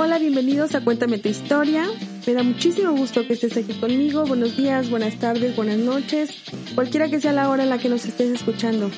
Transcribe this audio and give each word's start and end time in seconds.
Hola, 0.00 0.20
bienvenidos 0.20 0.76
a 0.76 0.80
Cuéntame 0.80 1.18
tu 1.18 1.28
historia. 1.28 1.84
Me 2.24 2.32
da 2.32 2.44
muchísimo 2.44 2.92
gusto 2.92 3.26
que 3.26 3.32
estés 3.32 3.56
aquí 3.56 3.72
conmigo. 3.80 4.24
Buenos 4.26 4.56
días, 4.56 4.90
buenas 4.90 5.16
tardes, 5.16 5.56
buenas 5.56 5.78
noches, 5.78 6.30
cualquiera 6.76 7.08
que 7.08 7.20
sea 7.20 7.32
la 7.32 7.50
hora 7.50 7.64
en 7.64 7.68
la 7.68 7.78
que 7.78 7.88
nos 7.88 8.04
estés 8.04 8.30
escuchando. 8.30 8.92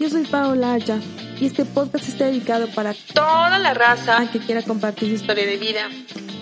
Yo 0.00 0.08
soy 0.08 0.24
Paola 0.24 0.72
Aya 0.72 0.98
y 1.38 1.44
este 1.44 1.66
podcast 1.66 2.08
está 2.08 2.24
dedicado 2.24 2.68
para 2.68 2.94
toda 3.12 3.58
la 3.58 3.74
raza 3.74 4.30
que 4.32 4.38
quiera 4.38 4.62
compartir 4.62 5.10
su 5.10 5.16
historia 5.16 5.44
de 5.44 5.58
vida. 5.58 5.90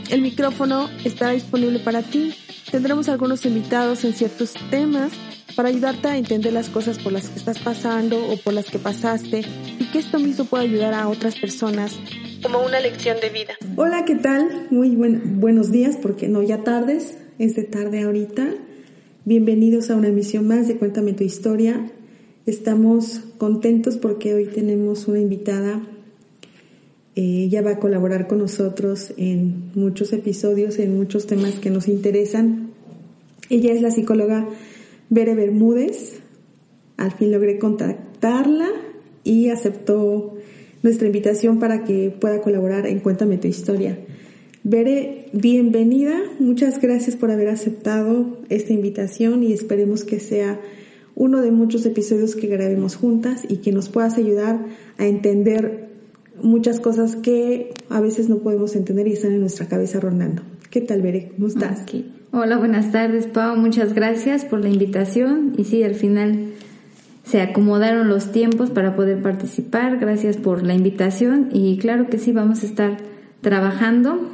El 0.08 0.22
micrófono 0.22 0.88
estará 1.02 1.32
disponible 1.32 1.80
para 1.80 2.02
ti. 2.02 2.32
Tendremos 2.70 3.08
algunos 3.08 3.44
invitados 3.44 4.04
en 4.04 4.14
ciertos 4.14 4.54
temas 4.70 5.10
para 5.56 5.70
ayudarte 5.70 6.06
a 6.06 6.16
entender 6.16 6.52
las 6.52 6.68
cosas 6.68 7.00
por 7.00 7.12
las 7.12 7.30
que 7.30 7.40
estás 7.40 7.58
pasando 7.58 8.24
o 8.28 8.36
por 8.36 8.52
las 8.52 8.66
que 8.66 8.78
pasaste 8.78 9.44
y 9.80 9.84
que 9.86 9.98
esto 9.98 10.20
mismo 10.20 10.44
pueda 10.44 10.62
ayudar 10.62 10.94
a 10.94 11.08
otras 11.08 11.34
personas 11.34 11.98
como 12.44 12.62
una 12.62 12.78
lección 12.78 13.16
de 13.22 13.30
vida. 13.30 13.54
Hola, 13.74 14.04
¿qué 14.04 14.16
tal? 14.16 14.66
Muy 14.70 14.94
buenos 14.96 15.72
días, 15.72 15.96
porque 15.96 16.28
no 16.28 16.42
ya 16.42 16.62
tardes, 16.62 17.16
es 17.38 17.56
de 17.56 17.64
tarde 17.64 18.02
ahorita. 18.02 18.46
Bienvenidos 19.24 19.88
a 19.88 19.96
una 19.96 20.08
emisión 20.08 20.46
más 20.46 20.68
de 20.68 20.76
Cuéntame 20.76 21.14
tu 21.14 21.24
historia. 21.24 21.90
Estamos 22.44 23.22
contentos 23.38 23.96
porque 23.96 24.34
hoy 24.34 24.44
tenemos 24.44 25.08
una 25.08 25.20
invitada. 25.20 25.80
Eh, 27.16 27.44
ella 27.44 27.62
va 27.62 27.70
a 27.70 27.78
colaborar 27.78 28.26
con 28.26 28.40
nosotros 28.40 29.14
en 29.16 29.70
muchos 29.74 30.12
episodios, 30.12 30.78
en 30.78 30.98
muchos 30.98 31.26
temas 31.26 31.54
que 31.54 31.70
nos 31.70 31.88
interesan. 31.88 32.72
Ella 33.48 33.72
es 33.72 33.80
la 33.80 33.90
psicóloga 33.90 34.46
Bere 35.08 35.34
Bermúdez. 35.34 36.20
Al 36.98 37.12
fin 37.12 37.32
logré 37.32 37.58
contactarla 37.58 38.68
y 39.24 39.48
aceptó 39.48 40.33
nuestra 40.84 41.06
invitación 41.06 41.58
para 41.58 41.82
que 41.82 42.14
pueda 42.20 42.42
colaborar 42.42 42.86
en 42.86 43.00
Cuéntame 43.00 43.38
tu 43.38 43.48
historia. 43.48 43.98
Bere, 44.64 45.30
bienvenida. 45.32 46.14
Muchas 46.38 46.78
gracias 46.80 47.16
por 47.16 47.30
haber 47.30 47.48
aceptado 47.48 48.38
esta 48.50 48.74
invitación 48.74 49.42
y 49.42 49.54
esperemos 49.54 50.04
que 50.04 50.20
sea 50.20 50.60
uno 51.14 51.40
de 51.40 51.52
muchos 51.52 51.86
episodios 51.86 52.36
que 52.36 52.48
grabemos 52.48 52.96
juntas 52.96 53.44
y 53.48 53.58
que 53.58 53.72
nos 53.72 53.88
puedas 53.88 54.18
ayudar 54.18 54.60
a 54.98 55.06
entender 55.06 55.88
muchas 56.42 56.80
cosas 56.80 57.16
que 57.16 57.72
a 57.88 58.02
veces 58.02 58.28
no 58.28 58.40
podemos 58.40 58.76
entender 58.76 59.08
y 59.08 59.14
están 59.14 59.32
en 59.32 59.40
nuestra 59.40 59.66
cabeza 59.66 60.00
rondando. 60.00 60.42
¿Qué 60.68 60.82
tal, 60.82 61.00
Bere? 61.00 61.30
¿Cómo 61.34 61.46
estás? 61.46 61.82
Hola, 62.30 62.58
buenas 62.58 62.92
tardes, 62.92 63.26
Pau. 63.26 63.56
Muchas 63.56 63.94
gracias 63.94 64.44
por 64.44 64.60
la 64.60 64.68
invitación. 64.68 65.54
Y 65.56 65.64
sí, 65.64 65.82
al 65.82 65.94
final 65.94 66.53
se 67.24 67.40
acomodaron 67.40 68.08
los 68.08 68.32
tiempos 68.32 68.70
para 68.70 68.94
poder 68.94 69.20
participar. 69.22 69.98
Gracias 69.98 70.36
por 70.36 70.62
la 70.62 70.74
invitación 70.74 71.48
y 71.52 71.78
claro 71.78 72.08
que 72.08 72.18
sí, 72.18 72.32
vamos 72.32 72.62
a 72.62 72.66
estar 72.66 72.98
trabajando 73.40 74.30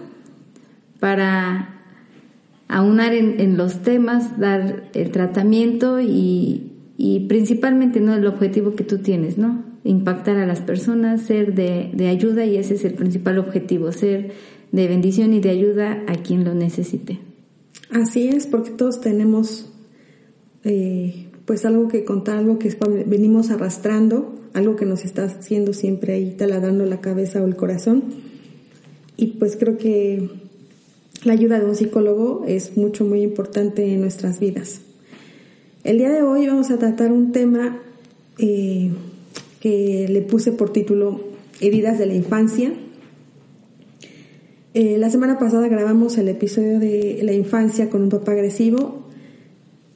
para 0.99 1.81
aunar 2.69 3.15
en, 3.15 3.57
los 3.57 3.83
temas, 3.83 4.39
dar 4.39 4.91
el 4.93 5.11
tratamiento 5.11 6.01
y, 6.01 6.73
y, 6.97 7.21
principalmente 7.27 8.01
no 8.01 8.15
el 8.15 8.27
objetivo 8.27 8.77
que 8.77 8.85
tú 8.85 8.99
tienes, 8.99 9.39
¿no? 9.39 9.65
Impactar 9.83 10.37
a 10.37 10.47
las 10.47 10.61
personas, 10.61 11.23
ser 11.23 11.55
de, 11.55 11.91
de 11.95 12.09
ayuda 12.09 12.45
y 12.45 12.57
ese 12.57 12.75
es 12.75 12.85
el 12.85 12.95
principal 12.95 13.39
objetivo, 13.39 13.91
ser 13.91 14.33
de 14.71 14.87
bendición 14.87 15.33
y 15.33 15.41
de 15.41 15.51
ayuda 15.51 16.05
a 16.07 16.15
quien 16.17 16.45
lo 16.45 16.55
necesite. 16.55 17.19
Así 17.91 18.29
es, 18.29 18.47
porque 18.47 18.71
todos 18.71 19.01
tenemos 19.01 19.73
eh, 20.63 21.30
pues 21.51 21.65
algo 21.65 21.89
que 21.89 22.05
contar, 22.05 22.39
algo 22.39 22.61
que 22.61 22.73
venimos 23.07 23.51
arrastrando, 23.51 24.33
algo 24.53 24.77
que 24.77 24.87
nos 24.87 25.05
está 25.05 25.25
haciendo 25.25 25.73
siempre 25.73 26.13
ahí 26.13 26.37
taladrando 26.39 26.87
la 26.87 27.01
cabeza 27.01 27.43
o 27.43 27.45
el 27.45 27.57
corazón. 27.57 28.05
Y 29.17 29.33
pues 29.41 29.57
creo 29.57 29.77
que 29.77 30.31
la 31.25 31.33
ayuda 31.33 31.59
de 31.59 31.65
un 31.65 31.75
psicólogo 31.75 32.45
es 32.47 32.77
mucho, 32.77 33.05
muy 33.05 33.23
importante 33.23 33.93
en 33.93 34.01
nuestras 34.01 34.39
vidas. 34.39 34.83
El 35.83 35.99
día 35.99 36.11
de 36.11 36.23
hoy 36.23 36.47
vamos 36.47 36.71
a 36.71 36.79
tratar 36.79 37.11
un 37.11 37.33
tema 37.33 37.83
eh, 38.39 38.93
que 39.59 40.07
le 40.09 40.23
puse 40.23 40.53
por 40.53 40.73
título 40.73 41.21
Heridas 41.61 41.99
de 41.99 42.07
la 42.07 42.15
Infancia. 42.15 42.73
Eh, 44.75 44.99
la 44.99 45.11
semana 45.11 45.37
pasada 45.41 45.67
grabamos 45.67 46.17
el 46.17 46.29
episodio 46.29 46.79
de 46.79 47.19
la 47.25 47.33
infancia 47.33 47.91
con 47.91 48.03
un 48.03 48.09
papá 48.09 48.31
agresivo 48.31 49.00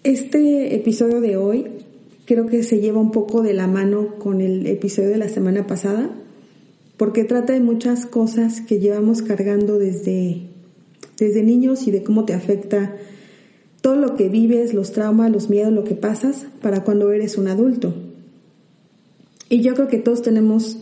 este 0.04 0.75
episodio 0.75 1.22
de 1.22 1.38
hoy 1.38 1.66
creo 2.26 2.47
que 2.47 2.62
se 2.62 2.78
lleva 2.78 3.00
un 3.00 3.10
poco 3.10 3.42
de 3.42 3.54
la 3.54 3.66
mano 3.66 4.16
con 4.19 4.42
el 4.42 4.66
episodio 4.66 5.09
de 5.09 5.16
la 5.16 5.31
semana 5.31 5.66
pasada, 5.66 6.10
porque 6.98 7.25
trata 7.25 7.54
de 7.54 7.60
muchas 7.60 8.04
cosas 8.04 8.60
que 8.60 8.78
llevamos 8.78 9.22
cargando 9.22 9.78
desde, 9.78 10.43
desde 11.19 11.43
niños 11.43 11.88
y 11.88 11.91
de 11.91 12.03
cómo 12.03 12.26
te 12.26 12.34
afecta 12.34 12.94
todo 13.81 13.97
lo 13.97 14.14
que 14.14 14.28
vives, 14.28 14.75
los 14.75 14.93
traumas, 14.93 15.32
los 15.32 15.48
miedos, 15.48 15.72
lo 15.72 15.84
que 15.84 15.94
pasas 15.94 16.47
para 16.60 16.84
cuando 16.84 17.10
eres 17.10 17.38
un 17.38 17.48
adulto. 17.48 17.94
Y 19.48 19.62
yo 19.62 19.75
creo 19.75 19.88
que 19.88 19.98
todos 19.98 20.20
tenemos 20.20 20.78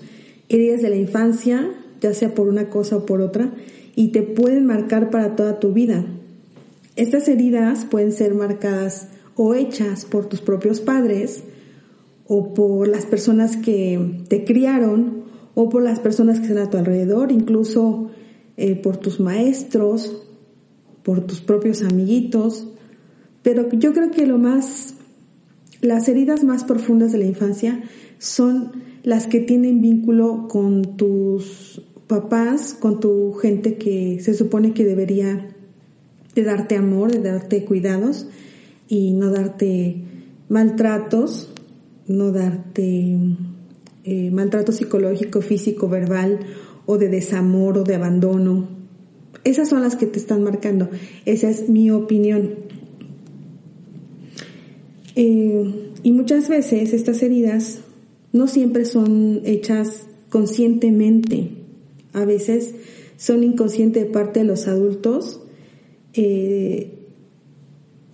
heridas 0.49 0.83
de 0.83 0.91
la 0.91 0.97
infancia, 0.97 1.71
ya 2.01 2.13
sea 2.13 2.35
por 2.35 2.49
una 2.49 2.71
cosa 2.71 2.97
o 2.97 3.07
por 3.07 3.21
otra, 3.21 3.53
y 3.95 4.09
te 4.09 4.23
pueden 4.23 4.67
marcar 4.67 5.11
para 5.11 5.37
toda 5.37 5.61
tu 5.61 5.73
vida. 5.73 6.05
Estas 6.95 7.27
heridas 7.29 7.87
pueden 7.87 8.13
ser 8.13 8.35
marcadas 8.35 9.09
o 9.35 9.55
hechas 9.55 10.05
por 10.05 10.27
tus 10.27 10.43
propios 10.43 10.81
padres 10.81 11.43
o 12.27 12.53
por 12.53 12.87
las 12.87 13.07
personas 13.07 13.57
que 13.57 14.25
te 14.29 14.45
criaron 14.45 15.23
o 15.55 15.69
por 15.69 15.83
las 15.83 16.01
personas 16.01 16.39
que 16.39 16.47
están 16.47 16.59
a 16.67 16.71
tu 16.71 16.77
alrededor, 16.77 17.33
incluso 17.33 18.11
eh, 18.57 18.77
por 18.77 18.99
tus 18.99 19.21
maestros, 19.21 20.23
por 21.03 21.27
tus 21.27 21.41
propios 21.41 21.83
amiguitos. 21.83 22.69
Pero 23.43 23.71
yo 23.71 23.93
creo 23.93 24.11
que 24.11 24.27
lo 24.27 24.39
más, 24.39 24.95
las 25.81 26.09
heridas 26.09 26.45
más 26.45 26.65
profundas 26.65 27.13
de 27.13 27.19
la 27.19 27.25
infancia 27.25 27.83
son 28.19 28.73
las 29.03 29.27
que 29.27 29.41
tienen 29.41 29.81
vínculo 29.81 30.47
con 30.49 30.97
tus 30.97 31.83
papás, 32.07 32.75
con 32.75 33.01
tu 33.01 33.33
gente 33.33 33.77
que 33.77 34.21
se 34.21 34.35
supone 34.35 34.75
que 34.75 34.85
debería 34.85 35.52
de 36.35 36.43
darte 36.43 36.77
amor, 36.77 37.13
de 37.13 37.21
darte 37.21 37.65
cuidados 37.65 38.27
y 38.89 39.13
no 39.13 39.31
darte 39.31 40.03
maltratos, 40.49 41.53
no 42.07 42.33
darte 42.33 43.17
eh, 44.05 44.31
maltrato 44.31 44.73
psicológico, 44.73 45.41
físico, 45.43 45.89
verbal 45.89 46.41
o 46.87 46.99
de 46.99 47.09
desamor 47.09 47.79
o 47.79 47.85
de 47.85 47.95
abandono. 47.95 48.69
Esas 49.45 49.69
son 49.69 49.83
las 49.83 49.97
que 49.97 50.07
te 50.07 50.19
están 50.19 50.43
marcando. 50.43 50.89
Esa 51.25 51.51
es 51.51 51.69
mi 51.69 51.91
opinión. 51.91 52.55
Eh, 55.15 55.93
y 56.03 56.13
muchas 56.13 56.49
veces 56.49 56.93
estas 56.93 57.23
heridas 57.23 57.81
no 58.33 58.49
siempre 58.49 58.85
son 58.85 59.43
hechas 59.45 60.07
conscientemente. 60.31 61.51
A 62.13 62.25
veces 62.25 62.75
son 63.17 63.45
inconscientes 63.45 64.05
de 64.05 64.11
parte 64.11 64.41
de 64.41 64.47
los 64.47 64.67
adultos 64.67 65.42
eh, 66.15 67.03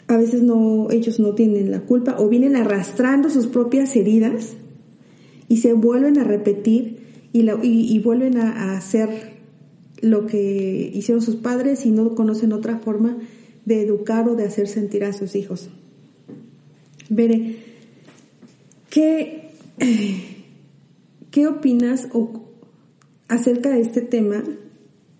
a 0.08 0.16
veces 0.16 0.42
no, 0.42 0.90
ellos 0.90 1.20
no 1.20 1.34
tienen 1.34 1.70
la 1.70 1.80
culpa 1.80 2.16
o 2.18 2.28
vienen 2.28 2.56
arrastrando 2.56 3.28
sus 3.28 3.46
propias 3.46 3.94
heridas 3.94 4.54
y 5.48 5.58
se 5.58 5.74
vuelven 5.74 6.18
a 6.18 6.24
repetir 6.24 6.98
y, 7.32 7.98
vuelven 8.00 8.38
a, 8.38 8.76
hacer 8.76 9.36
lo 10.00 10.26
que 10.26 10.90
hicieron 10.94 11.22
sus 11.22 11.36
padres 11.36 11.84
y 11.84 11.90
no 11.90 12.14
conocen 12.14 12.52
otra 12.52 12.78
forma 12.78 13.18
de 13.66 13.82
educar 13.82 14.28
o 14.28 14.34
de 14.34 14.44
hacer 14.44 14.66
sentir 14.66 15.04
a 15.04 15.12
sus 15.12 15.36
hijos. 15.36 15.68
Veré, 17.10 17.56
¿qué, 18.88 19.50
¿qué 21.30 21.46
opinas 21.46 22.08
acerca 23.28 23.70
de 23.70 23.82
este 23.82 24.00
tema? 24.00 24.42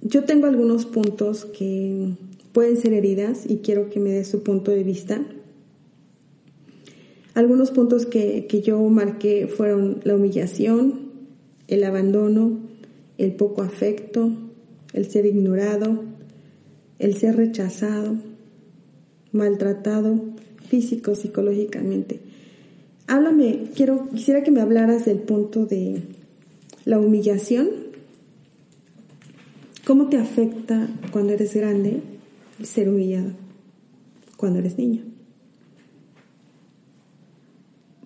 Yo 0.00 0.24
tengo 0.24 0.46
algunos 0.46 0.86
puntos 0.86 1.44
que 1.44 2.14
pueden 2.58 2.76
ser 2.76 2.92
heridas 2.92 3.44
y 3.48 3.58
quiero 3.58 3.88
que 3.88 4.00
me 4.00 4.10
des 4.10 4.26
su 4.26 4.42
punto 4.42 4.72
de 4.72 4.82
vista. 4.82 5.20
Algunos 7.34 7.70
puntos 7.70 8.04
que, 8.04 8.48
yo 8.66 8.80
marqué 8.88 9.46
fueron 9.46 10.00
la 10.02 10.16
humillación, 10.16 11.12
el 11.68 11.84
abandono, 11.84 12.58
el 13.16 13.36
poco 13.36 13.62
afecto, 13.62 14.32
el 14.92 15.08
ser 15.08 15.24
ignorado, 15.26 16.02
el 16.98 17.14
ser 17.14 17.36
rechazado, 17.36 18.16
maltratado 19.30 20.18
físico, 20.68 21.14
psicológicamente. 21.14 22.18
Háblame, 23.06 23.66
quiero, 23.76 24.08
quisiera 24.10 24.42
que 24.42 24.50
me 24.50 24.62
hablaras 24.62 25.04
del 25.04 25.18
punto 25.18 25.64
de 25.64 26.02
la 26.84 26.98
humillación. 26.98 27.68
¿Cómo 29.86 30.08
te 30.08 30.16
afecta 30.16 30.88
cuando 31.12 31.34
eres 31.34 31.54
grande? 31.54 32.17
Ser 32.62 32.88
humillado 32.88 33.32
cuando 34.36 34.58
eres 34.58 34.78
niño. 34.78 35.02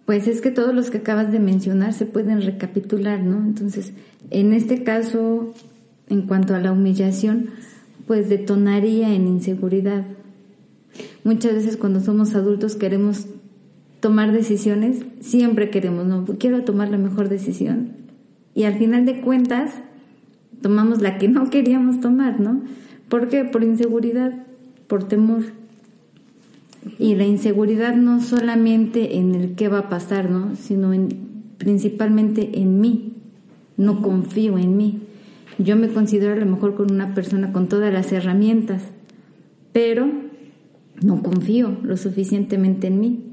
Pues 0.05 0.27
es 0.27 0.41
que 0.41 0.51
todos 0.51 0.75
los 0.75 0.91
que 0.91 0.99
acabas 0.99 1.31
de 1.31 1.39
mencionar 1.39 1.93
se 1.93 2.07
pueden 2.07 2.43
recapitular, 2.43 3.23
¿no? 3.23 3.39
Entonces, 3.39 3.93
en 4.31 4.53
este 4.53 4.83
caso, 4.83 5.55
en 6.09 6.23
cuanto 6.23 6.55
a 6.55 6.61
la 6.61 6.73
humillación, 6.73 7.51
pues 8.07 8.29
detonaría 8.29 9.15
en 9.15 9.27
inseguridad. 9.27 10.05
Muchas 11.25 11.55
veces 11.55 11.77
cuando 11.77 12.01
somos 12.01 12.35
adultos 12.35 12.75
queremos 12.75 13.27
tomar 14.01 14.33
decisiones, 14.33 15.05
siempre 15.21 15.71
queremos, 15.71 16.07
no, 16.07 16.25
quiero 16.39 16.65
tomar 16.65 16.91
la 16.91 16.99
mejor 16.99 17.29
decisión. 17.29 17.93
Y 18.55 18.65
al 18.65 18.75
final 18.75 19.07
de 19.07 19.21
cuentas, 19.21 19.73
tomamos 20.61 21.01
la 21.01 21.19
que 21.19 21.29
no 21.29 21.49
queríamos 21.49 22.01
tomar, 22.01 22.41
¿no? 22.41 22.63
¿Por 23.13 23.29
qué? 23.29 23.45
Por 23.45 23.63
inseguridad, 23.63 24.33
por 24.87 25.05
temor. 25.07 25.43
Y 26.99 27.15
la 27.15 27.27
inseguridad 27.27 27.95
no 27.95 28.23
solamente 28.23 29.19
en 29.19 29.35
el 29.35 29.55
qué 29.55 29.69
va 29.69 29.81
a 29.81 29.89
pasar, 29.91 30.31
¿no? 30.31 30.57
Sino 30.57 30.95
en, 30.95 31.11
principalmente 31.59 32.59
en 32.63 32.81
mí. 32.81 33.13
No 33.77 34.01
confío 34.01 34.57
en 34.57 34.79
mí. 34.79 35.01
Yo 35.59 35.77
me 35.77 35.89
considero 35.89 36.33
a 36.33 36.37
lo 36.37 36.47
mejor 36.47 36.75
con 36.75 36.91
una 36.91 37.13
persona 37.13 37.53
con 37.53 37.69
todas 37.69 37.93
las 37.93 38.11
herramientas, 38.13 38.81
pero 39.75 40.09
no 41.03 41.23
confío 41.23 41.77
lo 41.83 41.99
suficientemente 41.99 42.87
en 42.87 42.99
mí. 42.99 43.32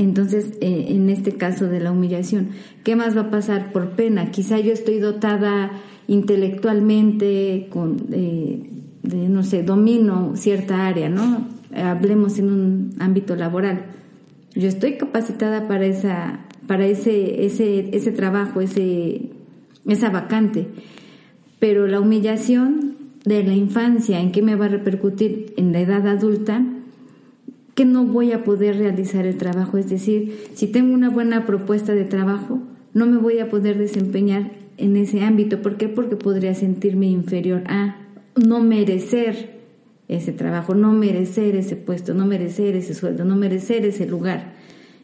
Entonces, 0.00 0.56
eh, 0.62 0.86
en 0.88 1.10
este 1.10 1.32
caso 1.32 1.66
de 1.66 1.78
la 1.78 1.92
humillación, 1.92 2.52
¿qué 2.84 2.96
más 2.96 3.14
va 3.14 3.20
a 3.20 3.30
pasar 3.30 3.70
por 3.70 3.90
pena? 3.90 4.30
Quizá 4.30 4.58
yo 4.58 4.72
estoy 4.72 4.98
dotada 4.98 5.72
intelectualmente, 6.08 7.66
con, 7.68 8.06
eh, 8.10 8.62
no 9.02 9.42
sé, 9.42 9.62
domino 9.62 10.36
cierta 10.36 10.86
área, 10.86 11.10
¿no? 11.10 11.46
Hablemos 11.76 12.38
en 12.38 12.46
un 12.46 12.94
ámbito 12.98 13.36
laboral. 13.36 13.88
Yo 14.54 14.68
estoy 14.68 14.94
capacitada 14.96 15.68
para 15.68 15.84
esa, 15.84 16.46
para 16.66 16.86
ese, 16.86 17.44
ese, 17.44 17.94
ese 17.94 18.10
trabajo, 18.10 18.62
ese, 18.62 19.28
esa 19.86 20.08
vacante. 20.08 20.66
Pero 21.58 21.86
la 21.86 22.00
humillación 22.00 22.96
de 23.26 23.44
la 23.44 23.54
infancia, 23.54 24.18
¿en 24.18 24.32
qué 24.32 24.40
me 24.40 24.56
va 24.56 24.64
a 24.64 24.68
repercutir 24.68 25.52
en 25.58 25.72
la 25.72 25.80
edad 25.80 26.08
adulta? 26.08 26.64
No 27.84 28.04
voy 28.04 28.32
a 28.32 28.44
poder 28.44 28.76
realizar 28.78 29.26
el 29.26 29.36
trabajo. 29.36 29.78
Es 29.78 29.88
decir, 29.88 30.36
si 30.54 30.66
tengo 30.66 30.94
una 30.94 31.10
buena 31.10 31.46
propuesta 31.46 31.94
de 31.94 32.04
trabajo, 32.04 32.60
no 32.94 33.06
me 33.06 33.18
voy 33.18 33.38
a 33.38 33.48
poder 33.48 33.78
desempeñar 33.78 34.50
en 34.76 34.96
ese 34.96 35.22
ámbito. 35.22 35.62
¿Por 35.62 35.76
qué? 35.76 35.88
Porque 35.88 36.16
podría 36.16 36.54
sentirme 36.54 37.06
inferior 37.06 37.62
a 37.66 37.96
no 38.36 38.60
merecer 38.60 39.60
ese 40.08 40.32
trabajo, 40.32 40.74
no 40.74 40.92
merecer 40.92 41.54
ese 41.54 41.76
puesto, 41.76 42.14
no 42.14 42.26
merecer 42.26 42.74
ese 42.74 42.94
sueldo, 42.94 43.24
no 43.24 43.36
merecer 43.36 43.86
ese 43.86 44.06
lugar. 44.06 44.54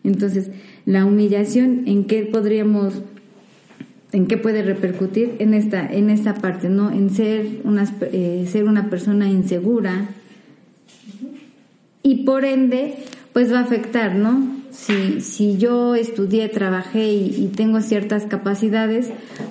Entonces, 0.03 0.51
la 0.85 1.05
humillación, 1.05 1.85
¿en 1.87 2.05
qué 2.05 2.25
podríamos, 2.25 3.03
en 4.13 4.27
qué 4.27 4.37
puede 4.37 4.63
repercutir? 4.63 5.35
En 5.39 5.55
esta, 5.55 5.87
en 5.87 6.11
esta 6.11 6.35
parte, 6.35 6.69
¿no? 6.69 6.91
En 6.91 7.11
ser 7.11 7.61
una, 7.65 7.85
eh, 8.13 8.47
ser 8.51 8.65
una 8.65 8.91
persona 8.91 9.29
insegura 9.29 10.09
y 12.07 12.23
por 12.23 12.45
ende, 12.45 12.95
pues 13.33 13.53
va 13.53 13.59
a 13.59 13.63
afectar, 13.63 14.15
¿no? 14.15 14.63
Si, 14.71 15.21
si 15.21 15.57
yo 15.57 15.97
estudié, 15.97 16.49
trabajé 16.49 17.09
y, 17.09 17.35
y 17.37 17.49
tengo 17.49 17.81
ciertas 17.81 18.27
capacidades, 18.27 19.09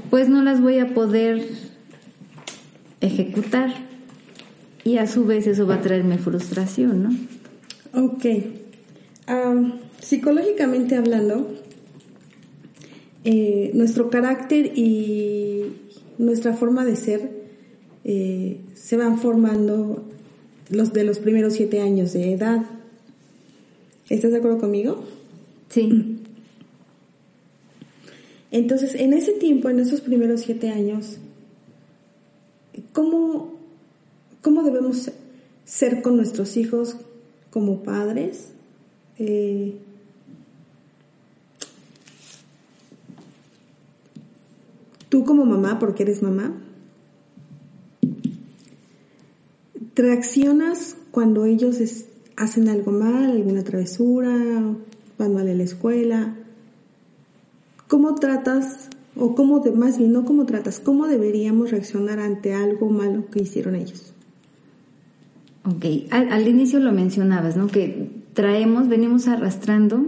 pues 0.10 0.30
no 0.30 0.42
las 0.42 0.62
voy 0.62 0.80
a 0.80 0.94
poder 0.94 1.50
ejecutar 3.02 3.74
y 4.86 5.00
a 5.00 5.06
su 5.06 5.26
vez 5.26 5.48
eso 5.48 5.68
va 5.68 5.76
a 5.76 5.82
traerme 5.82 6.18
frustración, 6.18 7.04
¿no? 7.04 7.10
Ok. 8.02 8.26
psicológicamente 10.00 10.96
hablando, 10.96 11.54
eh, 13.26 13.72
nuestro 13.74 14.10
carácter 14.10 14.78
y 14.78 15.74
nuestra 16.20 16.54
forma 16.54 16.86
de 16.86 16.96
ser 16.96 17.32
eh, 18.06 18.62
se 18.76 18.96
van 18.96 19.20
formando 19.20 20.06
los 20.70 20.94
de 20.94 21.04
los 21.04 21.20
primeros 21.20 21.54
siete 21.54 21.82
años 21.82 22.14
de 22.14 22.34
edad. 22.34 22.66
¿Estás 24.10 24.32
de 24.32 24.38
acuerdo 24.38 24.60
conmigo? 24.60 25.04
Sí. 25.70 26.20
Entonces, 28.52 28.96
en 28.96 29.14
ese 29.14 29.34
tiempo, 29.34 29.70
en 29.70 29.80
esos 29.80 30.02
primeros 30.02 30.42
siete 30.42 30.70
años, 30.70 31.18
¿cómo, 32.94 33.54
cómo 34.42 34.64
debemos 34.64 35.12
ser 35.66 36.02
con 36.02 36.16
nuestros 36.16 36.56
hijos 36.56 36.96
como 37.50 37.84
padres? 37.84 38.50
Eh, 39.18 39.76
tú 45.10 45.26
como 45.26 45.46
mamá, 45.46 45.80
porque 45.80 46.04
eres 46.04 46.22
mamá, 46.22 46.54
reaccionas 49.96 50.98
cuando 51.12 51.46
ellos 51.46 51.78
hacen 52.36 52.68
algo 52.68 52.92
mal, 52.92 53.32
alguna 53.32 53.64
travesura, 53.64 54.32
van 55.18 55.34
mal 55.34 55.48
en 55.48 55.58
la 55.58 55.64
escuela. 55.64 56.36
¿Cómo 57.88 58.16
tratas, 58.16 58.90
o 59.16 59.36
cómo, 59.36 59.60
de, 59.60 59.72
más 59.72 59.98
bien, 59.98 60.12
no 60.12 60.26
cómo 60.26 60.46
tratas, 60.46 60.80
cómo 60.80 61.08
deberíamos 61.08 61.72
reaccionar 61.72 62.20
ante 62.20 62.54
algo 62.54 62.90
malo 62.90 63.30
que 63.32 63.44
hicieron 63.44 63.76
ellos? 63.76 64.14
Ok, 65.64 65.86
al, 66.12 66.48
inicio 66.48 66.80
lo 66.80 66.92
mencionabas, 66.92 67.58
¿no? 67.58 67.68
Que 67.68 68.10
traemos, 68.34 68.88
venimos 68.88 69.28
arrastrando 69.28 70.06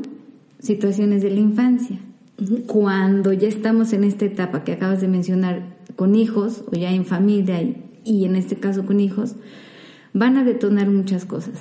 situaciones 0.59 1.23
de 1.23 1.31
la 1.31 1.39
infancia. 1.39 1.99
Cuando 2.67 3.33
ya 3.33 3.47
estamos 3.47 3.93
en 3.93 4.03
esta 4.03 4.25
etapa 4.25 4.63
que 4.63 4.73
acabas 4.73 5.01
de 5.01 5.07
mencionar, 5.07 5.77
con 5.95 6.13
hijos 6.13 6.63
o 6.71 6.75
ya 6.75 6.91
en 6.91 7.05
familia 7.05 7.59
y 8.03 8.25
en 8.25 8.35
este 8.35 8.57
caso 8.57 8.85
con 8.85 8.99
hijos, 8.99 9.35
van 10.17 10.37
a 10.37 10.43
detonar 10.43 10.89
muchas 10.89 11.25
cosas. 11.25 11.55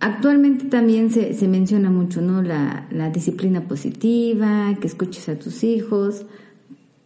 Actualmente 0.00 0.66
también 0.66 1.10
se, 1.10 1.34
se 1.34 1.48
menciona 1.48 1.90
mucho, 1.90 2.20
¿no? 2.20 2.42
La, 2.42 2.86
la, 2.90 3.10
disciplina 3.10 3.66
positiva, 3.68 4.74
que 4.80 4.86
escuches 4.86 5.28
a 5.28 5.38
tus 5.38 5.64
hijos, 5.64 6.26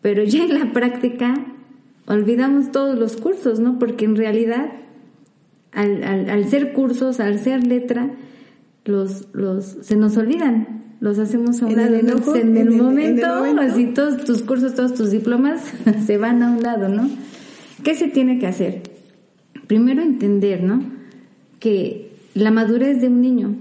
pero 0.01 0.25
ya 0.25 0.45
en 0.45 0.59
la 0.59 0.73
práctica 0.73 1.35
olvidamos 2.07 2.73
todos 2.73 2.99
los 2.99 3.17
cursos, 3.17 3.61
¿no? 3.61 3.79
Porque 3.79 4.05
en 4.05 4.17
realidad, 4.17 4.73
al, 5.73 6.03
al, 6.03 6.31
al 6.31 6.49
ser 6.49 6.73
cursos, 6.73 7.21
al 7.21 7.39
ser 7.39 7.67
letra, 7.67 8.11
los, 8.85 9.29
los, 9.33 9.65
se 9.83 9.97
nos 9.97 10.17
olvidan, 10.17 10.97
los 11.01 11.19
hacemos 11.19 11.63
a 11.63 11.67
un 11.67 11.77
lado. 11.77 11.95
en, 11.95 12.57
el, 12.57 12.71
momento, 12.71 13.27
así 13.61 13.87
todos 13.87 14.25
tus 14.25 14.43
cursos, 14.43 14.75
todos 14.75 14.95
tus 14.95 15.11
diplomas 15.11 15.61
se 16.07 16.19
van 16.19 16.43
a 16.43 16.51
un 16.51 16.63
lado, 16.63 16.89
¿no? 16.89 17.09
¿Qué 17.85 17.95
se 17.95 18.09
tiene 18.09 18.39
que 18.39 18.47
hacer? 18.47 18.98
Primero 19.69 20.03
entender, 20.03 20.65
¿no? 20.65 20.83
Que 21.61 22.11
la 22.35 22.51
madurez 22.51 23.01
de 23.01 23.07
un 23.07 23.21
niño, 23.21 23.55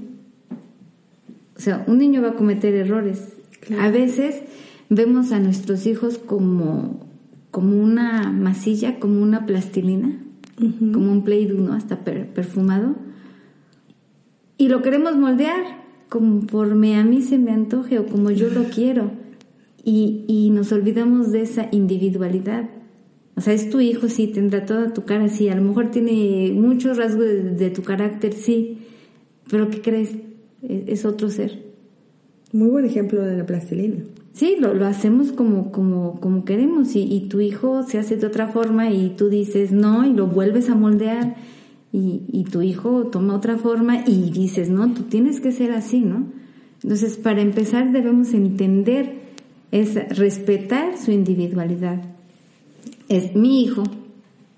o 1.55 1.59
sea, 1.59 1.83
un 1.87 1.97
niño 1.97 2.21
va 2.21 2.29
a 2.29 2.35
cometer 2.35 2.73
errores. 2.73 3.33
A 3.79 3.89
veces 3.89 4.41
vemos 4.89 5.31
a 5.31 5.39
nuestros 5.39 5.85
hijos 5.87 6.17
como, 6.17 7.05
como 7.51 7.81
una 7.81 8.31
masilla, 8.31 8.99
como 8.99 9.21
una 9.21 9.45
plastilina, 9.45 10.19
como 10.57 11.11
un 11.11 11.23
play 11.23 11.47
¿no? 11.47 11.73
Hasta 11.73 12.03
perfumado. 12.03 12.95
Y 14.57 14.69
lo 14.69 14.81
queremos 14.81 15.15
moldear 15.17 15.85
conforme 16.09 16.95
a 16.95 17.03
mí 17.03 17.21
se 17.21 17.37
me 17.37 17.51
antoje 17.51 17.99
o 17.99 18.05
como 18.05 18.31
yo 18.31 18.49
lo 18.49 18.65
quiero. 18.65 19.11
Y, 19.83 20.25
y 20.27 20.49
nos 20.51 20.71
olvidamos 20.71 21.31
de 21.31 21.41
esa 21.41 21.69
individualidad. 21.71 22.69
O 23.37 23.41
sea, 23.41 23.53
es 23.53 23.69
tu 23.69 23.79
hijo, 23.79 24.09
sí, 24.09 24.25
tendrá 24.25 24.65
toda 24.65 24.91
tu 24.93 25.05
cara, 25.05 25.29
sí, 25.29 25.47
a 25.47 25.55
lo 25.55 25.61
mejor 25.61 25.91
tiene 25.91 26.51
muchos 26.55 26.97
rasgos 26.97 27.27
de, 27.55 27.69
tu 27.69 27.83
carácter, 27.83 28.33
sí, 28.33 28.79
pero 29.47 29.69
¿qué 29.69 29.79
crees? 29.79 30.09
E, 30.63 30.85
es, 30.87 31.05
otro 31.05 31.29
ser. 31.29 31.63
Muy 32.51 32.67
buen 32.67 32.85
ejemplo 32.85 33.21
de 33.21 33.37
la 33.37 33.45
plastilina. 33.45 34.03
Sí, 34.33 34.55
lo, 34.59 34.73
lo 34.73 34.87
hacemos 34.87 35.31
como, 35.33 35.71
como, 35.71 36.19
como 36.19 36.45
queremos 36.45 36.95
y, 36.95 37.01
y, 37.01 37.29
tu 37.29 37.39
hijo 37.39 37.83
se 37.83 37.99
hace 37.99 38.17
de 38.17 38.25
otra 38.25 38.47
forma 38.47 38.89
y 38.89 39.13
tú 39.15 39.29
dices 39.29 39.71
no 39.71 40.03
y 40.03 40.13
lo 40.13 40.25
vuelves 40.25 40.71
a 40.71 40.75
moldear 40.75 41.35
y, 41.93 42.23
y 42.31 42.45
tu 42.45 42.63
hijo 42.63 43.05
toma 43.05 43.35
otra 43.35 43.57
forma 43.57 44.03
y 44.07 44.31
dices 44.31 44.71
no, 44.71 44.91
tú 44.95 45.03
tienes 45.03 45.41
que 45.41 45.51
ser 45.51 45.73
así, 45.73 45.99
¿no? 45.99 46.25
Entonces, 46.81 47.17
para 47.17 47.41
empezar 47.41 47.91
debemos 47.91 48.33
entender, 48.33 49.13
es 49.71 49.93
respetar 50.17 50.97
su 50.97 51.11
individualidad 51.11 52.16
es 53.09 53.35
mi 53.35 53.63
hijo, 53.63 53.83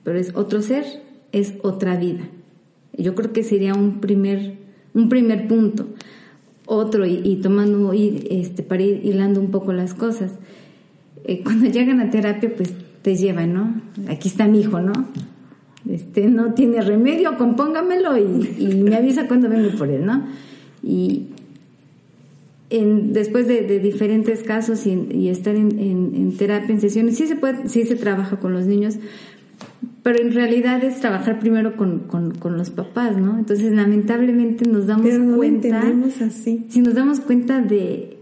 pero 0.04 0.20
es 0.20 0.36
otro 0.36 0.62
ser, 0.62 0.86
es 1.32 1.54
otra 1.62 1.98
vida. 1.98 2.28
Yo 2.98 3.16
creo 3.16 3.32
que 3.32 3.44
sería 3.44 3.74
un 3.74 4.02
primer, 4.02 4.58
un 4.94 5.10
primer 5.10 5.48
punto. 5.48 5.88
Otro, 6.66 7.06
y, 7.06 7.36
tomando, 7.42 7.94
y, 7.94 8.28
este, 8.30 8.62
para 8.62 8.84
ir 8.84 9.02
hilando 9.04 9.40
un 9.40 9.52
poco 9.52 9.74
las 9.74 9.94
cosas. 9.94 10.34
Eh, 11.24 11.42
cuando 11.44 11.66
llegan 11.72 12.00
a 12.00 12.10
terapia, 12.10 12.54
pues 12.56 12.74
te 13.02 13.16
llevan, 13.16 13.54
¿no? 13.54 13.82
Aquí 14.08 14.28
está 14.28 14.48
mi 14.48 14.60
hijo, 14.60 14.80
¿no? 14.80 14.94
Este, 15.90 16.28
no 16.28 16.54
tiene 16.54 16.82
remedio, 16.82 17.38
compóngamelo 17.38 18.18
y, 18.18 18.56
y 18.60 18.76
me 18.76 18.96
avisa 18.96 19.28
cuando 19.28 19.50
vengo 19.50 19.76
por 19.78 19.90
él, 19.90 20.06
¿no? 20.06 20.26
Y, 20.84 21.28
en, 22.70 23.14
después 23.14 23.48
de, 23.48 23.80
diferentes 23.80 24.44
casos 24.44 24.86
y, 24.86 25.30
estar 25.30 25.56
en, 25.56 26.36
terapia, 26.38 26.74
en 26.74 26.82
sesiones, 26.82 27.18
sí 27.18 27.28
se 27.28 27.36
puede, 27.36 27.68
sí 27.68 27.84
se 27.84 27.96
trabaja 27.96 28.40
con 28.40 28.54
los 28.54 28.66
niños, 28.66 29.00
pero 30.04 30.22
en 30.22 30.34
realidad 30.34 30.84
es 30.84 31.00
trabajar 31.00 31.40
primero 31.40 31.76
con, 31.76 32.08
los 32.58 32.70
papás, 32.70 33.18
¿no? 33.18 33.38
Entonces, 33.38 33.72
lamentablemente 33.74 34.66
nos 34.68 34.88
damos 34.88 35.10
cuenta. 35.36 35.84
así. 36.26 36.66
Si 36.70 36.82
nos 36.82 36.94
damos 36.94 37.20
cuenta 37.20 37.62
de, 37.62 38.18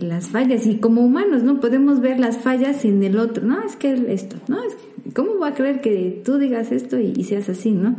las 0.00 0.28
fallas 0.28 0.66
y 0.66 0.76
como 0.76 1.02
humanos, 1.02 1.42
¿no? 1.42 1.60
Podemos 1.60 2.00
ver 2.00 2.18
las 2.18 2.38
fallas 2.38 2.84
en 2.84 3.02
el 3.02 3.18
otro, 3.18 3.44
¿no? 3.44 3.62
Es 3.64 3.76
que 3.76 3.92
esto, 4.12 4.36
¿no? 4.48 4.62
Es, 4.62 4.76
¿Cómo 5.14 5.38
va 5.38 5.48
a 5.48 5.54
creer 5.54 5.80
que 5.80 6.22
tú 6.24 6.38
digas 6.38 6.70
esto 6.72 6.98
y, 6.98 7.24
seas 7.24 7.48
así, 7.48 7.72
¿no? 7.72 7.96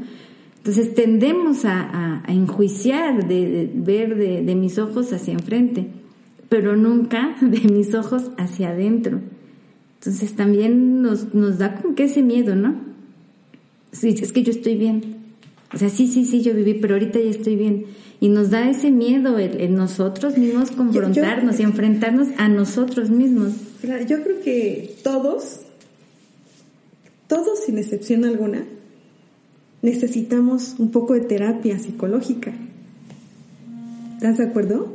Entonces 0.63 0.95
tendemos 0.95 1.65
a, 1.65 2.23
enjuiciar, 2.29 3.27
de, 3.27 3.69
ver 3.75 4.15
de, 4.15 4.55
mis 4.55 4.79
ojos 4.79 5.11
hacia 5.11 5.33
enfrente, 5.33 5.87
pero 6.47 6.77
nunca 6.77 7.35
de 7.41 7.59
mis 7.69 7.93
ojos 7.93 8.31
hacia 8.37 8.69
adentro. 8.69 9.19
Entonces 9.95 10.37
también 10.37 11.01
nos, 11.01 11.33
nos 11.33 11.57
da 11.57 11.75
como 11.75 11.95
que 11.95 12.05
ese 12.05 12.23
miedo, 12.23 12.55
¿no? 12.55 12.75
Sí, 13.91 14.15
es 14.21 14.31
que 14.31 14.43
yo 14.43 14.51
estoy 14.51 14.77
bien. 14.77 15.17
O 15.73 15.77
sea, 15.77 15.89
sí, 15.89 16.07
sí, 16.07 16.23
sí, 16.23 16.41
yo 16.41 16.53
viví, 16.53 16.75
pero 16.75 16.95
ahorita 16.95 17.19
ya 17.19 17.29
estoy 17.29 17.57
bien. 17.57 17.87
Y 18.21 18.29
nos 18.29 18.49
da 18.49 18.69
ese 18.69 18.89
miedo 18.89 19.37
en, 19.37 19.75
nosotros 19.75 20.37
mismos 20.37 20.71
confrontarnos 20.71 21.59
y 21.59 21.63
enfrentarnos 21.63 22.29
a 22.37 22.47
nosotros 22.47 23.09
mismos. 23.09 23.51
Yo 24.07 24.23
creo 24.23 24.41
que 24.41 24.95
todos, 25.03 25.59
todos 27.27 27.65
sin 27.65 27.77
excepción 27.79 28.23
alguna, 28.23 28.63
necesitamos 29.83 30.75
un 30.79 30.89
poco 30.89 31.13
de 31.13 31.21
terapia 31.21 31.77
psicológica. 31.77 32.51
¿Estás 34.15 34.39
de 34.39 34.45
acuerdo? 34.45 34.91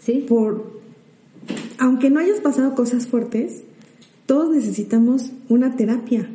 Sí. 0.00 0.24
Por, 0.28 0.80
aunque 1.78 2.10
no 2.10 2.18
hayas 2.18 2.40
pasado 2.40 2.74
cosas 2.74 3.06
fuertes, 3.06 3.62
todos 4.26 4.52
necesitamos 4.52 5.30
una 5.48 5.76
terapia 5.76 6.28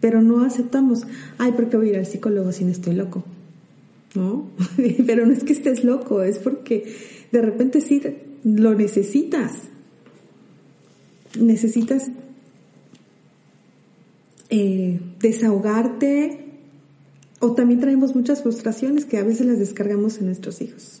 pero 0.00 0.22
no 0.22 0.44
aceptamos, 0.44 1.02
ay, 1.38 1.52
¿por 1.52 1.68
qué 1.68 1.76
voy 1.76 1.88
a 1.88 1.90
ir 1.90 1.98
al 1.98 2.06
psicólogo 2.06 2.52
si 2.52 2.64
no 2.64 2.70
estoy 2.70 2.94
loco? 2.94 3.24
¿No? 4.14 4.48
pero 5.06 5.26
no 5.26 5.32
es 5.32 5.44
que 5.44 5.52
estés 5.52 5.84
loco, 5.84 6.22
es 6.22 6.38
porque 6.38 6.94
de 7.32 7.42
repente 7.42 7.80
sí 7.80 8.00
lo 8.44 8.74
necesitas. 8.74 9.52
Necesitas 11.40 12.06
eh, 14.48 15.00
desahogarte 15.20 16.45
o 17.46 17.54
también 17.54 17.80
traemos 17.80 18.14
muchas 18.14 18.42
frustraciones 18.42 19.04
que 19.04 19.18
a 19.18 19.22
veces 19.22 19.46
las 19.46 19.58
descargamos 19.58 20.18
en 20.18 20.26
nuestros 20.26 20.60
hijos. 20.60 21.00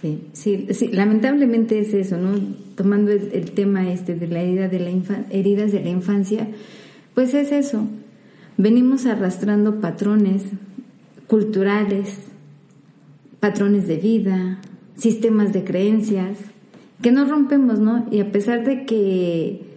Sí, 0.00 0.28
sí, 0.32 0.90
lamentablemente 0.92 1.80
es 1.80 1.92
eso, 1.92 2.16
¿no? 2.16 2.38
Tomando 2.76 3.10
el, 3.10 3.50
tema 3.50 3.90
este 3.92 4.14
de 4.14 4.28
la 4.28 4.40
herida 4.40 4.68
de 4.68 4.78
la 4.78 4.90
heridas 5.30 5.72
de 5.72 5.80
la 5.80 5.90
infancia, 5.90 6.48
pues 7.14 7.34
es 7.34 7.50
eso, 7.50 7.86
venimos 8.56 9.06
arrastrando 9.06 9.80
patrones 9.80 10.44
culturales, 11.26 12.16
patrones 13.40 13.88
de 13.88 13.96
vida, 13.96 14.60
sistemas 14.96 15.52
de 15.52 15.64
creencias, 15.64 16.38
que 17.02 17.10
no 17.10 17.24
rompemos, 17.24 17.80
¿no? 17.80 18.06
Y 18.10 18.20
a 18.20 18.30
pesar 18.30 18.64
de 18.64 18.86
que 18.86 19.67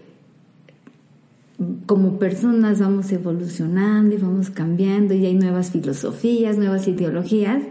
como 1.86 2.20
personas 2.20 2.80
vamos 2.80 3.12
evolucionando 3.12 4.16
y 4.16 4.18
vamos 4.18 4.50
cambiando 4.50 5.14
y 5.14 5.26
hay 5.26 5.36
nuevas 5.36 5.72
filosofías, 5.72 6.58
nuevas 6.58 6.88
ideologías, 6.88 7.64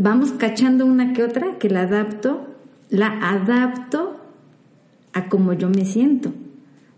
vamos 0.00 0.32
cachando 0.32 0.86
una 0.86 1.12
que 1.12 1.22
otra 1.22 1.58
que 1.58 1.68
la 1.68 1.82
adapto, 1.82 2.46
la 2.90 3.30
adapto 3.30 4.16
a 5.12 5.28
como 5.28 5.52
yo 5.52 5.68
me 5.68 5.84
siento 5.84 6.32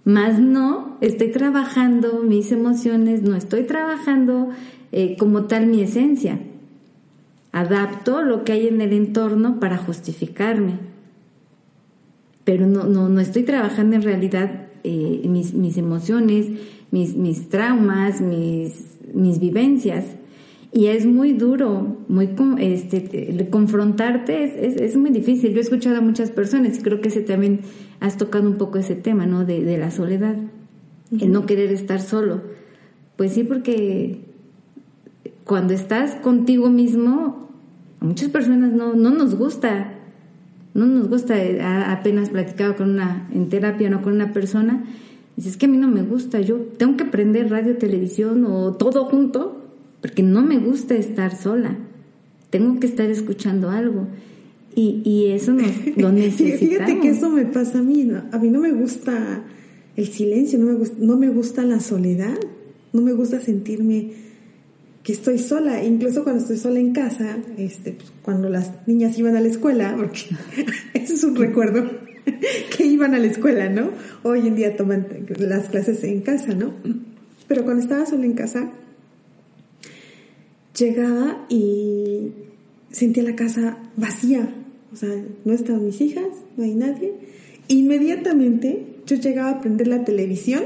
más 0.05 0.39
no 0.39 0.99
estoy 1.01 1.31
trabajando 1.31 2.21
mis 2.23 2.53
emociones, 2.53 3.23
no 3.23 3.37
estoy 3.37 3.65
trabajando 3.65 4.51
eh, 4.93 5.17
como 5.19 5.45
tal 5.45 5.67
mi 5.67 5.81
esencia. 5.81 6.39
Adapto 7.53 8.23
lo 8.23 8.45
que 8.45 8.53
hay 8.53 8.69
en 8.69 8.81
el 8.81 8.93
entorno 8.93 9.61
para 9.61 9.79
justificarme, 9.79 10.79
pero 12.45 12.67
no, 12.67 12.85
no, 12.85 13.09
no 13.09 13.21
estoy 13.21 13.45
trabajando 13.45 13.97
en 13.97 14.03
realidad 14.03 14.64
eh, 14.85 15.23
mis, 15.29 15.55
mis, 15.55 15.77
emociones, 15.79 16.47
mis, 16.91 17.17
mis 17.17 17.49
traumas, 17.49 18.21
mis, 18.21 18.99
mis 19.13 19.41
vivencias. 19.41 20.05
Y 20.73 20.87
es 20.87 21.07
muy 21.07 21.33
duro, 21.33 21.99
muy 22.09 22.31
este, 22.59 23.49
confrontarte 23.51 24.45
es, 24.45 24.77
es, 24.77 24.97
muy 24.97 25.11
difícil. 25.11 25.53
Yo 25.53 25.59
he 25.59 25.63
escuchado 25.63 25.97
a 25.97 26.01
muchas 26.01 26.31
personas 26.31 26.79
y 26.79 26.83
creo 26.83 27.01
que 27.01 27.09
ese 27.09 27.23
también 27.23 27.61
has 28.01 28.17
tocado 28.17 28.49
un 28.49 28.57
poco 28.57 28.79
ese 28.79 28.95
tema, 28.95 29.25
¿no? 29.25 29.45
De, 29.45 29.65
de 29.65 29.79
la 29.79 29.91
soledad, 29.91 30.37
el 31.19 31.33
no 31.33 31.47
querer 31.47 31.73
estar 31.73 32.01
solo. 32.01 32.43
Pues 33.17 33.33
sí, 33.33 33.45
porque 33.45 34.21
cuando 35.45 35.75
estás 35.75 36.17
contigo 36.17 36.71
mismo, 36.71 37.49
a 38.01 38.05
muchas 38.05 38.29
personas 38.31 38.73
no, 38.73 38.95
no 38.95 39.11
nos 39.11 39.37
gusta, 39.37 39.95
no 40.75 40.87
nos 40.87 41.09
gusta, 41.09 41.43
eh, 41.43 41.61
apenas 41.63 42.31
platicaba 42.31 42.75
con 42.75 42.91
una, 42.91 43.29
en 43.33 43.49
terapia, 43.49 43.89
no 43.89 44.03
con 44.03 44.13
una 44.13 44.33
persona, 44.33 44.85
dices 45.37 45.53
es 45.53 45.57
que 45.59 45.67
a 45.67 45.69
mí 45.69 45.79
no 45.79 45.89
me 45.89 46.03
gusta, 46.03 46.41
yo 46.41 46.57
tengo 46.77 46.97
que 46.97 47.05
prender 47.05 47.51
radio, 47.51 47.77
televisión 47.77 48.45
o 48.45 48.75
todo 48.75 49.05
junto 49.07 49.63
porque 50.05 50.23
no 50.23 50.43
me 50.43 50.59
gusta 50.59 50.95
estar 50.97 51.35
sola, 51.35 51.79
tengo 52.51 52.79
que 52.79 52.87
estar 52.87 53.09
escuchando 53.09 53.71
algo. 53.71 54.07
Y, 54.77 55.01
y 55.03 55.29
eso 55.29 55.55
nos, 55.55 55.67
lo 55.97 56.13
necesitamos. 56.13 56.61
Fíjate 56.61 57.01
que 57.01 57.09
eso 57.09 57.31
me 57.31 57.47
pasa 57.47 57.79
a 57.79 57.83
mí, 57.83 58.11
a 58.31 58.39
mí 58.39 58.51
no 58.51 58.61
me 58.61 58.73
gusta 58.73 59.45
el 59.97 60.07
silencio, 60.09 60.59
no 60.59 60.67
me, 60.67 60.75
gusta, 60.75 60.97
no 60.99 61.17
me 61.17 61.31
gusta 61.31 61.63
la 61.63 61.81
soledad, 61.81 62.37
no 62.93 63.01
me 63.01 63.13
gusta 63.13 63.41
sentirme 63.41 64.11
que 65.05 65.13
estoy 65.13 65.39
sola, 65.39 65.85
incluso 65.85 66.25
cuando 66.25 66.41
estoy 66.41 66.57
sola 66.57 66.81
en 66.81 66.93
casa, 66.93 67.37
este, 67.59 67.93
pues, 67.93 68.11
cuando 68.23 68.49
las 68.49 68.73
niñas 68.89 69.19
iban 69.19 69.37
a 69.37 69.41
la 69.41 69.49
escuela, 69.49 69.95
porque 69.97 70.23
eso 70.95 71.13
es 71.13 71.23
un 71.23 71.37
recuerdo, 71.37 71.85
que 72.77 72.87
iban 72.87 73.15
a 73.15 73.19
la 73.19 73.27
escuela, 73.27 73.69
¿no? 73.69 73.91
Hoy 74.23 74.49
en 74.49 74.57
día 74.57 74.77
toman 74.77 75.07
las 75.39 75.69
clases 75.69 76.03
en 76.05 76.23
casa, 76.23 76.55
¿no? 76.55 76.73
Pero 77.47 77.65
cuando 77.65 77.83
estaba 77.83 78.07
sola 78.07 78.25
en 78.25 78.33
casa, 78.33 78.73
llegaba 80.77 81.45
y 81.51 82.33
sentía 82.91 83.25
la 83.25 83.37
casa 83.37 83.77
vacía. 83.97 84.55
O 84.91 84.97
sea, 84.97 85.11
no 85.45 85.53
estaban 85.53 85.85
mis 85.85 86.01
hijas, 86.01 86.29
no 86.57 86.65
hay 86.65 86.75
nadie. 86.75 87.13
Inmediatamente 87.69 88.87
yo 89.07 89.17
llegaba 89.17 89.51
a 89.51 89.61
prender 89.61 89.87
la 89.89 90.03
televisión 90.05 90.63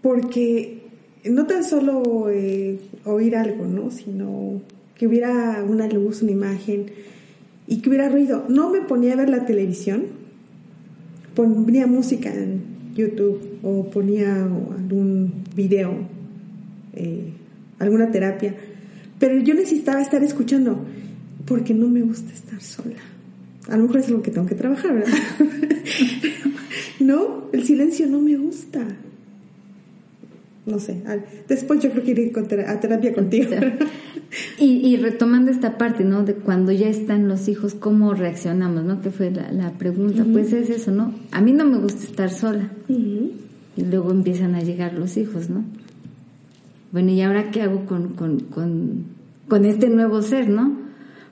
porque 0.00 0.77
no 1.24 1.46
tan 1.46 1.64
solo 1.64 2.30
eh, 2.30 2.78
oír 3.04 3.36
algo, 3.36 3.66
¿no? 3.66 3.90
Sino 3.90 4.60
que 4.96 5.06
hubiera 5.06 5.64
una 5.66 5.86
luz, 5.88 6.22
una 6.22 6.32
imagen 6.32 6.86
y 7.66 7.80
que 7.80 7.88
hubiera 7.88 8.08
ruido. 8.08 8.44
No 8.48 8.70
me 8.70 8.80
ponía 8.80 9.14
a 9.14 9.16
ver 9.16 9.28
la 9.28 9.46
televisión, 9.46 10.04
ponía 11.34 11.86
música 11.86 12.32
en 12.32 12.62
YouTube 12.94 13.40
o 13.62 13.88
ponía 13.90 14.44
algún 14.44 15.44
video 15.54 15.94
eh, 16.94 17.32
alguna 17.78 18.10
terapia, 18.10 18.54
pero 19.20 19.38
yo 19.38 19.54
necesitaba 19.54 20.02
estar 20.02 20.22
escuchando 20.24 20.84
porque 21.46 21.74
no 21.74 21.88
me 21.88 22.02
gusta 22.02 22.32
estar 22.32 22.60
sola. 22.60 22.96
A 23.68 23.76
lo 23.76 23.84
mejor 23.84 23.98
es 23.98 24.10
lo 24.10 24.22
que 24.22 24.30
tengo 24.30 24.46
que 24.46 24.54
trabajar, 24.54 24.94
¿verdad? 24.94 25.18
no, 27.00 27.44
el 27.52 27.64
silencio 27.64 28.06
no 28.06 28.20
me 28.20 28.36
gusta. 28.36 28.80
No 30.68 30.78
sé, 30.78 31.02
después 31.48 31.80
yo 31.80 31.90
creo 31.90 32.04
que 32.04 32.10
iré 32.10 32.32
a 32.66 32.80
terapia 32.80 33.14
contigo. 33.14 33.50
y, 34.58 34.96
retomando 34.96 35.50
esta 35.50 35.78
parte, 35.78 36.04
¿no? 36.04 36.24
De 36.24 36.34
cuando 36.34 36.72
ya 36.72 36.88
están 36.88 37.28
los 37.28 37.48
hijos, 37.48 37.74
¿cómo 37.74 38.14
reaccionamos, 38.14 38.84
no? 38.84 39.00
Que 39.00 39.10
fue 39.10 39.30
la, 39.30 39.72
pregunta. 39.72 40.24
Pues 40.30 40.52
es 40.52 40.70
eso, 40.70 40.90
¿no? 40.90 41.14
A 41.30 41.40
mí 41.40 41.52
no 41.52 41.64
me 41.64 41.78
gusta 41.78 42.04
estar 42.04 42.30
sola. 42.30 42.70
Y 42.88 43.84
luego 43.84 44.10
empiezan 44.10 44.54
a 44.54 44.60
llegar 44.60 44.94
los 44.94 45.16
hijos, 45.16 45.50
¿no? 45.50 45.64
bueno, 46.90 47.12
¿y 47.12 47.20
ahora 47.20 47.50
qué 47.50 47.60
hago 47.60 47.84
con, 47.84 48.14
con, 48.14 48.40
con, 49.46 49.64
este 49.66 49.90
nuevo 49.90 50.22
ser, 50.22 50.48
no? 50.48 50.74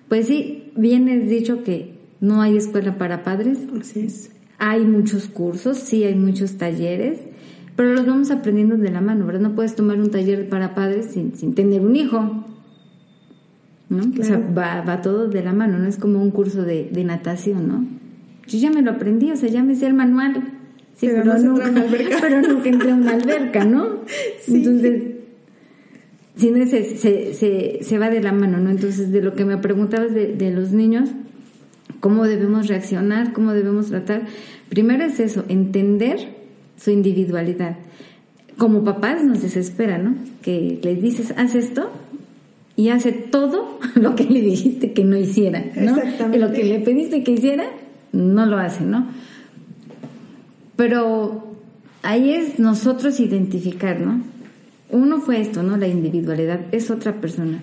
Pues 0.08 0.26
sí, 0.26 0.70
bien 0.76 1.08
es 1.08 1.30
dicho 1.30 1.64
que 1.64 1.94
no 2.20 2.42
hay 2.42 2.56
escuela 2.58 2.98
para 2.98 3.24
padres. 3.24 3.58
Así 3.80 4.00
es. 4.00 4.30
Hay 4.58 4.84
muchos 4.84 5.28
cursos, 5.28 5.78
sí 5.78 6.04
hay 6.04 6.14
muchos 6.14 6.56
talleres, 6.58 7.20
pero 7.76 7.92
los 7.92 8.06
vamos 8.06 8.30
aprendiendo 8.30 8.76
de 8.78 8.90
la 8.90 9.02
mano, 9.02 9.26
¿verdad? 9.26 9.42
No 9.42 9.54
puedes 9.54 9.76
tomar 9.76 9.98
un 9.98 10.10
taller 10.10 10.48
para 10.48 10.74
padres 10.74 11.06
sin, 11.12 11.36
sin 11.36 11.54
tener 11.54 11.82
un 11.82 11.94
hijo. 11.94 12.44
¿no? 13.90 14.02
O 14.18 14.24
sea, 14.24 14.38
va, 14.38 14.80
va, 14.80 15.02
todo 15.02 15.28
de 15.28 15.44
la 15.44 15.52
mano, 15.52 15.78
no 15.78 15.86
es 15.86 15.96
como 15.96 16.20
un 16.20 16.30
curso 16.30 16.64
de, 16.64 16.88
de, 16.90 17.04
natación, 17.04 17.68
¿no? 17.68 17.86
Yo 18.48 18.58
ya 18.58 18.70
me 18.70 18.82
lo 18.82 18.92
aprendí, 18.92 19.30
o 19.30 19.36
sea, 19.36 19.48
ya 19.48 19.62
me 19.62 19.76
sé 19.76 19.86
el 19.86 19.94
manual. 19.94 20.42
Sí, 20.96 21.06
pero, 21.06 21.38
nunca, 21.38 21.70
pero 22.20 22.42
nunca 22.42 22.68
entré 22.68 22.90
a 22.90 22.94
una 22.94 23.12
alberca, 23.12 23.64
¿no? 23.64 24.00
Sí. 24.40 24.56
Entonces, 24.56 25.02
si 26.36 26.52
se, 26.66 27.34
se, 27.34 27.78
se, 27.82 27.98
va 27.98 28.10
de 28.10 28.22
la 28.22 28.32
mano, 28.32 28.58
¿no? 28.58 28.70
Entonces, 28.70 29.12
de 29.12 29.22
lo 29.22 29.34
que 29.34 29.44
me 29.44 29.58
preguntabas 29.58 30.14
de, 30.14 30.34
de 30.34 30.50
los 30.50 30.72
niños, 30.72 31.10
cómo 32.00 32.24
debemos 32.24 32.66
reaccionar, 32.68 33.32
cómo 33.32 33.52
debemos 33.52 33.86
tratar. 33.88 34.22
Primero 34.68 35.04
es 35.04 35.20
eso, 35.20 35.44
entender 35.48 36.45
su 36.76 36.90
individualidad. 36.90 37.76
Como 38.58 38.84
papás 38.84 39.22
nos 39.24 39.42
desespera, 39.42 39.98
¿no? 39.98 40.14
Que 40.42 40.78
le 40.82 40.96
dices, 40.96 41.34
haz 41.36 41.54
esto 41.54 41.90
y 42.76 42.90
hace 42.90 43.12
todo 43.12 43.78
lo 43.94 44.14
que 44.14 44.24
le 44.24 44.40
dijiste 44.40 44.92
que 44.92 45.04
no 45.04 45.16
hiciera, 45.16 45.64
¿no? 45.74 45.96
Exactamente. 45.96 46.38
Lo 46.38 46.52
que 46.52 46.64
le 46.64 46.80
pediste 46.80 47.22
que 47.22 47.32
hiciera, 47.32 47.64
no 48.12 48.46
lo 48.46 48.58
hace, 48.58 48.84
¿no? 48.84 49.06
Pero 50.76 51.56
ahí 52.02 52.32
es 52.34 52.58
nosotros 52.58 53.18
identificar, 53.20 54.00
¿no? 54.00 54.22
Uno 54.90 55.20
fue 55.20 55.40
esto, 55.40 55.62
¿no? 55.62 55.76
La 55.76 55.88
individualidad 55.88 56.60
es 56.72 56.90
otra 56.90 57.20
persona. 57.20 57.62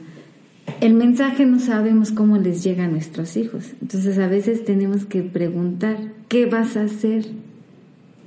El 0.81 0.93
mensaje 0.95 1.45
no 1.45 1.59
sabemos 1.59 2.11
cómo 2.11 2.37
les 2.37 2.63
llega 2.63 2.85
a 2.85 2.87
nuestros 2.87 3.37
hijos. 3.37 3.73
Entonces 3.81 4.17
a 4.17 4.27
veces 4.27 4.65
tenemos 4.65 5.05
que 5.05 5.21
preguntar, 5.21 5.97
¿qué 6.27 6.45
vas 6.45 6.75
a 6.75 6.83
hacer? 6.83 7.25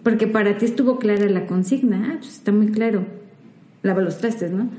Porque 0.07 0.29
para 0.29 0.57
ti 0.57 0.67
estuvo 0.67 1.01
clara 1.01 1.29
la 1.29 1.47
consigna. 1.47 2.13
Ah, 2.13 2.17
pues 2.21 2.35
está 2.35 2.53
muy 2.53 2.69
claro. 2.69 3.05
Lava 3.83 4.03
los 4.03 4.19
trastes, 4.19 4.53
¿no? 4.53 4.71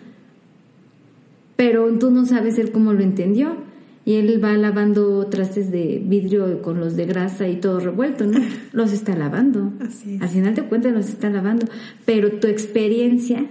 Pero 1.58 1.86
tú 2.00 2.12
no 2.12 2.26
sabes 2.26 2.58
él 2.58 2.72
cómo 2.72 2.94
lo 2.94 3.02
entendió 3.02 3.58
y 4.06 4.14
él 4.14 4.42
va 4.42 4.54
lavando 4.54 5.28
trastes 5.28 5.70
de 5.70 6.02
vidrio 6.02 6.62
con 6.62 6.80
los 6.80 6.96
de 6.96 7.08
grasa 7.08 7.50
y 7.50 7.58
todo 7.58 7.82
revuelto, 7.82 8.26
¿no? 8.26 8.40
Los 8.72 8.94
está 8.94 9.18
lavando. 9.18 9.74
Así 9.82 10.18
Al 10.22 10.30
final 10.30 10.56
de 10.56 10.64
cuentas 10.64 10.94
los 10.94 11.10
está 11.10 11.30
lavando, 11.30 11.66
pero 12.06 12.32
tu 12.32 12.48
experiencia 12.48 13.46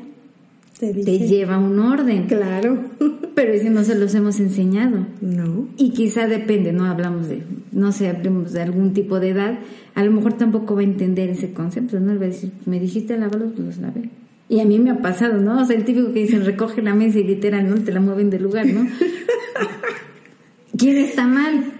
te, 0.78 0.92
lleva 1.18 1.58
un 1.58 1.78
orden. 1.78 2.26
Claro. 2.26 2.84
Pero 3.34 3.52
ese 3.52 3.70
no 3.70 3.84
se 3.84 3.94
los 3.94 4.14
hemos 4.14 4.40
enseñado. 4.40 5.06
No. 5.20 5.68
Y 5.76 5.90
quizá 5.90 6.26
depende, 6.26 6.72
no 6.72 6.84
hablamos 6.84 7.28
de, 7.28 7.42
no 7.72 7.92
sé, 7.92 8.08
hablemos 8.08 8.52
de 8.52 8.62
algún 8.62 8.92
tipo 8.92 9.20
de 9.20 9.30
edad, 9.30 9.58
a 9.94 10.04
lo 10.04 10.10
mejor 10.10 10.34
tampoco 10.34 10.74
va 10.74 10.80
a 10.80 10.84
entender 10.84 11.30
ese 11.30 11.52
concepto, 11.52 12.00
¿no? 12.00 12.12
Él 12.12 12.20
va 12.20 12.24
a 12.24 12.28
decir, 12.28 12.52
me 12.64 12.80
dijiste 12.80 13.16
lavarlos, 13.16 13.52
pues 13.54 13.66
los 13.66 13.78
lavé. 13.78 14.10
Y 14.48 14.60
a 14.60 14.64
mí 14.64 14.78
me 14.78 14.90
ha 14.90 14.98
pasado, 14.98 15.38
¿no? 15.38 15.60
O 15.60 15.64
sea, 15.64 15.76
el 15.76 15.84
típico 15.84 16.12
que 16.12 16.20
dicen 16.20 16.44
recoge 16.44 16.80
la 16.80 16.94
mesa 16.94 17.18
y 17.18 17.24
literal, 17.24 17.68
¿no? 17.68 17.76
Te 17.76 17.92
la 17.92 18.00
mueven 18.00 18.30
de 18.30 18.38
lugar, 18.38 18.66
¿no? 18.66 18.88
¿Quién 20.78 20.98
está 20.98 21.26
mal? 21.26 21.72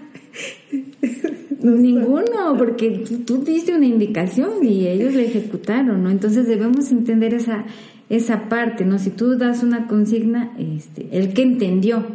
Ninguno, 1.61 2.55
porque 2.57 3.03
tú, 3.25 3.43
diste 3.43 3.73
una 3.73 3.85
indicación 3.85 4.63
y 4.63 4.87
ellos 4.87 5.13
la 5.13 5.21
ejecutaron, 5.21 6.03
¿no? 6.03 6.09
Entonces 6.09 6.47
debemos 6.47 6.91
entender 6.91 7.33
esa, 7.33 7.65
esa 8.09 8.49
parte, 8.49 8.85
¿no? 8.85 8.99
Si 8.99 9.09
tú 9.09 9.37
das 9.37 9.63
una 9.63 9.87
consigna, 9.87 10.51
este, 10.57 11.07
el 11.11 11.33
que 11.33 11.41
entendió, 11.41 12.05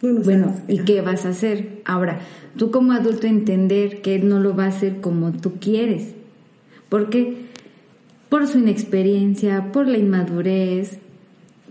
bueno, 0.00 0.54
¿y 0.68 0.80
qué 0.80 1.00
vas 1.00 1.24
a 1.24 1.30
hacer? 1.30 1.80
Ahora, 1.84 2.20
tú 2.56 2.70
como 2.70 2.92
adulto 2.92 3.26
entender 3.26 4.00
que 4.02 4.14
él 4.16 4.28
no 4.28 4.38
lo 4.38 4.54
va 4.54 4.64
a 4.64 4.68
hacer 4.68 5.00
como 5.00 5.32
tú 5.32 5.54
quieres. 5.60 6.14
porque 6.88 7.48
Por 8.28 8.46
su 8.46 8.58
inexperiencia, 8.58 9.72
por 9.72 9.88
la 9.88 9.98
inmadurez, 9.98 10.98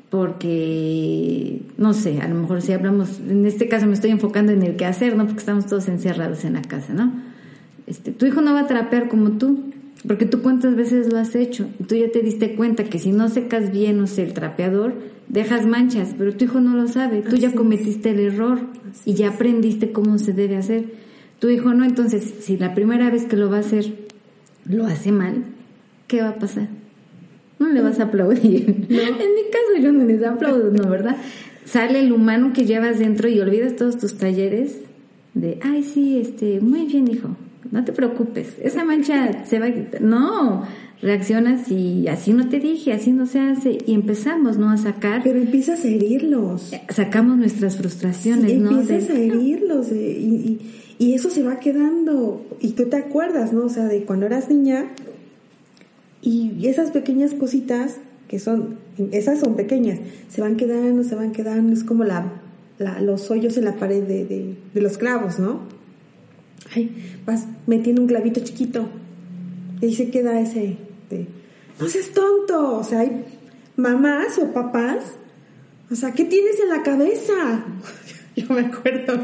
porque, 0.10 1.62
no 1.78 1.94
sé, 1.94 2.22
a 2.22 2.28
lo 2.28 2.36
mejor 2.36 2.62
si 2.62 2.72
hablamos, 2.72 3.20
en 3.20 3.46
este 3.46 3.68
caso 3.68 3.86
me 3.86 3.94
estoy 3.94 4.12
enfocando 4.12 4.52
en 4.52 4.64
el 4.64 4.76
qué 4.76 4.86
hacer, 4.86 5.16
¿no? 5.16 5.26
Porque 5.26 5.40
estamos 5.40 5.68
todos 5.68 5.88
encerrados 5.88 6.46
en 6.46 6.54
la 6.54 6.62
casa, 6.62 6.94
¿no? 6.94 7.12
Este, 7.86 8.12
tu 8.12 8.26
hijo 8.26 8.42
no 8.42 8.54
va 8.54 8.62
a 8.62 8.68
trapear 8.68 9.10
como 9.10 9.32
tú, 9.32 9.72
porque 10.06 10.25
tú 10.25 10.42
cuántas 10.42 10.75
veces 10.75 11.12
lo 11.12 11.18
has 11.18 11.36
hecho, 11.36 11.68
y 11.80 11.84
tú 11.84 11.96
ya 11.96 12.12
te 12.12 12.22
diste 12.22 12.56
cuenta 12.56 12.84
que 12.84 13.00
si 13.00 13.12
no 13.12 13.30
secas 13.30 13.72
bien, 13.72 14.00
o 14.00 14.08
sea, 14.08 14.25
el 14.25 14.34
trapeador, 14.34 14.94
dejas 15.27 15.66
manchas, 15.66 16.16
pero 16.18 16.34
tu 16.34 16.46
hijo 16.46 16.60
no 16.60 16.75
lo 16.75 16.88
sabe, 16.88 17.22
tú 17.22 17.36
ya 17.36 17.54
cometiste 17.54 18.12
el 18.12 18.20
error 18.20 18.60
y 19.06 19.13
ya 19.13 19.30
aprendiste 19.30 19.92
cómo 19.92 20.18
se 20.18 20.34
debe 20.34 20.58
hacer. 20.58 20.86
Tu 21.39 21.50
hijo 21.50 21.74
no, 21.74 21.86
entonces, 21.86 22.36
si 22.42 22.58
la 22.58 22.74
primera 22.74 23.10
vez 23.10 23.25
que 23.25 23.38
lo 23.38 23.50
va 23.50 23.58
a 23.58 23.62
hacer 23.62 23.94
lo 24.66 24.86
hace 24.86 25.12
mal, 25.12 25.46
¿qué 26.08 26.22
va 26.22 26.30
a 26.30 26.39
pasar? 26.39 26.68
no 27.60 27.70
le 27.70 27.82
vas 27.82 28.00
a 28.00 28.04
aplaudir. 28.04 28.66
En 28.89 29.36
mi 29.36 29.50
caso 29.51 29.82
yo 29.82 29.92
no 29.92 30.06
les 30.06 30.24
aplaudo, 30.24 30.72
¿no? 30.72 30.89
¿Verdad? 30.89 31.17
Sale 31.65 32.00
el 32.00 32.12
humano 32.12 32.54
que 32.54 32.65
llevas 32.65 33.00
dentro 33.00 33.28
y 33.28 33.39
olvidas 33.39 33.76
todos 33.76 33.98
tus 33.98 34.17
talleres 34.17 34.78
de, 35.34 35.60
ay, 35.62 35.84
sí, 35.84 36.19
este, 36.19 36.60
muy 36.62 36.86
bien, 36.86 37.08
hijo, 37.08 37.36
no 37.71 37.84
te 37.84 37.91
preocupes, 37.91 38.53
esa 38.62 38.86
mancha 38.86 39.45
se 39.45 39.60
va 39.60 39.67
a 39.67 39.73
quitar. 39.73 40.01
No, 40.01 40.63
reaccionas 41.01 41.69
y 41.71 42.08
así 42.08 42.34
no 42.34 42.49
te 42.49 42.60
dije, 42.60 42.93
así 42.93 43.12
no 43.12 43.25
se 43.25 43.39
hace 43.39 43.77
y 43.86 43.93
empezamos, 43.93 44.58
¿no? 44.58 44.69
A 44.69 44.77
sacar. 44.77 45.21
Pero 45.23 45.39
empiezas 45.39 45.84
a 45.84 45.88
herirlos. 45.88 46.71
Sacamos 46.89 47.38
nuestras 47.38 47.77
frustraciones, 47.77 48.56
¿no? 48.58 48.80
Empiezas 48.80 49.10
a 49.10 49.19
herirlos 49.19 49.91
y, 49.91 50.60
y 50.99 51.13
eso 51.13 51.30
se 51.30 51.43
va 51.43 51.60
quedando 51.60 52.45
y 52.60 52.71
tú 52.71 52.86
te 52.86 52.97
acuerdas, 52.97 53.53
¿no? 53.53 53.65
O 53.65 53.69
sea, 53.69 53.86
de 53.86 54.03
cuando 54.03 54.25
eras 54.25 54.49
niña 54.49 54.86
y 56.21 56.67
esas 56.67 56.91
pequeñas 56.91 57.34
cositas, 57.34 57.97
que 58.27 58.39
son, 58.39 58.77
esas 59.12 59.39
son 59.39 59.56
pequeñas, 59.56 59.99
se 60.30 60.41
van 60.41 60.58
quedando, 60.58 61.03
se 61.03 61.15
van 61.15 61.32
quedando, 61.32 61.73
es 61.73 61.84
como 61.84 62.03
la, 62.03 62.41
los 63.01 63.32
hoyos 63.32 63.58
en 63.58 63.65
la 63.65 63.75
pared 63.75 64.03
de, 64.03 64.56
los 64.73 64.97
clavos, 64.97 65.39
¿no? 65.39 65.62
Ay, 66.75 67.19
vas 67.25 67.45
metiendo 67.65 68.01
un 68.01 68.08
clavito 68.08 68.41
chiquito 68.41 68.88
y 69.82 69.86
ahí 69.86 69.93
se 69.93 70.10
queda 70.10 70.39
ese, 70.39 70.77
de, 71.10 71.27
no 71.80 71.88
seas 71.88 72.10
tonto, 72.10 72.80
o 72.80 72.84
sea, 72.84 73.01
hay 73.01 73.25
mamás 73.75 74.38
o 74.39 74.51
papás, 74.51 75.15
o 75.91 75.95
sea, 75.95 76.12
¿qué 76.13 76.25
tienes 76.25 76.60
en 76.60 76.69
la 76.69 76.84
cabeza? 76.84 77.65
Yo 78.36 78.45
me 78.49 78.62
acuerdo. 78.62 79.19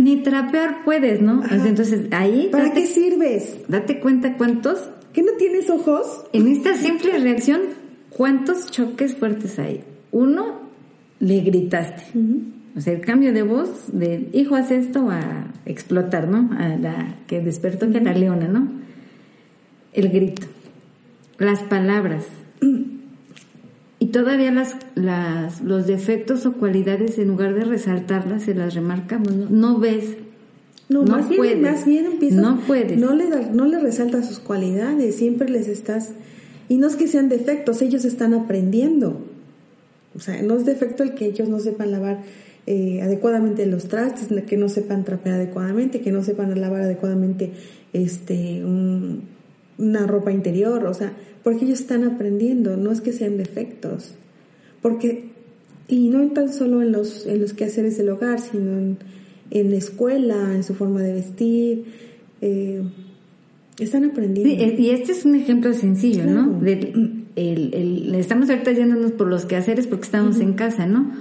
Ni, 0.00 0.16
trapear 0.22 0.82
puedes, 0.84 1.20
¿no? 1.20 1.42
Entonces 1.50 2.06
ahí... 2.10 2.48
¿Para 2.50 2.72
qué 2.72 2.86
sirves? 2.86 3.58
Date 3.68 4.00
cuenta 4.00 4.38
cuántos 4.38 4.78
¿Qué 5.12 5.24
no 5.24 5.32
tienes 5.32 5.68
ojos? 5.68 6.24
En 6.32 6.46
esta 6.46 6.74
simple 6.74 7.18
reacción, 7.18 7.62
¿cuántos 8.10 8.70
choques 8.70 9.16
fuertes 9.16 9.58
hay? 9.58 9.82
Uno, 10.12 10.60
le 11.18 11.40
gritaste. 11.40 12.04
O 12.78 12.80
sea, 12.80 12.92
el 12.92 13.00
cambio 13.00 13.32
de 13.32 13.42
voz 13.42 13.86
de 13.88 14.28
hijo 14.32 14.54
hace 14.54 14.76
esto 14.76 15.10
a 15.10 15.48
explotar, 15.66 16.28
¿no? 16.28 16.48
A 16.56 16.68
la 16.68 17.16
que 17.26 17.40
despertó 17.40 17.90
que 17.90 18.00
la 18.00 18.12
leona, 18.12 18.46
¿no? 18.46 18.68
El 19.92 20.10
grito, 20.10 20.46
las 21.38 21.60
palabras. 21.64 22.24
Y 24.00 24.06
todavía 24.06 24.52
las, 24.52 24.76
las, 24.94 25.60
los 25.60 25.88
defectos 25.88 26.46
o 26.46 26.52
cualidades, 26.52 27.18
en 27.18 27.26
lugar 27.26 27.52
de 27.54 27.64
resaltarlas, 27.64 28.44
se 28.44 28.54
las 28.54 28.74
remarcamos, 28.74 29.34
¿no? 29.34 29.50
No 29.50 29.78
ves 29.80 30.16
no, 30.88 31.02
más, 31.02 31.28
bien, 31.28 31.60
más 31.62 31.84
bien 31.84 32.06
empiezas, 32.06 32.38
no 32.38 32.60
puedes. 32.60 32.96
No 32.96 33.12
le, 33.12 33.26
no 33.52 33.66
le 33.66 33.80
resaltas 33.80 34.28
sus 34.28 34.38
cualidades, 34.38 35.16
siempre 35.16 35.48
les 35.48 35.66
estás... 35.66 36.12
Y 36.68 36.76
no 36.76 36.86
es 36.86 36.94
que 36.94 37.08
sean 37.08 37.28
defectos, 37.28 37.82
ellos 37.82 38.04
están 38.04 38.34
aprendiendo. 38.34 39.20
O 40.14 40.20
sea, 40.20 40.40
no 40.42 40.54
es 40.54 40.64
defecto 40.64 41.02
el 41.02 41.14
que 41.14 41.26
ellos 41.26 41.48
no 41.48 41.58
sepan 41.58 41.90
lavar 41.90 42.22
eh, 42.70 43.00
adecuadamente 43.02 43.64
los 43.66 43.88
trastes, 43.88 44.28
que 44.44 44.56
no 44.56 44.68
sepan 44.68 45.04
trapear 45.04 45.36
adecuadamente, 45.36 46.00
que 46.00 46.12
no 46.12 46.22
sepan 46.22 46.60
lavar 46.60 46.82
adecuadamente 46.82 47.52
este 47.92 48.62
una 48.64 50.06
ropa 50.06 50.32
interior, 50.32 50.84
o 50.86 50.94
sea, 50.94 51.12
porque 51.44 51.64
ellos 51.64 51.80
están 51.80 52.04
aprendiendo, 52.04 52.76
no 52.76 52.92
es 52.92 53.00
que 53.00 53.12
sean 53.12 53.36
defectos. 53.38 54.14
Porque, 54.82 55.30
y 55.86 56.08
no 56.08 56.28
tan 56.32 56.52
solo 56.52 56.82
en 56.82 56.92
los, 56.92 57.26
en 57.26 57.40
los 57.40 57.52
quehaceres 57.52 57.96
del 57.96 58.10
hogar, 58.10 58.40
sino 58.40 58.72
en 58.72 58.98
en 59.50 59.70
la 59.70 59.76
escuela, 59.76 60.54
en 60.54 60.64
su 60.64 60.74
forma 60.74 61.00
de 61.02 61.12
vestir. 61.12 61.84
Eh, 62.40 62.82
están 63.78 64.04
aprendiendo. 64.04 64.64
y 64.82 64.90
este 64.90 65.12
es 65.12 65.24
un 65.24 65.36
ejemplo 65.36 65.72
sencillo, 65.72 66.24
¿no? 66.26 66.60
el, 66.66 68.14
estamos 68.16 68.50
ahorita 68.50 68.72
yéndonos 68.72 69.12
por 69.12 69.28
los 69.28 69.44
quehaceres 69.44 69.86
porque 69.86 70.06
estamos 70.06 70.40
en 70.40 70.54
casa, 70.54 70.86
¿no? 70.86 71.12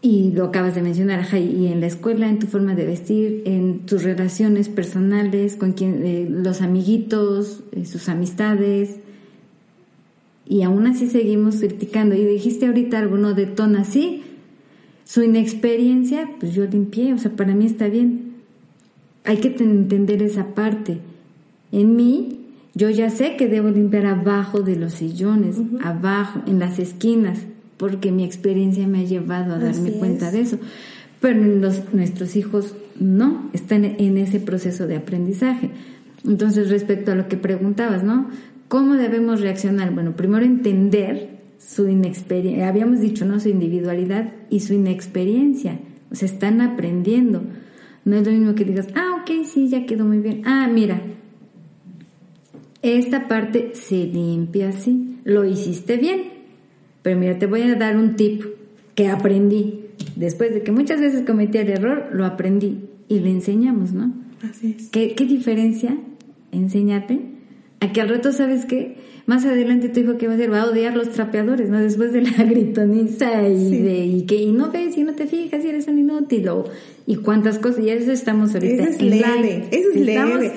Y 0.00 0.30
lo 0.30 0.44
acabas 0.44 0.76
de 0.76 0.82
mencionar, 0.82 1.26
y 1.36 1.66
en 1.66 1.80
la 1.80 1.88
escuela, 1.88 2.28
en 2.28 2.38
tu 2.38 2.46
forma 2.46 2.76
de 2.76 2.86
vestir, 2.86 3.42
en 3.46 3.80
tus 3.80 4.04
relaciones 4.04 4.68
personales, 4.68 5.56
con 5.56 5.72
quien, 5.72 6.04
eh, 6.04 6.28
los 6.30 6.62
amiguitos, 6.62 7.64
eh, 7.72 7.84
sus 7.84 8.08
amistades, 8.08 9.00
y 10.48 10.62
aún 10.62 10.86
así 10.86 11.08
seguimos 11.08 11.56
criticando. 11.56 12.14
Y 12.14 12.24
dijiste 12.24 12.66
ahorita 12.66 12.98
algo, 12.98 13.18
¿no? 13.18 13.34
Detona, 13.34 13.84
sí, 13.84 14.22
su 15.04 15.22
inexperiencia, 15.22 16.30
pues 16.38 16.54
yo 16.54 16.64
limpié, 16.64 17.12
o 17.12 17.18
sea, 17.18 17.32
para 17.32 17.54
mí 17.54 17.66
está 17.66 17.88
bien. 17.88 18.34
Hay 19.24 19.38
que 19.38 19.48
entender 19.48 20.22
esa 20.22 20.54
parte. 20.54 20.98
En 21.70 21.96
mí, 21.96 22.40
yo 22.74 22.88
ya 22.88 23.10
sé 23.10 23.36
que 23.36 23.48
debo 23.48 23.68
limpiar 23.70 24.06
abajo 24.06 24.60
de 24.60 24.76
los 24.76 24.94
sillones, 24.94 25.56
abajo, 25.82 26.40
en 26.46 26.58
las 26.58 26.78
esquinas, 26.78 27.40
porque 27.78 28.12
mi 28.12 28.24
experiencia 28.24 28.86
me 28.86 29.00
ha 29.00 29.04
llevado 29.04 29.54
a 29.54 29.58
darme 29.58 29.92
cuenta 29.92 30.30
de 30.30 30.40
eso. 30.40 30.58
Pero 31.20 31.42
los, 31.42 31.94
nuestros 31.94 32.36
hijos 32.36 32.74
no, 33.00 33.48
están 33.52 33.84
en 33.84 34.18
ese 34.18 34.40
proceso 34.40 34.86
de 34.86 34.96
aprendizaje. 34.96 35.70
Entonces, 36.26 36.68
respecto 36.68 37.12
a 37.12 37.14
lo 37.14 37.28
que 37.28 37.36
preguntabas, 37.36 38.02
¿no? 38.02 38.28
¿Cómo 38.68 38.94
debemos 38.94 39.40
reaccionar? 39.40 39.94
Bueno, 39.94 40.14
primero 40.14 40.44
entender 40.44 41.38
su 41.58 41.88
inexperiencia, 41.88 42.68
habíamos 42.68 43.00
dicho, 43.00 43.24
¿no? 43.24 43.40
Su 43.40 43.48
individualidad 43.48 44.32
y 44.50 44.60
su 44.60 44.74
inexperiencia. 44.74 45.80
O 46.10 46.14
sea, 46.14 46.26
están 46.26 46.60
aprendiendo. 46.60 47.42
No 48.04 48.16
es 48.16 48.26
lo 48.26 48.32
mismo 48.32 48.54
que 48.54 48.64
digas, 48.64 48.88
ah, 48.94 49.22
ok, 49.22 49.44
sí, 49.44 49.68
ya 49.68 49.86
quedó 49.86 50.04
muy 50.04 50.18
bien. 50.18 50.42
Ah, 50.44 50.68
mira, 50.72 51.02
esta 52.82 53.28
parte 53.28 53.72
se 53.74 54.04
limpia 54.06 54.70
así, 54.70 55.18
lo 55.24 55.44
hiciste 55.44 55.96
bien. 55.96 56.37
Pero 57.08 57.20
mira, 57.20 57.38
te 57.38 57.46
voy 57.46 57.62
a 57.62 57.74
dar 57.74 57.96
un 57.96 58.16
tip 58.16 58.44
que 58.94 59.08
aprendí. 59.08 59.86
Después 60.14 60.52
de 60.52 60.62
que 60.62 60.72
muchas 60.72 61.00
veces 61.00 61.24
cometí 61.26 61.56
el 61.56 61.70
error, 61.70 62.10
lo 62.12 62.26
aprendí 62.26 62.80
y 63.08 63.20
le 63.20 63.30
enseñamos, 63.30 63.94
¿no? 63.94 64.12
Así 64.42 64.76
es. 64.76 64.88
¿Qué, 64.88 65.14
qué 65.14 65.24
diferencia 65.24 65.96
enseñarte 66.52 67.20
a 67.80 67.92
que 67.94 68.02
al 68.02 68.10
rato 68.10 68.30
sabes 68.30 68.66
que 68.66 68.98
más 69.24 69.46
adelante 69.46 69.88
tu 69.88 70.00
hijo 70.00 70.18
que 70.18 70.26
va 70.26 70.34
a 70.34 70.36
hacer 70.36 70.52
va 70.52 70.60
a 70.60 70.66
odiar 70.66 70.94
los 70.94 71.08
trapeadores, 71.08 71.70
¿no? 71.70 71.80
Después 71.80 72.12
de 72.12 72.20
la 72.20 72.30
gritoniza 72.44 73.48
y 73.48 73.80
de 73.80 74.04
y 74.04 74.26
que 74.26 74.36
y 74.36 74.52
no 74.52 74.70
ves 74.70 74.98
y 74.98 75.02
no 75.02 75.14
te 75.14 75.26
fijas 75.26 75.64
y 75.64 75.68
eres 75.68 75.88
un 75.88 76.00
inútil 76.00 76.46
o, 76.50 76.64
y 77.06 77.16
cuántas 77.16 77.58
cosas 77.58 77.86
y 77.86 77.88
eso 77.88 78.12
estamos 78.12 78.54
ahorita 78.54 78.82
Eso 78.82 78.90
es 78.90 79.00
leve, 79.00 79.66
eso 79.70 79.88
es 79.94 80.08
estamos, 80.08 80.40
leve. 80.40 80.52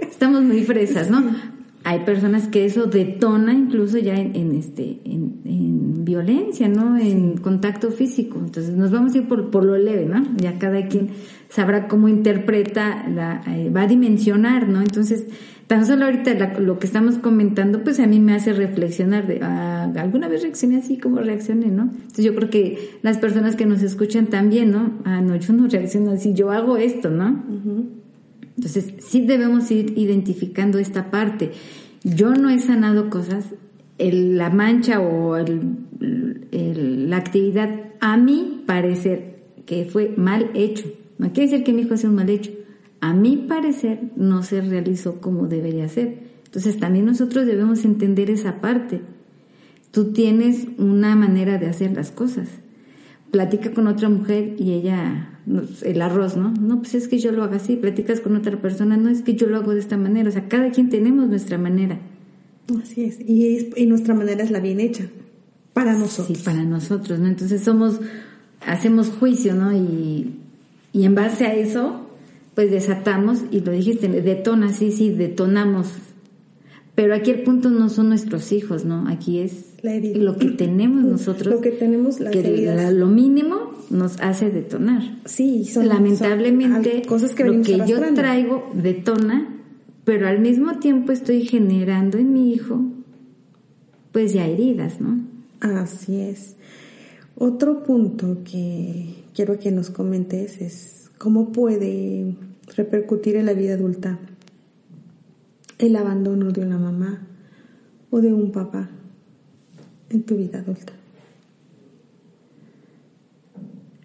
estamos 0.08 0.44
muy 0.44 0.62
fresas, 0.62 1.10
¿no? 1.10 1.53
Hay 1.86 2.00
personas 2.00 2.48
que 2.48 2.64
eso 2.64 2.86
detona 2.86 3.52
incluso 3.52 3.98
ya 3.98 4.14
en, 4.16 4.34
en 4.34 4.54
este 4.54 5.00
en, 5.04 5.40
en 5.44 6.04
violencia, 6.04 6.66
¿no? 6.68 6.96
En 6.98 7.36
contacto 7.36 7.90
físico. 7.90 8.38
Entonces 8.38 8.74
nos 8.74 8.90
vamos 8.90 9.14
a 9.14 9.18
ir 9.18 9.28
por, 9.28 9.50
por 9.50 9.64
lo 9.64 9.76
leve, 9.76 10.06
¿no? 10.06 10.22
Ya 10.36 10.58
cada 10.58 10.86
quien 10.88 11.08
sabrá 11.50 11.86
cómo 11.86 12.08
interpreta, 12.08 13.06
la, 13.08 13.42
eh, 13.48 13.70
va 13.70 13.82
a 13.82 13.86
dimensionar, 13.86 14.66
¿no? 14.68 14.80
Entonces, 14.80 15.26
tan 15.66 15.86
solo 15.86 16.04
ahorita 16.06 16.34
la- 16.34 16.58
lo 16.58 16.78
que 16.78 16.86
estamos 16.86 17.16
comentando, 17.18 17.84
pues 17.84 18.00
a 18.00 18.06
mí 18.06 18.18
me 18.18 18.34
hace 18.34 18.52
reflexionar 18.52 19.26
de, 19.26 19.40
ah, 19.42 19.90
alguna 19.96 20.28
vez 20.28 20.42
reaccioné 20.42 20.76
así 20.78 20.98
como 20.98 21.18
reaccioné, 21.20 21.66
¿no? 21.68 21.82
Entonces 21.84 22.24
yo 22.24 22.34
creo 22.34 22.50
que 22.50 22.98
las 23.02 23.18
personas 23.18 23.56
que 23.56 23.66
nos 23.66 23.82
escuchan 23.82 24.26
también, 24.26 24.72
¿no? 24.72 24.90
Ah, 25.04 25.20
no, 25.20 25.36
yo 25.36 25.52
no 25.52 25.68
reacciono 25.68 26.10
así, 26.12 26.32
yo 26.34 26.50
hago 26.50 26.76
esto, 26.76 27.10
¿no? 27.10 27.42
Entonces, 28.56 28.94
sí 28.98 29.26
debemos 29.26 29.70
ir 29.70 29.94
identificando 29.98 30.78
esta 30.78 31.10
parte. 31.10 31.52
Yo 32.04 32.34
no 32.34 32.50
he 32.50 32.58
sanado 32.58 33.10
cosas, 33.10 33.46
el- 33.98 34.36
la 34.36 34.50
mancha 34.50 35.00
o 35.00 35.36
el- 35.36 35.78
la 37.10 37.16
actividad, 37.16 37.80
a 38.00 38.16
mi 38.16 38.62
parecer, 38.66 39.36
que 39.66 39.84
fue 39.86 40.14
mal 40.16 40.50
hecho. 40.54 40.84
No 41.18 41.32
quiere 41.32 41.50
decir 41.50 41.64
que 41.64 41.72
mi 41.72 41.82
hijo 41.82 41.96
sea 41.96 42.10
un 42.10 42.16
mal 42.16 42.28
hecho. 42.30 42.52
A 43.00 43.12
mi 43.14 43.36
parecer, 43.36 44.00
no 44.16 44.42
se 44.42 44.60
realizó 44.60 45.20
como 45.20 45.46
debería 45.46 45.88
ser. 45.88 46.18
Entonces, 46.44 46.78
también 46.78 47.06
nosotros 47.06 47.46
debemos 47.46 47.84
entender 47.84 48.30
esa 48.30 48.60
parte. 48.60 49.00
Tú 49.90 50.12
tienes 50.12 50.66
una 50.78 51.16
manera 51.16 51.58
de 51.58 51.66
hacer 51.66 51.92
las 51.94 52.10
cosas 52.10 52.48
platica 53.34 53.72
con 53.72 53.88
otra 53.88 54.08
mujer 54.08 54.54
y 54.60 54.74
ella, 54.74 55.40
el 55.82 56.00
arroz, 56.02 56.36
¿no? 56.36 56.52
No, 56.52 56.78
pues 56.78 56.94
es 56.94 57.08
que 57.08 57.18
yo 57.18 57.32
lo 57.32 57.42
hago 57.42 57.56
así, 57.56 57.74
platicas 57.74 58.20
con 58.20 58.36
otra 58.36 58.56
persona, 58.62 58.96
no 58.96 59.08
es 59.08 59.22
que 59.22 59.34
yo 59.34 59.48
lo 59.48 59.56
hago 59.56 59.72
de 59.74 59.80
esta 59.80 59.96
manera, 59.96 60.28
o 60.28 60.32
sea, 60.32 60.46
cada 60.46 60.70
quien 60.70 60.88
tenemos 60.88 61.28
nuestra 61.28 61.58
manera. 61.58 61.98
Así 62.80 63.02
es. 63.02 63.18
Y, 63.28 63.56
es- 63.56 63.66
y 63.76 63.86
nuestra 63.86 64.14
manera 64.14 64.44
es 64.44 64.52
la 64.52 64.60
bien 64.60 64.78
hecha. 64.78 65.06
Para 65.72 65.94
nosotros. 65.94 66.38
Sí, 66.38 66.44
para 66.44 66.62
nosotros, 66.62 67.18
¿no? 67.18 67.26
Entonces 67.26 67.62
somos, 67.64 67.98
hacemos 68.64 69.08
juicio, 69.08 69.54
¿no? 69.56 69.72
Y, 69.76 70.36
y 70.92 71.04
en 71.04 71.16
base 71.16 71.44
a 71.46 71.54
eso, 71.56 72.06
pues 72.54 72.70
desatamos, 72.70 73.40
y 73.50 73.62
lo 73.62 73.72
dijiste, 73.72 74.06
detona, 74.08 74.72
sí, 74.72 74.92
sí, 74.92 75.10
detonamos. 75.10 75.88
Pero 76.94 77.16
aquí 77.16 77.32
el 77.32 77.42
punto 77.42 77.68
no 77.68 77.88
son 77.88 78.10
nuestros 78.10 78.52
hijos, 78.52 78.84
¿no? 78.84 79.08
Aquí 79.08 79.40
es 79.40 79.73
La 79.84 79.92
herida. 79.92 80.18
lo 80.18 80.38
que 80.38 80.48
tenemos 80.48 81.04
nosotros. 81.04 81.54
Lo 81.54 81.60
que 81.60 81.70
tenemos, 81.70 82.18
las 82.18 82.32
que 82.32 82.42
la- 82.64 82.90
lo 82.90 83.06
mínimo 83.06 83.72
nos 83.90 84.18
hace 84.22 84.50
detonar. 84.50 85.02
Sí, 85.26 85.66
son 85.66 85.88
Lamentablemente, 85.88 86.90
son 87.00 87.02
cosas 87.02 87.34
que 87.34 87.44
lo 87.44 87.60
que 87.60 87.82
yo 87.86 88.00
traigo 88.14 88.70
detona, 88.72 89.60
pero 90.06 90.26
al 90.26 90.40
mismo 90.40 90.78
tiempo 90.78 91.12
estoy 91.12 91.42
generando 91.46 92.16
en 92.16 92.32
mi 92.32 92.54
hijo, 92.54 92.80
pues 94.10 94.32
ya 94.32 94.46
heridas, 94.46 95.02
¿no? 95.02 95.20
Así 95.60 96.16
es. 96.18 96.56
Otro 97.36 97.82
punto 97.82 98.38
que 98.42 99.16
quiero 99.34 99.58
que 99.58 99.70
nos 99.70 99.90
comentes 99.90 100.62
es 100.62 101.10
cómo 101.18 101.52
puede 101.52 102.36
repercutir 102.74 103.36
en 103.36 103.44
la 103.44 103.52
vida 103.52 103.74
adulta 103.74 104.18
el 105.78 105.94
abandono 105.96 106.52
de 106.52 106.62
una 106.62 106.78
mamá 106.78 107.26
o 108.08 108.22
de 108.22 108.32
un 108.32 108.50
papá 108.50 108.88
en 110.10 110.22
tu 110.22 110.36
vida 110.36 110.58
adulta. 110.60 110.92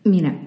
Mira, 0.03 0.39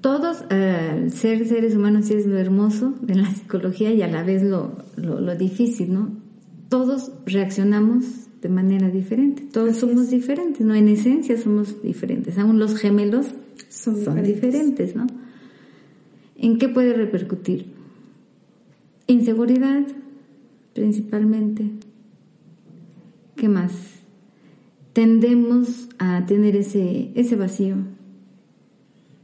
todos, 0.00 0.44
eh, 0.50 1.08
ser 1.10 1.46
seres 1.46 1.76
humanos 1.76 2.06
sí 2.06 2.14
es 2.14 2.26
lo 2.26 2.36
hermoso 2.38 2.94
de 3.02 3.14
la 3.16 3.30
psicología 3.30 3.92
y 3.92 4.02
a 4.02 4.08
la 4.08 4.22
vez 4.22 4.42
lo, 4.42 4.72
lo, 4.96 5.20
lo 5.20 5.36
difícil, 5.36 5.92
¿no? 5.92 6.10
Todos 6.68 7.12
reaccionamos 7.26 8.04
de 8.40 8.48
manera 8.48 8.88
diferente, 8.90 9.44
todos 9.52 9.70
Así 9.70 9.80
somos 9.80 10.04
es. 10.04 10.10
diferentes, 10.10 10.66
¿no? 10.66 10.74
En 10.74 10.88
esencia 10.88 11.38
somos 11.38 11.82
diferentes, 11.82 12.38
aún 12.38 12.58
los 12.58 12.74
gemelos 12.76 13.26
Son 13.68 13.94
son, 14.02 14.22
diferentes. 14.22 14.34
diferentes, 14.34 14.96
¿no? 14.96 15.06
¿En 16.36 16.58
qué 16.58 16.68
puede 16.68 16.94
repercutir? 16.94 17.66
Inseguridad, 19.06 19.82
principalmente. 20.74 21.70
¿Qué 23.36 23.48
más? 23.48 23.72
Tendemos 24.92 25.88
a 25.98 26.26
tener 26.26 26.56
ese, 26.56 27.12
ese 27.14 27.36
vacío 27.36 27.76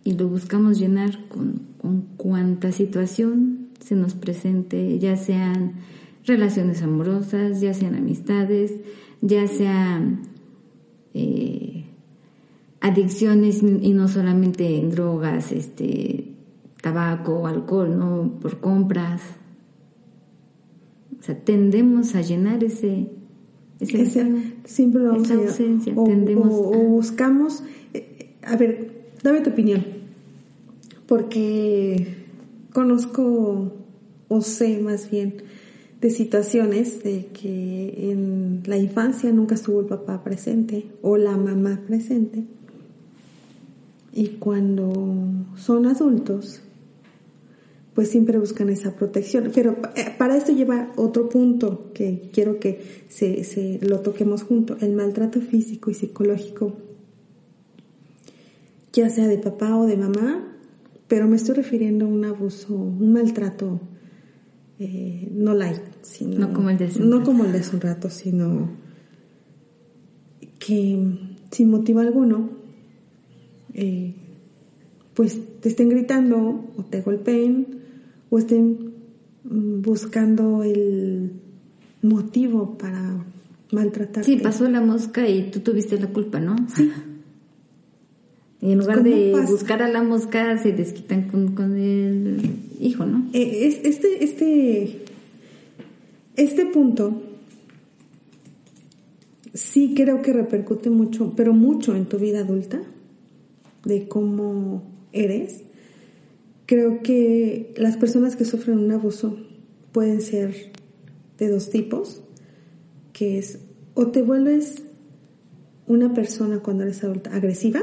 y 0.04 0.12
lo 0.12 0.28
buscamos 0.28 0.78
llenar 0.78 1.28
con, 1.28 1.62
con 1.80 2.02
cuanta 2.16 2.72
situación 2.72 3.68
se 3.80 3.94
nos 3.94 4.14
presente, 4.14 4.98
ya 4.98 5.16
sean 5.16 5.74
relaciones 6.24 6.82
amorosas, 6.82 7.60
ya 7.60 7.72
sean 7.74 7.94
amistades, 7.94 8.74
ya 9.20 9.46
sean 9.46 10.22
eh, 11.14 11.84
adicciones 12.80 13.62
y 13.62 13.92
no 13.92 14.08
solamente 14.08 14.78
en 14.78 14.90
drogas, 14.90 15.52
este, 15.52 16.32
tabaco, 16.82 17.46
alcohol, 17.46 17.98
no 17.98 18.38
por 18.40 18.60
compras. 18.60 19.22
O 21.18 21.22
sea, 21.22 21.38
tendemos 21.38 22.14
a 22.14 22.20
llenar 22.20 22.62
ese 22.62 23.10
Ese- 23.80 23.98
vacío. 24.24 24.42
siempre 24.64 25.02
lo 25.02 25.08
vamos 25.10 25.30
Esa 25.30 25.34
a 25.34 25.40
o, 25.96 26.04
tendemos 26.04 26.52
o- 26.52 26.74
a- 26.74 26.78
o 26.78 26.82
buscamos, 26.84 27.62
eh, 27.94 28.30
a 28.42 28.56
ver, 28.56 28.90
dame 29.22 29.40
tu 29.40 29.50
opinión, 29.50 29.84
porque 31.06 32.06
conozco 32.72 33.72
o 34.28 34.40
sé 34.42 34.80
más 34.80 35.10
bien 35.10 35.34
de 36.00 36.10
situaciones 36.10 37.02
de 37.02 37.26
que 37.32 38.10
en 38.12 38.62
la 38.66 38.76
infancia 38.78 39.32
nunca 39.32 39.54
estuvo 39.56 39.80
el 39.80 39.86
papá 39.86 40.22
presente 40.22 40.86
o 41.02 41.16
la 41.16 41.36
mamá 41.36 41.80
presente 41.86 42.44
y 44.12 44.26
cuando 44.38 45.24
son 45.56 45.86
adultos 45.86 46.60
pues 47.98 48.10
siempre 48.10 48.38
buscan 48.38 48.68
esa 48.68 48.94
protección. 48.94 49.50
Pero 49.52 49.76
eh, 49.96 50.14
para 50.16 50.36
esto 50.36 50.52
lleva 50.52 50.92
otro 50.94 51.28
punto 51.28 51.90
que 51.94 52.30
quiero 52.32 52.60
que 52.60 52.80
se, 53.08 53.42
se 53.42 53.80
lo 53.82 54.02
toquemos 54.02 54.44
junto, 54.44 54.76
el 54.80 54.92
maltrato 54.92 55.40
físico 55.40 55.90
y 55.90 55.94
psicológico, 55.94 56.76
ya 58.92 59.10
sea 59.10 59.26
de 59.26 59.38
papá 59.38 59.76
o 59.76 59.86
de 59.86 59.96
mamá, 59.96 60.46
pero 61.08 61.26
me 61.26 61.34
estoy 61.34 61.56
refiriendo 61.56 62.04
a 62.04 62.08
un 62.08 62.24
abuso, 62.24 62.72
un 62.72 63.12
maltrato 63.12 63.80
eh, 64.78 65.28
no 65.34 65.54
light, 65.54 65.82
sino, 66.02 66.38
No 66.38 66.52
como 66.52 66.70
el 66.70 66.78
de 66.78 66.84
hace 66.84 67.02
un 67.02 67.10
no 67.10 67.16
rato. 67.16 67.26
como 67.32 67.46
el 67.46 67.50
de 67.50 67.58
hace 67.58 67.74
un 67.74 67.80
rato, 67.80 68.10
sino 68.10 68.70
que 70.60 71.04
sin 71.50 71.68
motivo 71.68 71.98
alguno 71.98 72.48
eh, 73.74 74.14
pues 75.14 75.36
te 75.60 75.68
estén 75.68 75.88
gritando 75.88 76.64
o 76.76 76.84
te 76.84 77.00
golpeen 77.00 77.77
o 78.30 78.38
estén 78.38 78.92
mm, 79.44 79.82
buscando 79.82 80.62
el 80.62 81.32
motivo 82.02 82.76
para 82.78 83.24
maltratarte. 83.72 84.24
Sí, 84.30 84.36
pasó 84.38 84.68
la 84.68 84.80
mosca 84.80 85.28
y 85.28 85.50
tú 85.50 85.60
tuviste 85.60 85.98
la 85.98 86.08
culpa, 86.08 86.40
¿no? 86.40 86.56
Sí. 86.74 86.90
Y 88.60 88.72
en 88.72 88.78
lugar 88.78 88.98
¿Cómo 88.98 89.08
de 89.10 89.32
pasa? 89.32 89.50
buscar 89.50 89.82
a 89.82 89.88
la 89.88 90.02
mosca, 90.02 90.58
se 90.58 90.72
desquitan 90.72 91.28
con, 91.28 91.54
con 91.54 91.76
el 91.76 92.40
hijo, 92.80 93.04
¿no? 93.06 93.26
Eh, 93.32 93.66
es- 93.66 93.80
este, 93.84 94.24
este, 94.24 95.04
este 96.36 96.66
punto 96.66 97.22
sí 99.54 99.94
creo 99.96 100.22
que 100.22 100.32
repercute 100.32 100.90
mucho, 100.90 101.32
pero 101.36 101.52
mucho 101.52 101.94
en 101.96 102.06
tu 102.06 102.18
vida 102.18 102.40
adulta, 102.40 102.80
de 103.84 104.06
cómo 104.08 104.82
eres. 105.12 105.62
Creo 106.68 107.02
que 107.02 107.72
las 107.78 107.96
personas 107.96 108.36
que 108.36 108.44
sufren 108.44 108.78
un 108.78 108.92
abuso 108.92 109.38
pueden 109.90 110.20
ser 110.20 110.70
de 111.38 111.48
dos 111.48 111.70
tipos, 111.70 112.20
que 113.14 113.38
es 113.38 113.60
o 113.94 114.08
te 114.08 114.20
vuelves 114.20 114.82
una 115.86 116.12
persona 116.12 116.58
cuando 116.58 116.82
eres 116.82 117.02
adulta 117.02 117.34
agresiva, 117.34 117.80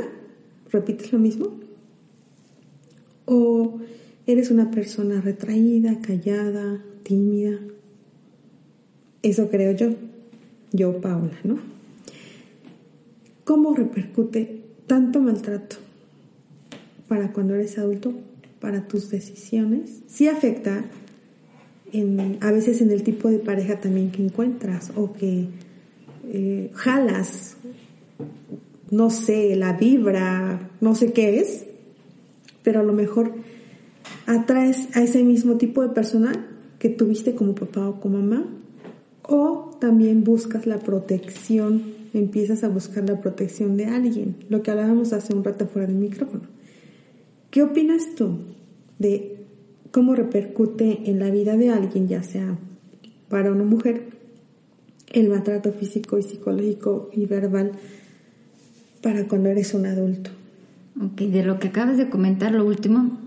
repites 0.71 1.12
lo 1.12 1.17
mismo, 1.17 1.65
¿O 3.26 3.80
eres 4.28 4.52
una 4.52 4.69
persona 4.69 5.19
retraída, 5.19 6.00
callada, 6.00 6.80
tímida? 7.02 7.60
Eso 9.24 9.50
creo 9.50 9.71
yo, 9.71 9.95
yo 10.71 11.02
Paula, 11.02 11.34
¿no? 11.43 11.58
¿Cómo 13.43 13.74
repercute 13.74 14.62
tanto 14.86 15.21
maltrato 15.21 15.78
para 17.08 17.34
cuando 17.34 17.56
eres 17.56 17.80
adulto, 17.80 18.13
para 18.65 18.88
tus 18.88 19.12
decisiones? 19.12 20.01
Sí 20.08 20.28
afecta 20.28 20.86
a 22.41 22.51
veces 22.51 22.82
en 22.82 22.89
el 22.89 23.04
tipo 23.04 23.30
de 23.30 23.38
pareja 23.38 23.80
también 23.80 24.10
que 24.10 24.23
encuentras 24.23 24.91
o 24.95 25.13
que 25.13 25.49
eh, 26.34 26.71
jalas, 26.73 27.58
no 28.89 29.12
sé, 29.12 29.56
la 29.56 29.73
vibra, 29.73 30.71
no 30.82 30.95
sé 30.95 31.13
qué 31.13 31.41
es, 31.41 31.65
pero 32.63 32.80
a 32.80 32.84
lo 32.84 32.91
mejor 32.91 33.34
atraes 34.25 34.88
a 34.97 35.04
ese 35.04 35.23
mismo 35.23 35.58
tipo 35.58 35.84
de 35.84 35.89
persona 35.89 36.47
que 36.80 36.89
tuviste 36.89 37.36
como 37.36 37.54
papá 37.54 37.88
o 37.88 38.01
como 38.01 38.17
mamá 38.17 38.47
o 39.21 39.78
también 39.80 40.23
buscas 40.23 40.65
la 40.65 40.80
protección, 40.80 41.84
empiezas 42.15 42.63
a 42.63 42.67
buscar 42.67 43.08
la 43.08 43.21
protección 43.21 43.78
de 43.78 43.86
alguien, 43.86 44.38
lo 44.49 44.63
que 44.63 44.71
hablábamos 44.71 45.13
hace 45.13 45.36
un 45.36 45.43
rato 45.43 45.67
fuera 45.67 45.88
del 45.88 45.97
micrófono. 45.97 46.55
¿Qué 47.56 47.63
opinas 47.63 48.15
tú 48.18 48.39
de 49.00 49.46
cómo 49.91 50.13
repercute 50.13 51.10
en 51.10 51.20
la 51.20 51.30
vida 51.30 51.56
de 51.56 51.70
alguien, 51.70 52.10
ya 52.10 52.22
sea 52.22 52.58
para 53.30 53.50
una 53.50 53.63
mujer, 53.63 54.10
el 55.13 55.30
maltrato 55.30 55.72
físico 55.72 56.18
y 56.18 56.24
psicológico 56.24 57.10
y 57.13 57.28
verbal 57.28 57.72
para 59.02 59.26
cuando 59.30 59.48
eres 59.48 59.74
un 59.74 59.86
adulto? 59.86 60.32
Ok, 61.02 61.22
de 61.22 61.46
lo 61.46 61.58
que 61.58 61.70
acabas 61.70 61.96
de 61.96 62.10
comentar, 62.10 62.52
lo 62.52 62.65
último, 62.65 63.18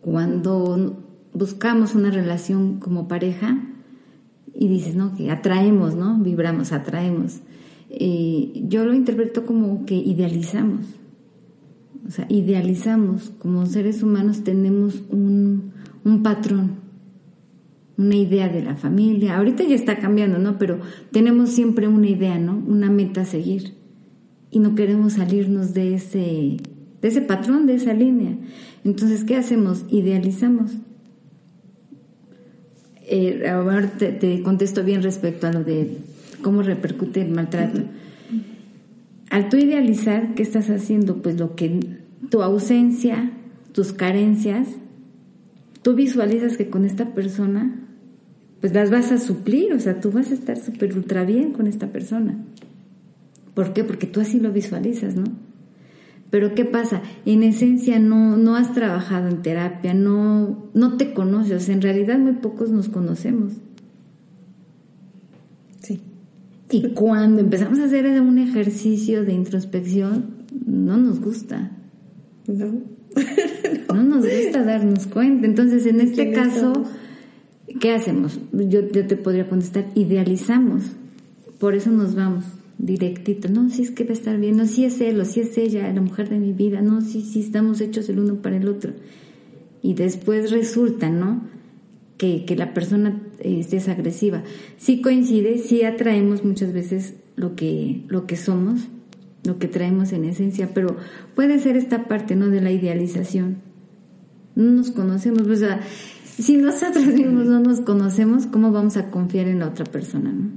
cuando 0.00 0.96
buscamos 1.34 1.94
una 1.94 2.10
relación 2.10 2.80
como 2.80 3.06
pareja, 3.06 3.58
y 4.54 4.66
dices, 4.66 4.94
¿no? 4.94 5.14
Que 5.14 5.30
atraemos, 5.30 5.94
¿no? 5.94 6.18
Vibramos, 6.20 6.72
atraemos. 6.72 7.40
Eh, 7.90 8.62
yo 8.66 8.86
lo 8.86 8.94
interpreto 8.94 9.44
como 9.44 9.84
que 9.84 9.96
idealizamos. 9.96 10.99
O 12.06 12.10
sea, 12.10 12.26
idealizamos. 12.28 13.32
Como 13.38 13.66
seres 13.66 14.02
humanos 14.02 14.44
tenemos 14.44 15.02
un, 15.10 15.72
un 16.04 16.22
patrón, 16.22 16.76
una 17.96 18.16
idea 18.16 18.48
de 18.48 18.62
la 18.62 18.76
familia. 18.76 19.36
Ahorita 19.36 19.64
ya 19.64 19.74
está 19.74 19.98
cambiando, 19.98 20.38
¿no? 20.38 20.58
Pero 20.58 20.80
tenemos 21.12 21.50
siempre 21.50 21.88
una 21.88 22.08
idea, 22.08 22.38
¿no? 22.38 22.62
Una 22.66 22.90
meta 22.90 23.22
a 23.22 23.26
seguir. 23.26 23.74
Y 24.50 24.58
no 24.58 24.74
queremos 24.74 25.14
salirnos 25.14 25.74
de 25.74 25.94
ese, 25.94 26.56
de 27.00 27.08
ese 27.08 27.20
patrón, 27.20 27.66
de 27.66 27.74
esa 27.74 27.92
línea. 27.92 28.36
Entonces, 28.84 29.24
¿qué 29.24 29.36
hacemos? 29.36 29.84
Idealizamos 29.90 30.72
eh, 33.12 33.48
ahora 33.48 33.88
te, 33.88 34.40
contesto 34.44 34.84
bien 34.84 35.02
respecto 35.02 35.48
a 35.48 35.52
lo 35.52 35.64
de 35.64 35.98
cómo 36.42 36.62
repercute 36.62 37.20
el 37.20 37.32
maltrato. 37.32 37.80
Al 39.30 39.48
tú 39.48 39.56
idealizar, 39.56 40.34
¿qué 40.34 40.42
estás 40.42 40.68
haciendo? 40.70 41.22
Pues 41.22 41.38
lo 41.38 41.54
que 41.54 41.98
tu 42.28 42.42
ausencia, 42.42 43.32
tus 43.72 43.92
carencias, 43.92 44.68
tú 45.82 45.94
visualizas 45.94 46.56
que 46.56 46.68
con 46.68 46.84
esta 46.84 47.14
persona, 47.14 47.80
pues 48.60 48.74
las 48.74 48.90
vas 48.90 49.12
a 49.12 49.18
suplir, 49.18 49.72
o 49.72 49.80
sea, 49.80 50.00
tú 50.00 50.10
vas 50.10 50.30
a 50.30 50.34
estar 50.34 50.58
súper 50.58 50.96
ultra 50.96 51.24
bien 51.24 51.52
con 51.52 51.66
esta 51.66 51.86
persona. 51.92 52.38
¿Por 53.54 53.72
qué? 53.72 53.84
Porque 53.84 54.06
tú 54.06 54.20
así 54.20 54.40
lo 54.40 54.52
visualizas, 54.52 55.14
¿no? 55.14 55.24
Pero 56.30 56.54
¿qué 56.54 56.64
pasa? 56.64 57.02
En 57.26 57.42
esencia 57.42 57.98
no, 57.98 58.36
no 58.36 58.54
has 58.54 58.72
trabajado 58.72 59.28
en 59.28 59.42
terapia, 59.42 59.94
no, 59.94 60.70
no 60.74 60.96
te 60.96 61.12
conoces, 61.12 61.68
en 61.68 61.82
realidad 61.82 62.18
muy 62.18 62.34
pocos 62.34 62.70
nos 62.70 62.88
conocemos. 62.88 63.54
Sí. 65.80 66.00
Y 66.70 66.90
cuando 66.90 67.40
empezamos 67.40 67.78
a 67.80 67.84
hacer 67.84 68.06
un 68.20 68.38
ejercicio 68.38 69.24
de 69.24 69.32
introspección, 69.32 70.26
no 70.66 70.96
nos 70.96 71.20
gusta. 71.20 71.70
No. 72.46 72.82
no. 73.94 74.02
nos 74.02 74.24
gusta 74.24 74.64
darnos 74.64 75.06
cuenta. 75.06 75.46
Entonces, 75.46 75.86
en 75.86 76.00
este 76.00 76.32
caso, 76.32 76.72
¿qué 77.80 77.92
hacemos? 77.92 78.38
Yo, 78.52 78.88
yo 78.88 79.06
te 79.06 79.16
podría 79.16 79.48
contestar, 79.48 79.86
idealizamos. 79.94 80.84
Por 81.58 81.74
eso 81.74 81.90
nos 81.90 82.14
vamos 82.14 82.44
directito, 82.78 83.48
no, 83.48 83.68
si 83.68 83.82
es 83.82 83.90
que 83.90 84.04
va 84.04 84.10
a 84.10 84.14
estar 84.14 84.38
bien, 84.38 84.56
no, 84.56 84.66
si 84.66 84.84
es 84.84 85.00
él 85.00 85.20
o 85.20 85.24
si 85.24 85.40
es 85.40 85.58
ella, 85.58 85.92
la 85.92 86.00
mujer 86.00 86.28
de 86.30 86.38
mi 86.38 86.52
vida, 86.52 86.80
no, 86.80 87.00
si, 87.02 87.20
si 87.20 87.40
estamos 87.40 87.80
hechos 87.80 88.08
el 88.08 88.18
uno 88.18 88.36
para 88.36 88.56
el 88.56 88.68
otro. 88.68 88.92
Y 89.82 89.94
después 89.94 90.50
resulta, 90.50 91.10
¿no? 91.10 91.42
Que, 92.16 92.44
que 92.44 92.56
la 92.56 92.74
persona 92.74 93.20
es 93.40 93.88
agresiva. 93.88 94.42
Sí 94.76 95.00
coincide, 95.00 95.58
sí 95.58 95.84
atraemos 95.84 96.44
muchas 96.44 96.72
veces 96.72 97.14
lo 97.36 97.56
que, 97.56 98.04
lo 98.08 98.26
que 98.26 98.36
somos, 98.36 98.88
lo 99.44 99.58
que 99.58 99.68
traemos 99.68 100.12
en 100.12 100.24
esencia, 100.24 100.70
pero 100.74 100.96
puede 101.34 101.58
ser 101.58 101.76
esta 101.76 102.06
parte, 102.06 102.36
¿no? 102.36 102.48
De 102.48 102.60
la 102.60 102.70
idealización. 102.70 103.58
No 104.54 104.70
nos 104.70 104.90
conocemos, 104.90 105.46
o 105.46 105.56
sea, 105.56 105.80
si 106.24 106.56
nosotros 106.56 107.06
mismos 107.06 107.46
no 107.46 107.60
nos 107.60 107.80
conocemos, 107.80 108.46
¿cómo 108.46 108.72
vamos 108.72 108.96
a 108.96 109.10
confiar 109.10 109.48
en 109.48 109.60
la 109.60 109.68
otra 109.68 109.84
persona, 109.84 110.32
no? 110.32 110.50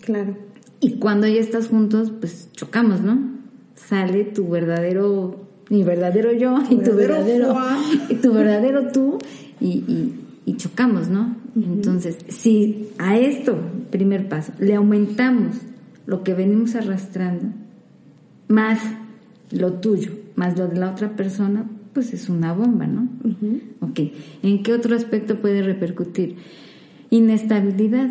Claro. 0.00 0.36
Y 0.80 0.98
cuando 0.98 1.28
ya 1.28 1.40
estás 1.40 1.68
juntos, 1.68 2.12
pues 2.18 2.48
chocamos, 2.52 3.02
¿no? 3.02 3.18
Sale 3.74 4.24
tu 4.24 4.48
verdadero, 4.48 5.46
mi 5.70 5.84
verdadero 5.84 6.32
yo 6.32 6.56
y 6.68 6.76
tu 6.78 6.94
verdadero, 6.94 7.56
y 8.08 8.14
tu 8.16 8.32
verdadero 8.32 8.90
tú 8.90 9.18
y, 9.60 9.68
y, 9.68 10.21
chocamos, 10.56 11.08
¿no? 11.08 11.36
Entonces, 11.54 12.18
si 12.28 12.88
a 12.98 13.16
esto, 13.16 13.56
primer 13.90 14.28
paso, 14.28 14.52
le 14.58 14.74
aumentamos 14.74 15.56
lo 16.06 16.24
que 16.24 16.34
venimos 16.34 16.74
arrastrando, 16.74 17.46
más 18.48 18.80
lo 19.50 19.74
tuyo, 19.74 20.12
más 20.34 20.58
lo 20.58 20.68
de 20.68 20.78
la 20.78 20.90
otra 20.90 21.14
persona, 21.16 21.64
pues 21.92 22.12
es 22.12 22.28
una 22.28 22.52
bomba, 22.52 22.86
¿no? 22.86 23.08
Ok, 23.80 24.00
¿en 24.42 24.62
qué 24.62 24.72
otro 24.72 24.96
aspecto 24.96 25.40
puede 25.40 25.62
repercutir? 25.62 26.36
Inestabilidad 27.10 28.10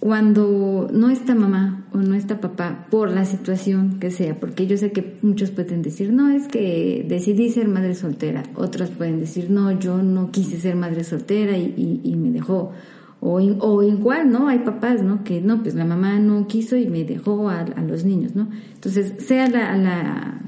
cuando 0.00 0.88
no 0.92 1.10
está 1.10 1.34
mamá 1.34 1.86
o 1.92 1.98
no 1.98 2.14
está 2.14 2.40
papá 2.40 2.86
por 2.88 3.10
la 3.10 3.24
situación 3.24 3.98
que 3.98 4.10
sea, 4.10 4.38
porque 4.38 4.66
yo 4.68 4.76
sé 4.76 4.92
que 4.92 5.18
muchos 5.22 5.50
pueden 5.50 5.82
decir, 5.82 6.12
no, 6.12 6.30
es 6.30 6.46
que 6.46 7.04
decidí 7.08 7.50
ser 7.50 7.66
madre 7.66 7.94
soltera, 7.96 8.44
otros 8.54 8.90
pueden 8.90 9.18
decir, 9.18 9.50
no, 9.50 9.72
yo 9.72 10.02
no 10.02 10.30
quise 10.30 10.60
ser 10.60 10.76
madre 10.76 11.02
soltera 11.02 11.58
y, 11.58 12.14
me 12.16 12.30
dejó, 12.30 12.72
o, 13.20 13.40
igual, 13.82 14.30
¿no? 14.30 14.46
Hay 14.46 14.60
papás, 14.60 15.02
¿no? 15.02 15.24
Que 15.24 15.40
no, 15.40 15.62
pues 15.62 15.74
la 15.74 15.84
mamá 15.84 16.20
no 16.20 16.46
quiso 16.46 16.76
y 16.76 16.86
me 16.86 17.02
dejó 17.02 17.48
a, 17.48 17.64
los 17.64 18.04
niños, 18.04 18.36
¿no? 18.36 18.48
Entonces, 18.74 19.26
sea 19.26 19.48
la, 19.48 19.76
la, 19.76 20.40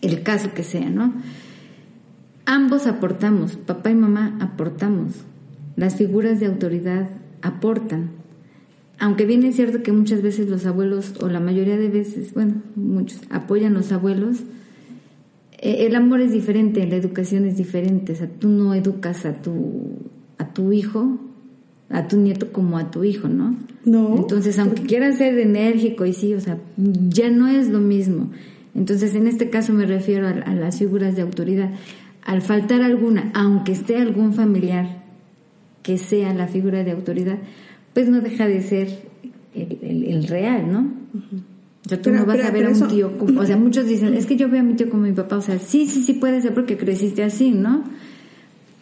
el 0.00 0.22
caso 0.22 0.54
que 0.54 0.62
sea, 0.62 0.88
¿no? 0.88 1.12
Ambos 2.46 2.86
aportamos, 2.86 3.56
papá 3.56 3.90
y 3.90 3.96
mamá 3.96 4.38
aportamos, 4.40 5.24
las 5.74 5.96
figuras 5.96 6.38
de 6.38 6.46
autoridad 6.46 7.08
aportan, 7.42 8.19
aunque 9.00 9.24
bien 9.24 9.42
es 9.44 9.56
cierto 9.56 9.82
que 9.82 9.92
muchas 9.92 10.20
veces 10.20 10.48
los 10.48 10.66
abuelos, 10.66 11.14
o 11.20 11.28
la 11.28 11.40
mayoría 11.40 11.78
de 11.78 11.88
veces, 11.88 12.34
bueno, 12.34 12.62
muchos 12.76 13.20
apoyan 13.30 13.72
los 13.72 13.92
abuelos, 13.92 14.40
eh, 15.58 15.86
el 15.86 15.96
amor 15.96 16.20
es 16.20 16.32
diferente, 16.32 16.86
la 16.86 16.96
educación 16.96 17.46
es 17.46 17.56
diferente, 17.56 18.12
o 18.12 18.16
sea, 18.16 18.28
tú 18.28 18.48
no 18.48 18.74
educas 18.74 19.24
a 19.24 19.40
tu, 19.40 19.96
a 20.36 20.52
tu 20.52 20.72
hijo, 20.72 21.18
a 21.88 22.08
tu 22.08 22.18
nieto 22.18 22.52
como 22.52 22.76
a 22.76 22.90
tu 22.90 23.02
hijo, 23.02 23.28
¿no? 23.28 23.56
No. 23.86 24.16
Entonces, 24.18 24.58
aunque 24.58 24.82
quieras 24.82 25.16
ser 25.16 25.38
enérgico 25.38 26.04
y 26.04 26.12
sí, 26.12 26.34
o 26.34 26.40
sea, 26.40 26.58
ya 26.76 27.30
no 27.30 27.48
es 27.48 27.70
lo 27.70 27.80
mismo. 27.80 28.30
Entonces, 28.74 29.14
en 29.14 29.26
este 29.26 29.48
caso 29.48 29.72
me 29.72 29.86
refiero 29.86 30.28
a, 30.28 30.30
a 30.30 30.54
las 30.54 30.78
figuras 30.78 31.16
de 31.16 31.22
autoridad. 31.22 31.70
Al 32.22 32.42
faltar 32.42 32.82
alguna, 32.82 33.32
aunque 33.34 33.72
esté 33.72 33.96
algún 33.96 34.34
familiar 34.34 35.00
que 35.82 35.96
sea 35.96 36.34
la 36.34 36.46
figura 36.46 36.84
de 36.84 36.90
autoridad, 36.90 37.38
pues 37.94 38.08
no 38.08 38.20
deja 38.20 38.46
de 38.46 38.62
ser 38.62 38.88
el, 39.54 40.26
real, 40.28 40.70
¿no? 40.70 40.92
O 41.84 41.88
sea, 41.88 42.00
tú 42.00 42.10
no 42.10 42.24
vas 42.24 42.44
a 42.44 42.50
ver 42.50 42.66
a 42.66 42.70
un 42.70 42.88
tío 42.88 43.18
como, 43.18 43.40
o 43.40 43.46
sea, 43.46 43.56
muchos 43.58 43.86
dicen, 43.86 44.14
es 44.14 44.26
que 44.26 44.36
yo 44.36 44.48
veo 44.48 44.60
a 44.60 44.62
mi 44.62 44.74
tío 44.74 44.88
como 44.88 45.04
mi 45.04 45.12
papá, 45.12 45.36
o 45.36 45.42
sea, 45.42 45.58
sí, 45.58 45.86
sí, 45.86 46.02
sí 46.02 46.14
puede 46.14 46.40
ser 46.40 46.54
porque 46.54 46.76
creciste 46.76 47.22
así, 47.22 47.50
¿no? 47.50 47.84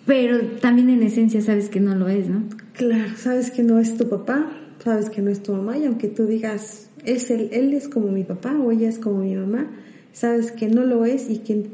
Pero 0.07 0.41
también 0.61 0.89
en 0.91 1.03
esencia 1.03 1.41
sabes 1.43 1.69
que 1.69 1.81
no 1.81 1.95
lo 1.95 2.09
es, 2.09 2.29
¿no? 2.29 2.45
Claro, 2.73 3.11
sabes 3.17 3.51
que 3.51 3.63
no 3.63 3.79
es 3.79 3.97
tu 3.97 4.09
papá, 4.09 4.51
sabes 4.83 5.11
que 5.11 5.23
no 5.23 5.31
es 5.31 5.43
tu 5.43 5.53
mamá 5.53 5.77
y 5.79 5.85
aunque 5.85 6.09
tú 6.09 6.27
digas, 6.27 6.89
es 7.05 7.31
él, 7.31 7.49
él 7.53 7.75
es 7.75 7.89
como 7.89 8.09
mi 8.09 8.25
papá 8.25 8.57
o 8.59 8.71
ella 8.73 8.89
es 8.89 8.99
como 8.99 9.23
mi 9.23 9.35
mamá, 9.35 9.71
sabes 10.13 10.53
que 10.53 10.69
no 10.69 10.85
lo 10.85 11.05
es 11.05 11.31
y 11.31 11.39
que 11.39 11.67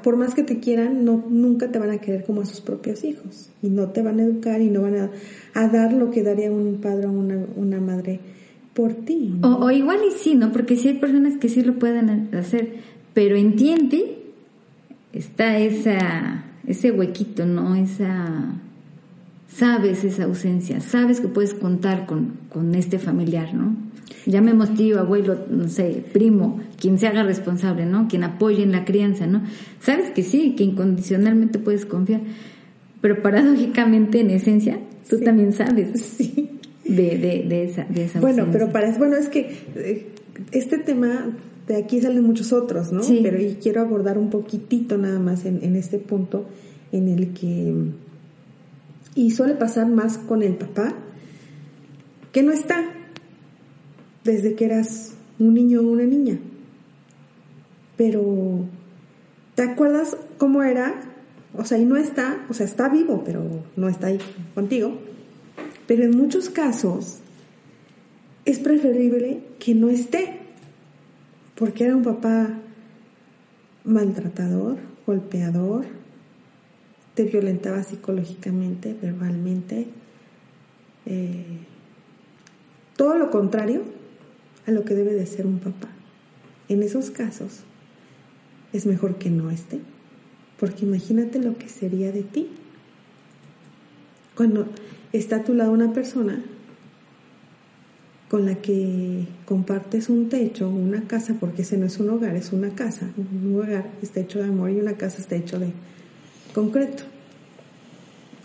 por 0.00 0.16
más 0.16 0.34
que 0.34 0.42
te 0.42 0.58
quieran, 0.58 1.04
no, 1.04 1.24
nunca 1.28 1.70
te 1.70 1.78
van 1.78 1.90
a 1.90 1.98
querer 1.98 2.24
como 2.24 2.40
a 2.40 2.46
sus 2.46 2.60
propios 2.60 3.04
hijos 3.04 3.50
y 3.62 3.68
no 3.68 3.88
te 3.88 4.02
van 4.02 4.20
a 4.20 4.22
educar 4.22 4.60
y 4.60 4.70
no 4.70 4.82
van 4.82 5.10
a, 5.54 5.68
dar 5.68 5.92
lo 5.92 6.10
que 6.10 6.22
daría 6.22 6.50
un 6.50 6.80
padre 6.80 7.06
o 7.06 7.10
una, 7.10 7.80
madre 7.80 8.20
por 8.74 8.94
ti. 8.94 9.34
O, 9.42 9.70
igual 9.70 9.98
y 10.08 10.12
sí, 10.12 10.34
¿no? 10.34 10.50
Porque 10.52 10.76
sí 10.76 10.88
hay 10.88 10.98
personas 10.98 11.36
que 11.36 11.48
sí 11.48 11.62
lo 11.62 11.78
pueden 11.78 12.34
hacer, 12.34 12.76
pero 13.12 13.36
entiende 13.36 14.18
está 15.12 15.58
esa, 15.58 16.44
ese 16.66 16.90
huequito, 16.90 17.44
¿no? 17.44 17.74
Esa, 17.74 18.54
sabes 19.48 20.04
esa 20.04 20.24
ausencia, 20.24 20.80
sabes 20.80 21.20
que 21.20 21.28
puedes 21.28 21.54
contar 21.54 22.06
con, 22.06 22.38
con 22.48 22.74
este 22.74 22.98
familiar, 22.98 23.52
¿no? 23.52 23.76
Llamemos 24.26 24.74
tío, 24.74 25.00
abuelo, 25.00 25.38
no 25.50 25.68
sé, 25.68 26.04
primo, 26.12 26.60
quien 26.80 26.98
se 26.98 27.06
haga 27.06 27.22
responsable, 27.22 27.86
¿no? 27.86 28.08
Quien 28.08 28.24
apoye 28.24 28.62
en 28.62 28.72
la 28.72 28.84
crianza, 28.84 29.26
¿no? 29.26 29.42
Sabes 29.80 30.10
que 30.10 30.22
sí, 30.22 30.54
que 30.56 30.64
incondicionalmente 30.64 31.58
puedes 31.58 31.86
confiar, 31.86 32.20
pero 33.00 33.20
paradójicamente, 33.22 34.20
en 34.20 34.30
esencia, 34.30 34.78
tú 35.08 35.18
también 35.20 35.52
sabes 35.52 36.00
Sí. 36.18 36.50
de, 36.84 37.18
de, 37.18 37.44
de 37.48 37.64
esa, 37.64 37.84
de 37.84 38.04
esa 38.04 38.20
Bueno, 38.20 38.42
ausencia. 38.44 38.52
pero 38.52 38.72
para 38.72 38.96
bueno, 38.98 39.16
es 39.16 39.28
que 39.28 39.50
eh, 39.76 40.06
este 40.52 40.78
tema 40.78 41.30
de 41.66 41.76
aquí 41.76 42.00
salen 42.00 42.22
muchos 42.24 42.52
otros, 42.52 42.92
¿no? 42.92 43.02
Sí. 43.02 43.20
Pero 43.22 43.40
y 43.40 43.56
quiero 43.62 43.80
abordar 43.80 44.18
un 44.18 44.30
poquitito 44.30 44.98
nada 44.98 45.18
más 45.18 45.44
en, 45.44 45.62
en 45.62 45.76
este 45.76 45.98
punto 45.98 46.46
en 46.92 47.08
el 47.08 47.32
que 47.32 47.74
y 49.14 49.30
suele 49.30 49.54
pasar 49.54 49.88
más 49.88 50.16
con 50.18 50.42
el 50.42 50.54
papá 50.54 50.94
que 52.32 52.42
no 52.42 52.50
está 52.52 52.84
desde 54.24 54.54
que 54.54 54.64
eras 54.64 55.14
un 55.38 55.54
niño 55.54 55.80
o 55.80 55.90
una 55.90 56.04
niña. 56.04 56.38
Pero 57.96 58.64
¿te 59.54 59.62
acuerdas 59.62 60.16
cómo 60.38 60.62
era? 60.62 60.94
O 61.54 61.64
sea, 61.64 61.78
y 61.78 61.84
no 61.84 61.96
está, 61.96 62.46
o 62.48 62.54
sea, 62.54 62.66
está 62.66 62.88
vivo, 62.88 63.22
pero 63.24 63.42
no 63.76 63.88
está 63.88 64.08
ahí 64.08 64.18
contigo. 64.54 64.98
Pero 65.86 66.04
en 66.04 66.16
muchos 66.16 66.48
casos 66.48 67.18
es 68.44 68.58
preferible 68.58 69.42
que 69.58 69.74
no 69.74 69.88
esté, 69.88 70.40
porque 71.54 71.84
era 71.84 71.96
un 71.96 72.02
papá 72.02 72.58
maltratador, 73.84 74.78
golpeador, 75.06 75.84
te 77.14 77.24
violentaba 77.24 77.82
psicológicamente, 77.82 78.96
verbalmente, 79.00 79.86
eh, 81.04 81.58
todo 82.96 83.18
lo 83.18 83.30
contrario 83.30 83.82
a 84.66 84.70
lo 84.70 84.84
que 84.84 84.94
debe 84.94 85.14
de 85.14 85.26
ser 85.26 85.46
un 85.46 85.58
papá. 85.58 85.88
En 86.68 86.82
esos 86.82 87.10
casos 87.10 87.60
es 88.72 88.86
mejor 88.86 89.16
que 89.16 89.30
no 89.30 89.50
esté, 89.50 89.80
porque 90.58 90.84
imagínate 90.84 91.38
lo 91.38 91.58
que 91.58 91.68
sería 91.68 92.12
de 92.12 92.22
ti 92.22 92.48
cuando 94.34 94.66
está 95.12 95.36
a 95.36 95.44
tu 95.44 95.54
lado 95.54 95.72
una 95.72 95.92
persona 95.92 96.42
con 98.32 98.46
la 98.46 98.54
que 98.54 99.26
compartes 99.44 100.08
un 100.08 100.30
techo, 100.30 100.70
una 100.70 101.02
casa, 101.02 101.36
porque 101.38 101.62
ese 101.62 101.76
no 101.76 101.84
es 101.84 101.98
un 101.98 102.08
hogar, 102.08 102.34
es 102.34 102.50
una 102.54 102.70
casa. 102.70 103.10
Un 103.18 103.54
hogar 103.54 103.90
está 104.00 104.20
hecho 104.20 104.38
de 104.38 104.46
amor 104.46 104.70
y 104.70 104.80
una 104.80 104.94
casa 104.94 105.20
está 105.20 105.36
hecho 105.36 105.58
de 105.58 105.72
concreto. 106.54 107.02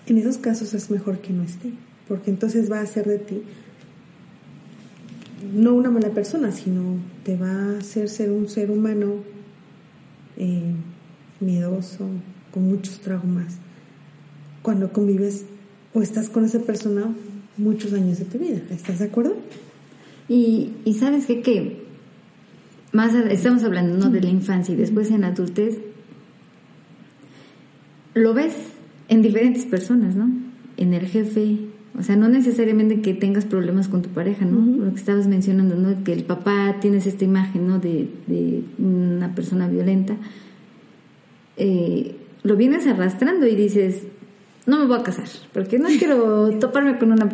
En 0.06 0.18
esos 0.18 0.40
casos 0.40 0.74
es 0.74 0.92
mejor 0.92 1.20
que 1.20 1.32
no 1.32 1.44
esté, 1.44 1.72
porque 2.10 2.32
entonces 2.32 2.70
va 2.70 2.80
a 2.80 2.84
hacer 2.84 3.06
de 3.06 3.20
ti 3.20 3.44
no 5.54 5.74
una 5.74 5.92
mala 5.92 6.10
persona, 6.10 6.52
sino 6.52 7.00
te 7.24 7.36
va 7.38 7.52
a 7.52 7.78
hacer 7.80 8.10
ser 8.10 8.32
un 8.32 8.48
ser 8.48 8.72
humano 8.72 9.24
eh, 10.38 10.74
miedoso, 11.40 12.08
con 12.52 12.68
muchos 12.68 13.00
traumas, 13.00 13.58
cuando 14.62 14.92
convives 14.92 15.46
o 15.94 16.02
estás 16.02 16.30
con 16.30 16.46
esa 16.46 16.60
persona 16.60 17.14
muchos 17.58 17.94
años 17.94 18.20
de 18.20 18.26
tu 18.26 18.38
vida. 18.38 18.62
¿Estás 18.70 19.00
de 19.00 19.06
acuerdo? 19.06 19.36
Y, 20.28 20.72
y 20.86 20.94
sabes 20.94 21.26
qué, 21.26 21.42
que 21.42 21.88
más 22.92 23.14
estamos 23.16 23.64
hablando 23.64 23.98
¿no? 23.98 24.10
de 24.10 24.22
la 24.22 24.30
infancia 24.30 24.74
y 24.74 24.78
después 24.78 25.12
en 25.12 25.24
adultez, 25.24 25.78
lo 28.14 28.34
ves 28.34 28.56
en 29.10 29.22
diferentes 29.22 29.66
personas, 29.66 30.16
¿no? 30.16 30.30
En 30.78 30.94
el 30.94 31.08
jefe, 31.08 31.60
o 31.98 32.04
sea, 32.04 32.16
no 32.16 32.30
necesariamente 32.30 33.02
que 33.02 33.14
tengas 33.14 33.46
problemas 33.46 33.88
con 33.88 34.02
tu 34.04 34.10
pareja, 34.10 34.46
¿no? 34.46 34.84
Lo 34.86 34.92
que 34.94 35.00
estabas 35.00 35.28
mencionando, 35.28 35.76
¿no? 35.76 36.04
Que 36.04 36.14
el 36.14 36.24
papá 36.24 36.76
tienes 36.80 37.08
esta 37.08 37.26
imagen, 37.26 37.68
¿no? 37.68 37.80
De, 37.80 38.08
de 38.28 38.62
una 38.78 39.34
persona 39.34 39.68
violenta. 39.68 40.16
Eh, 41.58 42.16
lo 42.44 42.56
vienes 42.56 42.86
arrastrando 42.88 43.48
y 43.48 43.56
dices, 43.56 44.04
no 44.66 44.80
me 44.80 44.86
voy 44.86 45.00
a 45.00 45.04
casar, 45.04 45.26
porque 45.54 45.80
no 45.80 45.88
quiero 46.00 46.52
toparme 46.60 46.98
con 46.98 47.12
una... 47.12 47.28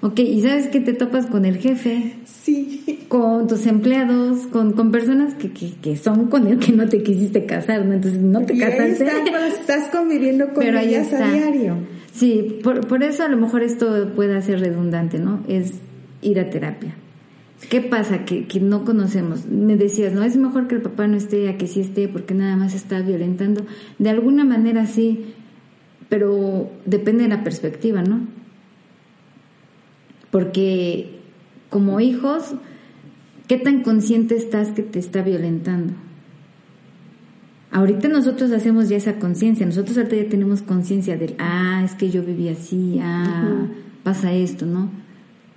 Ok, 0.00 0.18
y 0.20 0.40
sabes 0.42 0.66
que 0.68 0.80
te 0.80 0.94
topas 0.94 1.26
con 1.26 1.44
el 1.44 1.58
jefe, 1.58 2.16
Sí. 2.24 3.04
con 3.08 3.46
tus 3.46 3.66
empleados, 3.66 4.46
con, 4.48 4.72
con 4.72 4.90
personas 4.90 5.34
que, 5.34 5.52
que, 5.52 5.74
que 5.82 5.96
son 5.96 6.26
con 6.28 6.46
el 6.46 6.58
que 6.58 6.72
no 6.72 6.88
te 6.88 7.02
quisiste 7.02 7.44
casar, 7.46 7.84
¿no? 7.84 7.94
Entonces 7.94 8.20
no 8.20 8.40
te 8.44 8.54
Y 8.54 8.62
ahí 8.62 8.72
casaste. 8.72 9.04
está, 9.06 9.46
estás 9.48 9.88
conviviendo 9.90 10.46
con 10.52 10.64
Pero 10.64 10.78
ellas 10.78 11.12
a 11.12 11.30
diario. 11.30 11.76
Sí, 12.18 12.58
por, 12.64 12.88
por 12.88 13.04
eso 13.04 13.22
a 13.22 13.28
lo 13.28 13.36
mejor 13.36 13.62
esto 13.62 14.12
puede 14.16 14.42
ser 14.42 14.58
redundante, 14.58 15.20
¿no? 15.20 15.44
Es 15.46 15.74
ir 16.20 16.40
a 16.40 16.50
terapia. 16.50 16.96
¿Qué 17.70 17.80
pasa? 17.80 18.24
Que, 18.24 18.48
que 18.48 18.58
no 18.58 18.84
conocemos. 18.84 19.46
Me 19.46 19.76
decías, 19.76 20.12
¿no? 20.12 20.24
Es 20.24 20.36
mejor 20.36 20.66
que 20.66 20.74
el 20.74 20.82
papá 20.82 21.06
no 21.06 21.16
esté 21.16 21.48
a 21.48 21.56
que 21.56 21.68
sí 21.68 21.80
esté 21.80 22.08
porque 22.08 22.34
nada 22.34 22.56
más 22.56 22.74
está 22.74 23.02
violentando. 23.02 23.64
De 24.00 24.10
alguna 24.10 24.44
manera 24.44 24.86
sí, 24.86 25.32
pero 26.08 26.68
depende 26.86 27.22
de 27.22 27.28
la 27.28 27.44
perspectiva, 27.44 28.02
¿no? 28.02 28.26
Porque 30.32 31.20
como 31.70 32.00
hijos, 32.00 32.52
¿qué 33.46 33.58
tan 33.58 33.84
consciente 33.84 34.34
estás 34.34 34.72
que 34.72 34.82
te 34.82 34.98
está 34.98 35.22
violentando? 35.22 35.94
Ahorita 37.70 38.08
nosotros 38.08 38.50
hacemos 38.52 38.88
ya 38.88 38.96
esa 38.96 39.14
conciencia, 39.18 39.66
nosotros 39.66 39.96
ahorita 39.98 40.16
ya 40.16 40.28
tenemos 40.28 40.62
conciencia 40.62 41.16
del, 41.18 41.34
ah, 41.38 41.82
es 41.84 41.92
que 41.94 42.10
yo 42.10 42.22
viví 42.22 42.48
así, 42.48 42.98
ah, 43.02 43.66
pasa 44.02 44.32
esto, 44.32 44.64
¿no? 44.64 44.90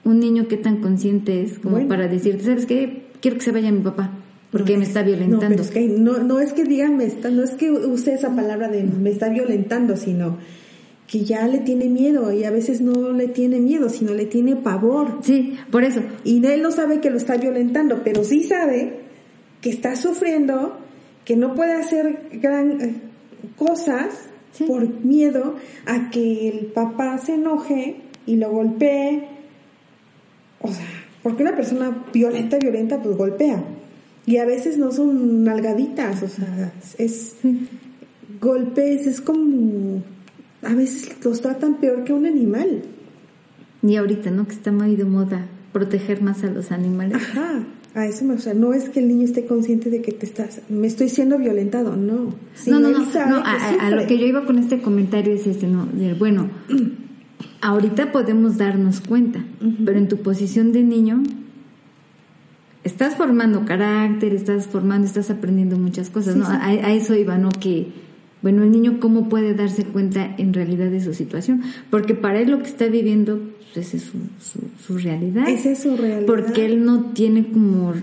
Un 0.03 0.19
niño 0.19 0.47
qué 0.49 0.57
tan 0.57 0.77
consciente 0.81 1.41
es 1.41 1.59
como 1.59 1.75
Bueno. 1.75 1.87
para 1.89 2.07
decirte, 2.07 2.43
¿sabes 2.43 2.65
qué? 2.65 3.03
Quiero 3.21 3.37
que 3.37 3.43
se 3.43 3.51
vaya 3.51 3.71
mi 3.71 3.79
papá, 3.81 4.11
porque 4.51 4.73
No, 4.73 4.79
me 4.79 4.85
está 4.85 5.01
No, 5.01 5.07
violentando. 5.07 5.47
pero 5.49 5.61
es 5.61 5.71
que 5.71 5.87
no, 5.87 6.17
no 6.17 6.39
es 6.41 6.51
que 6.53 6.63
digan, 6.65 6.97
me 6.97 7.05
está, 7.05 7.29
no 7.29 7.43
es 7.43 7.51
que 7.51 7.71
use 7.71 8.13
esa 8.13 8.35
palabra 8.35 8.67
de 8.67 8.83
me 8.83 9.09
está 9.09 9.29
violentando, 9.29 9.95
sino 9.95 10.37
que 11.07 11.23
ya 11.23 11.47
le 11.47 11.59
tiene 11.59 11.87
miedo 11.87 12.33
y 12.33 12.43
a 12.45 12.51
veces 12.51 12.81
no 12.81 13.11
le 13.13 13.27
tiene 13.27 13.59
miedo, 13.59 13.89
sino 13.89 14.13
le 14.13 14.25
tiene 14.25 14.55
pavor. 14.57 15.19
Sí, 15.21 15.55
por 15.69 15.83
eso. 15.83 16.01
Y 16.23 16.45
él 16.45 16.61
no 16.61 16.71
sabe 16.71 16.99
que 16.99 17.09
lo 17.09 17.17
está 17.17 17.37
violentando, 17.37 18.01
pero 18.03 18.23
sí 18.23 18.43
sabe 18.43 18.99
que 19.61 19.69
está 19.69 19.95
sufriendo, 19.95 20.77
que 21.25 21.35
no 21.35 21.55
puede 21.55 21.73
hacer 21.73 22.29
gran 22.33 22.81
eh, 22.81 22.95
cosas 23.57 24.27
Sí. 24.53 24.65
por 24.65 24.85
miedo 25.05 25.55
a 25.85 26.09
que 26.09 26.49
el 26.49 26.65
papá 26.67 27.17
se 27.19 27.35
enoje 27.35 28.01
y 28.25 28.35
lo 28.35 28.51
golpee. 28.51 29.29
O 30.59 30.67
sea, 30.67 30.85
porque 31.23 31.43
una 31.43 31.55
persona 31.55 32.03
violenta, 32.13 32.57
violenta, 32.57 33.01
pues 33.01 33.15
golpea. 33.15 33.63
Y 34.25 34.37
a 34.37 34.45
veces 34.45 34.77
no 34.77 34.91
son 34.91 35.45
nalgaditas, 35.45 36.21
o 36.21 36.27
sea, 36.27 36.73
es 36.97 37.37
golpes, 38.41 39.07
es 39.07 39.21
como 39.21 40.03
a 40.63 40.73
veces 40.73 41.15
los 41.23 41.41
tratan 41.41 41.75
peor 41.75 42.03
que 42.03 42.11
un 42.13 42.25
animal. 42.25 42.83
Y 43.81 43.95
ahorita, 43.95 44.31
¿no? 44.31 44.47
Que 44.47 44.53
está 44.53 44.71
muy 44.71 44.95
de 44.97 45.05
moda 45.05 45.47
proteger 45.71 46.21
más 46.21 46.43
a 46.43 46.47
los 46.47 46.71
animales. 46.71 47.15
Ajá, 47.15 47.63
a 47.93 48.05
eso 48.05 48.23
me, 48.23 48.35
o 48.35 48.39
sea, 48.39 48.53
no 48.53 48.73
es 48.73 48.89
que 48.89 48.99
el 48.99 49.07
niño 49.07 49.25
esté 49.25 49.45
consciente 49.45 49.89
de 49.89 50.01
que 50.01 50.13
te 50.13 50.25
estás, 50.25 50.61
me 50.69 50.87
estoy 50.87 51.09
siendo 51.09 51.37
violentado, 51.37 51.97
no. 51.97 52.33
No, 52.67 52.79
no, 52.79 52.89
no, 52.89 52.99
no, 52.99 53.43
a, 53.43 53.89
lo 53.91 54.07
que 54.07 54.17
yo 54.17 54.25
iba 54.25 54.45
con 54.45 54.57
este 54.59 54.81
comentario 54.81 55.33
es 55.33 55.45
este, 55.45 55.67
no, 55.67 55.85
de, 55.87 56.13
bueno, 56.13 56.49
ahorita 57.61 58.11
podemos 58.11 58.57
darnos 58.57 59.01
cuenta, 59.01 59.43
pero 59.85 59.97
en 59.97 60.07
tu 60.07 60.17
posición 60.17 60.71
de 60.71 60.83
niño 60.83 61.21
estás 62.83 63.15
formando 63.15 63.65
carácter, 63.65 64.33
estás 64.33 64.67
formando, 64.67 65.05
estás 65.05 65.29
aprendiendo 65.29 65.77
muchas 65.77 66.09
cosas, 66.09 66.33
Sí, 66.33 66.39
¿no? 66.39 66.45
sí. 66.45 66.53
A, 66.53 66.67
a 66.67 66.93
eso 66.93 67.13
iba, 67.15 67.37
¿no? 67.37 67.49
Que, 67.49 67.87
bueno, 68.41 68.63
el 68.63 68.71
niño 68.71 68.99
cómo 68.99 69.29
puede 69.29 69.53
darse 69.53 69.83
cuenta 69.83 70.33
en 70.37 70.53
realidad 70.53 70.89
de 70.89 71.01
su 71.01 71.13
situación, 71.13 71.61
porque 71.89 72.15
para 72.15 72.39
él 72.39 72.51
lo 72.51 72.59
que 72.59 72.67
está 72.67 72.87
viviendo, 72.87 73.41
esa 73.79 73.97
es 73.97 74.03
su, 74.03 74.17
su, 74.39 74.59
su 74.85 74.97
realidad. 74.97 75.47
Esa 75.47 75.71
es 75.71 75.79
su 75.79 75.95
realidad. 75.95 76.25
Porque 76.25 76.65
él 76.65 76.83
no 76.83 77.11
tiene 77.13 77.49
como 77.51 77.93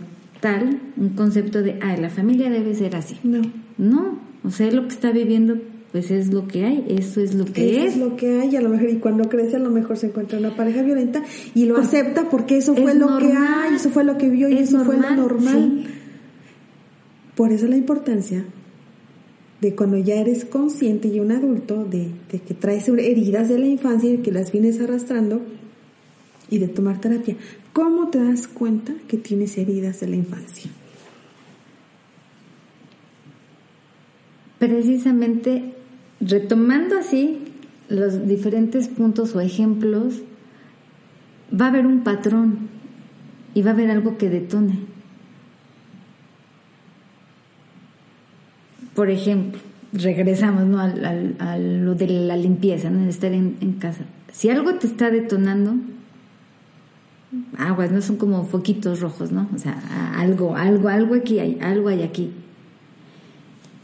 tal 0.40 0.80
un 0.96 1.10
concepto 1.10 1.62
de, 1.62 1.78
ah, 1.82 1.96
la 1.96 2.10
familia 2.10 2.48
debe 2.50 2.74
ser 2.74 2.96
así. 2.96 3.16
No, 3.24 3.42
No, 3.76 4.18
o 4.44 4.50
sea, 4.50 4.70
lo 4.70 4.82
que 4.88 4.94
está 4.94 5.10
viviendo, 5.10 5.56
pues 5.92 6.10
es 6.10 6.32
lo 6.32 6.46
que 6.46 6.64
hay, 6.64 6.84
eso 6.88 7.20
es 7.20 7.34
lo 7.34 7.44
que 7.44 7.76
eso 7.76 7.84
es. 7.86 7.92
es 7.94 7.98
lo 7.98 8.16
que 8.16 8.40
hay, 8.40 8.54
a 8.56 8.60
lo 8.60 8.68
mejor, 8.68 8.88
y 8.88 8.96
cuando 8.96 9.28
crece 9.28 9.56
a 9.56 9.58
lo 9.58 9.70
mejor 9.70 9.96
se 9.96 10.06
encuentra 10.06 10.38
una 10.38 10.54
pareja 10.54 10.82
violenta 10.82 11.22
y 11.54 11.64
lo 11.64 11.76
acepta 11.76 12.28
porque 12.30 12.56
eso 12.58 12.74
es 12.74 12.82
fue 12.82 12.94
lo 12.94 13.18
que 13.18 13.32
hay, 13.32 13.74
eso 13.74 13.90
fue 13.90 14.04
lo 14.04 14.16
que 14.16 14.28
vio 14.28 14.48
y 14.48 14.54
Es 14.58 14.68
eso 14.68 14.84
fue 14.84 14.96
lo 14.96 15.02
normal, 15.02 15.16
normal. 15.16 15.82
sí. 15.86 15.94
Por 17.34 17.52
eso 17.52 17.66
la 17.68 17.76
importancia 17.76 18.44
de 19.60 19.74
cuando 19.74 19.98
ya 19.98 20.14
eres 20.16 20.44
consciente 20.44 21.08
y 21.08 21.20
un 21.20 21.32
adulto 21.32 21.84
de, 21.84 22.10
que 22.28 22.54
traes 22.54 22.88
heridas 22.88 23.48
de 23.48 23.58
la 23.58 23.66
infancia 23.66 24.10
y 24.10 24.18
que 24.18 24.32
las 24.32 24.52
vienes 24.52 24.80
arrastrando 24.80 25.40
y 26.48 26.58
de 26.58 26.68
tomar 26.68 27.00
terapia. 27.00 27.36
¿Cómo 27.72 28.08
te 28.08 28.22
das 28.22 28.46
cuenta 28.46 28.94
que 29.08 29.16
tienes 29.16 29.58
heridas 29.58 30.00
de 30.00 30.08
la 30.08 30.16
infancia? 30.16 30.70
precisamente 34.58 35.74
retomando 36.20 36.98
así 36.98 37.38
los 37.88 38.26
diferentes 38.26 38.88
puntos 38.88 39.34
o 39.34 39.40
ejemplos, 39.40 40.20
va 41.58 41.66
a 41.66 41.68
haber 41.68 41.86
un 41.86 42.02
patrón 42.02 42.68
y 43.54 43.62
va 43.62 43.70
a 43.70 43.74
haber 43.74 43.90
algo 43.90 44.18
que 44.18 44.28
detone. 44.28 44.97
Por 48.98 49.10
ejemplo, 49.10 49.60
regresamos 49.92 50.66
¿no? 50.66 50.80
a, 50.80 51.56
lo 51.56 51.94
de 51.94 52.08
la 52.08 52.36
limpieza, 52.36 52.90
¿no? 52.90 53.08
estar 53.08 53.32
en, 53.32 53.56
en, 53.60 53.74
casa. 53.74 54.02
Si 54.32 54.50
algo 54.50 54.74
te 54.74 54.88
está 54.88 55.08
detonando, 55.08 55.76
aguas, 57.56 57.92
no 57.92 58.02
son 58.02 58.16
como 58.16 58.42
foquitos 58.46 58.98
rojos, 58.98 59.30
¿no? 59.30 59.48
O 59.54 59.58
sea, 59.58 59.80
algo, 60.16 60.56
algo, 60.56 60.88
algo 60.88 61.14
aquí 61.14 61.38
hay, 61.38 61.58
algo 61.60 61.90
hay 61.90 62.02
aquí. 62.02 62.32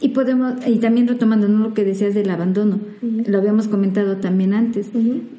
Y 0.01 0.09
podemos, 0.09 0.55
y 0.67 0.79
también 0.79 1.07
retomando 1.07 1.47
¿no? 1.47 1.69
lo 1.69 1.75
que 1.75 1.85
decías 1.85 2.13
del 2.13 2.29
abandono, 2.29 2.81
lo 3.01 3.39
habíamos 3.39 3.69
comentado 3.69 4.17
también 4.17 4.53
antes. 4.53 4.91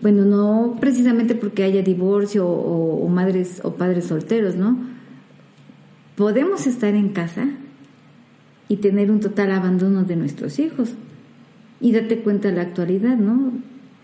Bueno, 0.01 0.23
no 0.23 0.77
precisamente 0.79 1.35
porque 1.35 1.65
haya 1.65 1.81
divorcio 1.81 2.47
o, 2.47 3.09
madres 3.09 3.59
o 3.65 3.73
padres 3.73 4.05
solteros, 4.05 4.55
¿no? 4.55 4.79
Podemos 6.15 6.65
estar 6.65 6.95
en 6.95 7.09
casa 7.09 7.49
y 8.67 8.77
tener 8.77 9.11
un 9.11 9.19
total 9.19 9.51
abandono 9.51 10.03
de 10.03 10.15
nuestros 10.15 10.59
hijos. 10.59 10.93
Y 11.81 11.91
date 11.91 12.19
cuenta 12.19 12.49
de 12.49 12.55
la 12.55 12.61
actualidad, 12.61 13.17
¿no? 13.17 13.51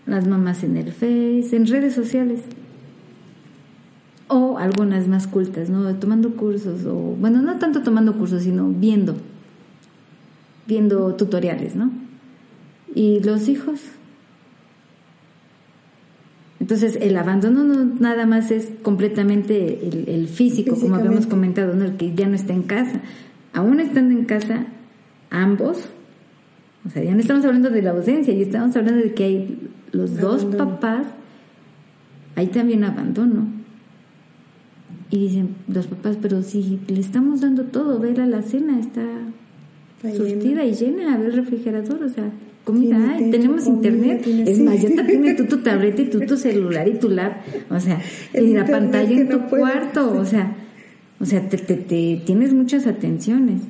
Las 0.06 0.26
mamás 0.26 0.62
en 0.62 0.76
el 0.76 0.92
Face, 0.92 1.48
en 1.52 1.66
redes 1.66 1.94
sociales. 1.94 2.40
O 4.28 4.58
algunas 4.58 5.08
más 5.08 5.26
cultas, 5.26 5.70
¿no? 5.70 5.94
Tomando 5.96 6.36
cursos, 6.36 6.84
o 6.84 6.94
bueno, 6.94 7.42
no 7.42 7.58
tanto 7.58 7.82
tomando 7.82 8.16
cursos, 8.16 8.42
sino 8.42 8.68
viendo 8.68 9.16
viendo 10.66 11.14
tutoriales, 11.14 11.74
¿no? 11.74 11.90
Y 12.94 13.20
los 13.20 13.48
hijos. 13.48 13.80
Entonces, 16.60 16.96
el 17.00 17.16
abandono 17.16 17.64
no 17.64 17.84
nada 17.98 18.24
más 18.24 18.50
es 18.50 18.68
completamente 18.82 19.88
el, 20.14 20.28
físico, 20.28 20.76
como 20.78 20.94
habíamos 20.94 21.26
comentado, 21.26 21.74
¿no? 21.74 21.84
el 21.84 21.96
que 21.96 22.14
ya 22.14 22.28
no 22.28 22.36
está 22.36 22.52
en 22.52 22.62
casa. 22.62 23.00
Aún 23.52 23.80
estando 23.80 24.18
en 24.18 24.24
casa, 24.24 24.66
ambos, 25.30 25.88
o 26.86 26.90
sea, 26.90 27.02
ya 27.02 27.14
no 27.14 27.20
estamos 27.20 27.44
hablando 27.44 27.70
de 27.70 27.82
la 27.82 27.90
ausencia, 27.90 28.34
ya 28.34 28.42
estamos 28.42 28.74
hablando 28.76 29.02
de 29.02 29.12
que 29.12 29.24
hay 29.24 29.70
los 29.92 30.18
dos 30.18 30.44
papás, 30.44 31.06
hay 32.34 32.46
también 32.48 32.84
abandono. 32.84 33.46
Y 35.10 35.18
dicen 35.18 35.50
los 35.68 35.86
papás, 35.86 36.16
pero 36.20 36.42
si 36.42 36.80
le 36.88 37.00
estamos 37.00 37.42
dando 37.42 37.64
todo, 37.64 37.98
ver 37.98 38.20
a 38.20 38.26
la 38.26 38.42
cena, 38.42 38.80
está 38.80 39.02
surtida 40.00 40.64
y 40.64 40.74
llena, 40.74 41.14
a 41.14 41.18
ver 41.18 41.34
refrigerador, 41.34 42.02
o 42.02 42.08
sea, 42.08 42.30
comida 42.64 43.16
tenemos 43.30 43.66
internet, 43.66 44.26
es 44.26 44.58
más, 44.60 44.80
ya 44.80 44.88
te 44.88 45.04
tienes 45.04 45.36
tú 45.36 45.44
tu 45.44 45.58
tableta 45.62 46.02
y 46.02 46.06
tú 46.06 46.20
tu 46.20 46.36
celular 46.36 46.88
y 46.88 46.94
tu 46.94 47.08
lap, 47.08 47.42
o 47.70 47.78
sea, 47.78 48.00
y 48.34 48.54
la 48.54 48.66
pantalla 48.66 49.10
en 49.10 49.28
tu 49.28 49.40
cuarto, 49.42 50.18
o 50.18 50.24
sea, 50.24 50.56
o 51.22 51.24
sea, 51.24 51.48
te, 51.48 51.56
te, 51.56 52.22
tienes 52.26 52.52
muchas 52.52 52.86
atenciones, 52.86 53.62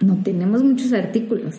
no 0.00 0.16
tenemos 0.22 0.62
muchos 0.62 0.92
artículos, 0.92 1.56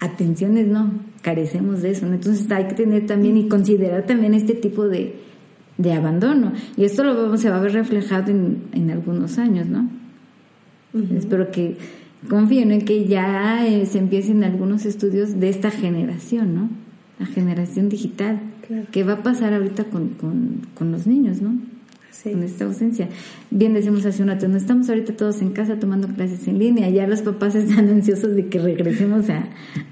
atenciones 0.00 0.66
no, 0.66 0.90
carecemos 1.20 1.82
de 1.82 1.90
eso, 1.90 2.06
entonces 2.06 2.50
hay 2.50 2.68
que 2.68 2.74
tener 2.74 3.06
también 3.06 3.36
y 3.36 3.46
considerar 3.46 4.06
también 4.06 4.32
este 4.32 4.54
tipo 4.54 4.88
de, 4.88 5.16
de 5.76 5.92
abandono, 5.92 6.52
y 6.76 6.84
esto 6.84 7.04
lo 7.04 7.14
vamos, 7.14 7.40
se 7.40 7.50
va 7.50 7.58
a 7.58 7.60
ver 7.60 7.72
reflejado 7.72 8.30
en, 8.30 8.62
en 8.72 8.90
algunos 8.90 9.36
años, 9.36 9.68
¿no? 9.68 9.88
Espero 11.14 11.50
que 11.50 11.76
confío 12.28 12.62
en 12.62 12.80
que 12.84 13.06
ya 13.06 13.66
eh, 13.66 13.84
se 13.86 13.98
empiecen 13.98 14.44
algunos 14.44 14.86
estudios 14.86 15.38
de 15.38 15.50
esta 15.50 15.70
generación, 15.70 16.54
¿no? 16.54 16.70
La 17.18 17.26
generación 17.26 17.88
digital. 17.88 18.40
¿Qué 18.90 19.04
va 19.04 19.14
a 19.14 19.22
pasar 19.22 19.54
ahorita 19.54 19.84
con, 19.84 20.08
con, 20.74 20.90
los 20.90 21.06
niños, 21.06 21.40
¿no? 21.40 21.54
Con 22.22 22.42
esta 22.42 22.64
ausencia. 22.64 23.08
Bien 23.50 23.74
decimos 23.74 24.04
hace 24.04 24.22
un 24.22 24.28
rato, 24.28 24.48
no 24.48 24.56
estamos 24.56 24.88
ahorita 24.88 25.14
todos 25.14 25.40
en 25.42 25.50
casa 25.50 25.78
tomando 25.78 26.08
clases 26.08 26.48
en 26.48 26.58
línea, 26.58 26.88
ya 26.90 27.06
los 27.06 27.22
papás 27.22 27.54
están 27.54 27.88
ansiosos 27.90 28.34
de 28.34 28.46
que 28.46 28.58
regresemos 28.58 29.30
a, 29.30 29.48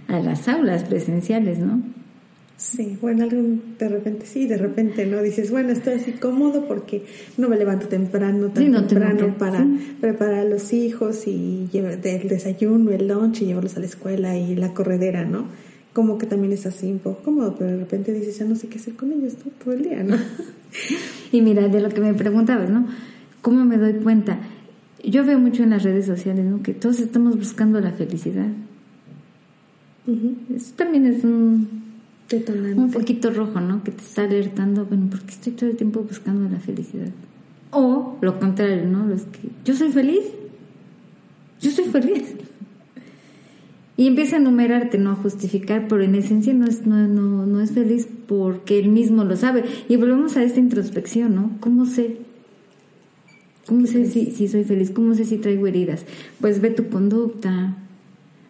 a 0.09 0.19
las 0.21 0.49
aulas 0.49 0.85
presenciales, 0.85 1.59
¿no? 1.59 1.83
Sí, 2.57 2.97
bueno, 3.01 3.27
de 3.29 3.89
repente 3.89 4.27
sí, 4.27 4.47
de 4.47 4.57
repente 4.57 5.07
no. 5.07 5.21
Dices, 5.23 5.51
bueno, 5.51 5.73
estoy 5.73 5.95
así 5.95 6.13
cómodo 6.13 6.67
porque 6.67 7.03
no 7.37 7.49
me 7.49 7.57
levanto 7.57 7.89
temprano, 7.89 8.49
tan 8.49 8.73
temprano 8.87 9.35
para 9.37 9.67
preparar 10.01 10.41
a 10.41 10.45
los 10.45 10.73
hijos 10.73 11.27
y 11.27 11.69
llevar 11.73 11.99
el 12.05 12.29
desayuno, 12.29 12.91
el 12.93 13.09
lunch 13.09 13.43
y 13.43 13.47
llevarlos 13.47 13.77
a 13.77 13.81
la 13.81 13.87
escuela 13.87 14.39
y 14.39 14.55
la 14.55 14.73
corredera, 14.73 15.25
¿no? 15.25 15.49
Como 15.95 16.19
que 16.19 16.27
también 16.27 16.53
es 16.53 16.67
así 16.67 16.93
un 16.93 16.99
poco 16.99 17.23
cómodo, 17.23 17.55
pero 17.57 17.71
de 17.71 17.79
repente 17.79 18.13
dices, 18.13 18.39
ya 18.39 18.45
no 18.45 18.57
sé 18.57 18.69
qué 18.69 18.79
hacer 18.79 18.95
con 18.95 19.13
ellos 19.13 19.35
todo 19.63 19.73
el 19.73 19.83
día, 19.83 20.03
¿no? 20.03 20.17
y 21.33 21.41
mira, 21.41 21.67
de 21.69 21.81
lo 21.81 21.89
que 21.89 22.03
me 22.03 22.13
preguntabas, 22.13 22.69
¿no? 22.69 22.87
¿Cómo 23.41 23.65
me 23.65 23.79
doy 23.79 23.95
cuenta? 23.95 24.39
Yo 25.03 25.25
veo 25.25 25.39
mucho 25.39 25.63
en 25.63 25.71
las 25.71 25.83
redes 25.83 26.05
sociales, 26.05 26.45
¿no? 26.45 26.63
Que 26.63 26.75
todos 26.75 27.01
estamos 27.01 27.39
buscando 27.39 27.81
la 27.81 27.93
felicidad. 27.93 28.49
Eso 30.55 30.75
también 30.77 31.07
es 31.07 31.25
un 31.25 31.85
un 32.77 32.91
poquito 32.91 33.31
rojo, 33.31 33.61
¿no? 33.61 33.83
Que 33.85 33.93
te 33.93 34.03
está 34.03 34.25
alertando, 34.25 34.85
bueno, 34.87 35.07
porque 35.11 35.31
estoy 35.31 35.53
todo 35.53 35.71
el 35.71 35.77
tiempo 35.77 36.01
buscando 36.01 36.49
la 36.49 36.59
felicidad. 36.59 37.11
O 37.71 38.17
lo 38.21 38.39
contrario, 38.39 38.87
¿no? 38.87 39.07
Los 39.07 39.23
que 39.23 39.51
yo 39.65 39.75
soy 39.75 39.91
feliz, 39.91 40.25
yo 41.61 41.71
soy 41.71 41.85
feliz. 41.85 42.35
Y 43.97 44.09
empieza 44.09 44.37
a 44.37 44.41
enumerarte, 44.41 44.99
no 44.99 45.13
a 45.13 45.15
justificar, 45.15 45.87
pero 45.89 46.03
en 46.03 46.15
esencia 46.15 46.53
no 46.53 46.67
es, 46.67 46.87
no, 46.87 47.07
no, 47.07 47.47
no 47.47 47.61
es 47.61 47.73
feliz 47.73 48.09
porque 48.27 48.79
él 48.79 48.89
mismo 48.89 49.25
lo 49.25 49.37
sabe. 49.37 49.65
Y 49.89 49.97
volvemos 49.97 50.37
a 50.37 50.43
esta 50.43 50.59
introspección, 50.59 51.35
¿no? 51.35 51.53
¿Cómo 51.61 51.87
sé? 51.87 52.17
¿Cómo 53.67 53.87
sé 53.87 54.07
si, 54.07 54.33
si 54.33 54.49
soy 54.49 54.65
feliz? 54.65 54.91
¿Cómo 54.91 55.15
sé 55.15 55.25
si 55.25 55.39
traigo 55.39 55.67
heridas? 55.67 56.05
Pues 56.41 56.61
ve 56.61 56.71
tu 56.71 56.89
conducta, 56.89 57.77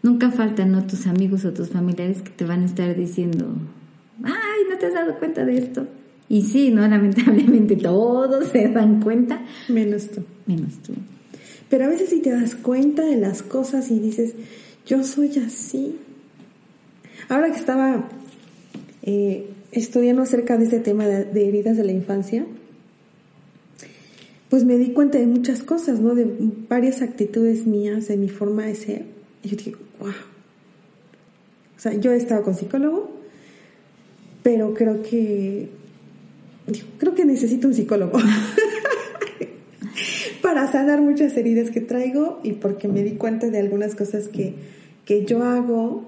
Nunca 0.04 0.30
faltan 0.30 0.70
¿no? 0.70 0.86
tus 0.86 1.06
amigos 1.06 1.46
o 1.46 1.54
tus 1.54 1.70
familiares 1.70 2.20
que 2.20 2.28
te 2.28 2.44
van 2.44 2.60
a 2.60 2.66
estar 2.66 2.94
diciendo, 2.94 3.46
ay, 4.22 4.60
¿no 4.68 4.76
te 4.76 4.84
has 4.84 4.92
dado 4.92 5.18
cuenta 5.18 5.46
de 5.46 5.56
esto? 5.56 5.86
Y 6.28 6.42
sí, 6.42 6.70
¿no? 6.70 6.82
Lamentablemente 6.86 7.74
todos 7.76 8.48
se 8.48 8.68
dan 8.68 9.00
cuenta. 9.00 9.42
Menos 9.70 10.10
tú. 10.10 10.22
Menos 10.44 10.74
tú. 10.82 10.92
Pero 11.70 11.86
a 11.86 11.88
veces 11.88 12.10
si 12.10 12.20
te 12.20 12.28
das 12.28 12.54
cuenta 12.54 13.02
de 13.02 13.16
las 13.16 13.42
cosas 13.42 13.90
y 13.90 13.98
dices, 13.98 14.34
yo 14.86 15.02
soy 15.04 15.38
así. 15.38 15.98
Ahora 17.28 17.50
que 17.50 17.58
estaba 17.58 18.08
eh, 19.02 19.48
estudiando 19.72 20.22
acerca 20.22 20.56
de 20.56 20.64
este 20.64 20.80
tema 20.80 21.06
de, 21.06 21.24
de, 21.24 21.48
heridas 21.48 21.76
de 21.76 21.84
la 21.84 21.92
infancia, 21.92 22.46
pues 24.50 24.64
me 24.64 24.76
di 24.76 24.92
cuenta 24.92 25.18
de 25.18 25.26
muchas 25.26 25.62
cosas, 25.62 26.00
¿no? 26.00 26.14
De 26.14 26.26
varias 26.68 27.02
actitudes 27.02 27.66
mías, 27.66 28.08
de 28.08 28.16
mi 28.16 28.28
forma 28.28 28.66
de 28.66 28.74
ser. 28.74 29.04
Y 29.42 29.48
yo 29.48 29.56
dije, 29.56 29.74
wow. 30.00 30.10
O 31.76 31.80
sea, 31.80 31.92
yo 31.94 32.12
he 32.12 32.16
estado 32.16 32.42
con 32.42 32.54
psicólogo, 32.54 33.10
pero 34.42 34.74
creo 34.74 35.02
que, 35.02 35.70
creo 36.98 37.14
que 37.14 37.24
necesito 37.24 37.66
un 37.66 37.74
psicólogo 37.74 38.18
para 40.44 40.70
sanar 40.70 41.00
muchas 41.00 41.34
heridas 41.38 41.70
que 41.70 41.80
traigo 41.80 42.38
y 42.42 42.52
porque 42.52 42.86
me 42.86 43.02
di 43.02 43.12
cuenta 43.12 43.48
de 43.48 43.58
algunas 43.58 43.94
cosas 43.94 44.28
que, 44.28 44.54
que 45.06 45.24
yo 45.24 45.42
hago 45.42 46.04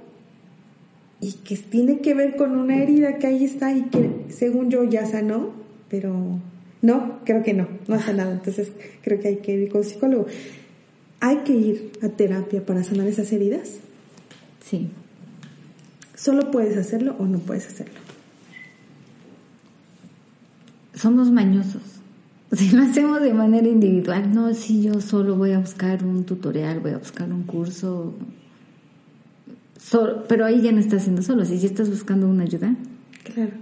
y 1.23 1.33
que 1.33 1.57
tiene 1.57 2.01
que 2.01 2.13
ver 2.13 2.37
con 2.37 2.55
una 2.55 2.77
herida 2.77 3.17
que 3.17 3.29
ahí 3.29 3.47
está 3.47 3.73
y 3.73 3.85
que 3.85 4.27
según 4.29 4.69
yo 4.71 4.85
ya 4.85 5.07
sanó, 5.07 5.53
pero 5.89 6.39
no, 6.83 7.21
creo 7.25 7.43
que 7.43 7.55
no, 7.55 7.67
no 7.89 7.95
ha 7.95 7.99
sanado. 7.99 8.33
Entonces 8.33 8.73
creo 9.01 9.21
que 9.21 9.29
hay 9.29 9.37
que 9.37 9.55
ir 9.55 9.71
con 9.71 9.85
psicólogo. 9.85 10.27
¿Hay 11.21 11.39
que 11.39 11.55
ir 11.55 11.93
a 12.03 12.11
terapia 12.11 12.63
para 12.63 12.85
sanar 12.85 13.07
esas 13.07 13.33
heridas? 13.33 13.79
Sí. 14.63 14.91
¿Solo 16.15 16.51
puedes 16.51 16.77
hacerlo 16.77 17.17
o 17.19 17.25
no 17.25 17.39
puedes 17.39 17.69
hacerlo? 17.69 18.01
Somos 20.93 21.31
mañosos. 21.31 21.96
Si 22.59 22.71
lo 22.71 22.85
hacemos 22.85 23.21
de 23.21 23.35
manera 23.35 23.69
individual, 23.69 24.33
no, 24.33 24.55
si 24.55 24.83
yo 24.83 25.03
solo 25.03 25.37
voy 25.37 25.53
a 25.53 25.59
buscar 25.59 26.03
un 26.03 26.25
tutorial, 26.25 26.81
voy 26.81 26.93
a 26.93 26.99
buscar 26.99 27.31
un 27.31 27.43
curso, 27.43 28.15
pero 30.27 30.47
ahí 30.47 30.63
ya 30.63 30.73
no 30.73 30.79
estás 30.79 31.03
haciendo 31.03 31.21
solo, 31.23 31.45
si 31.45 31.59
ya 31.59 31.67
estás 31.67 31.91
buscando 31.91 32.27
una 32.27 32.45
ayuda. 32.45 32.75
Claro. 33.25 33.53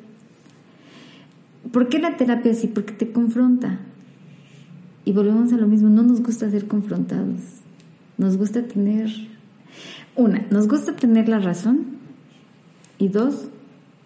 ¿Por 1.73 1.89
qué 1.89 1.99
la 1.99 2.17
terapia 2.17 2.53
así? 2.53 2.69
Porque 2.69 2.93
te 2.93 3.11
confronta. 3.11 3.81
Y 5.05 5.13
volvemos 5.13 5.53
a 5.53 5.57
lo 5.57 5.67
mismo, 5.67 5.89
no 5.89 6.03
nos 6.03 6.23
gusta 6.23 6.49
ser 6.49 6.69
confrontados. 6.69 7.41
Nos 8.17 8.37
gusta 8.37 8.63
tener, 8.63 9.11
una, 10.15 10.47
nos 10.51 10.69
gusta 10.69 10.95
tener 10.95 11.29
la 11.29 11.41
razón 11.41 11.97
y 12.99 13.09
dos, 13.09 13.49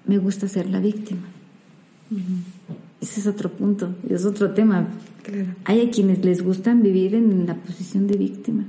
me 0.07 0.16
gusta 0.16 0.49
ser 0.49 0.70
la 0.70 0.80
víctima. 0.80 1.28
Ese 3.01 3.20
es 3.20 3.26
otro 3.26 3.51
punto, 3.51 3.94
es 4.09 4.24
otro 4.24 4.53
tema. 4.53 4.88
Hay 5.64 5.80
a 5.80 5.90
quienes 5.90 6.24
les 6.24 6.42
gustan 6.42 6.82
vivir 6.82 7.14
en 7.14 7.46
la 7.46 7.55
posición 7.55 8.07
de 8.07 8.16
víctima. 8.16 8.64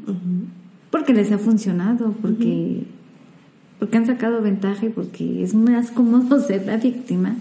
Porque 0.91 1.13
les 1.13 1.31
ha 1.31 1.37
funcionado, 1.37 2.13
porque 2.21 2.83
porque 3.79 3.95
han 3.95 4.05
sacado 4.05 4.41
ventaja 4.41 4.85
y 4.85 4.89
porque 4.89 5.41
es 5.41 5.55
más 5.55 5.91
cómodo 5.91 6.39
ser 6.45 6.65
la 6.67 6.77
víctima 6.77 7.37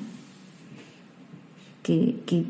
que, 1.82 2.16
que, 2.24 2.44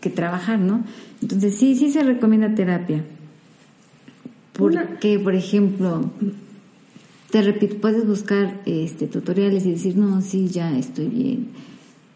que, 0.00 0.10
trabajar, 0.10 0.60
¿no? 0.60 0.84
Entonces 1.20 1.56
sí, 1.56 1.74
sí 1.74 1.90
se 1.90 2.04
recomienda 2.04 2.54
terapia. 2.54 3.04
Porque, 4.52 5.18
por 5.18 5.34
ejemplo, 5.34 6.12
te 7.30 7.42
repito, 7.42 7.76
puedes 7.78 8.06
buscar 8.06 8.60
este, 8.64 9.08
tutoriales 9.08 9.66
y 9.66 9.72
decir, 9.72 9.96
no, 9.96 10.22
sí, 10.22 10.48
ya 10.48 10.78
estoy 10.78 11.06
bien. 11.06 11.48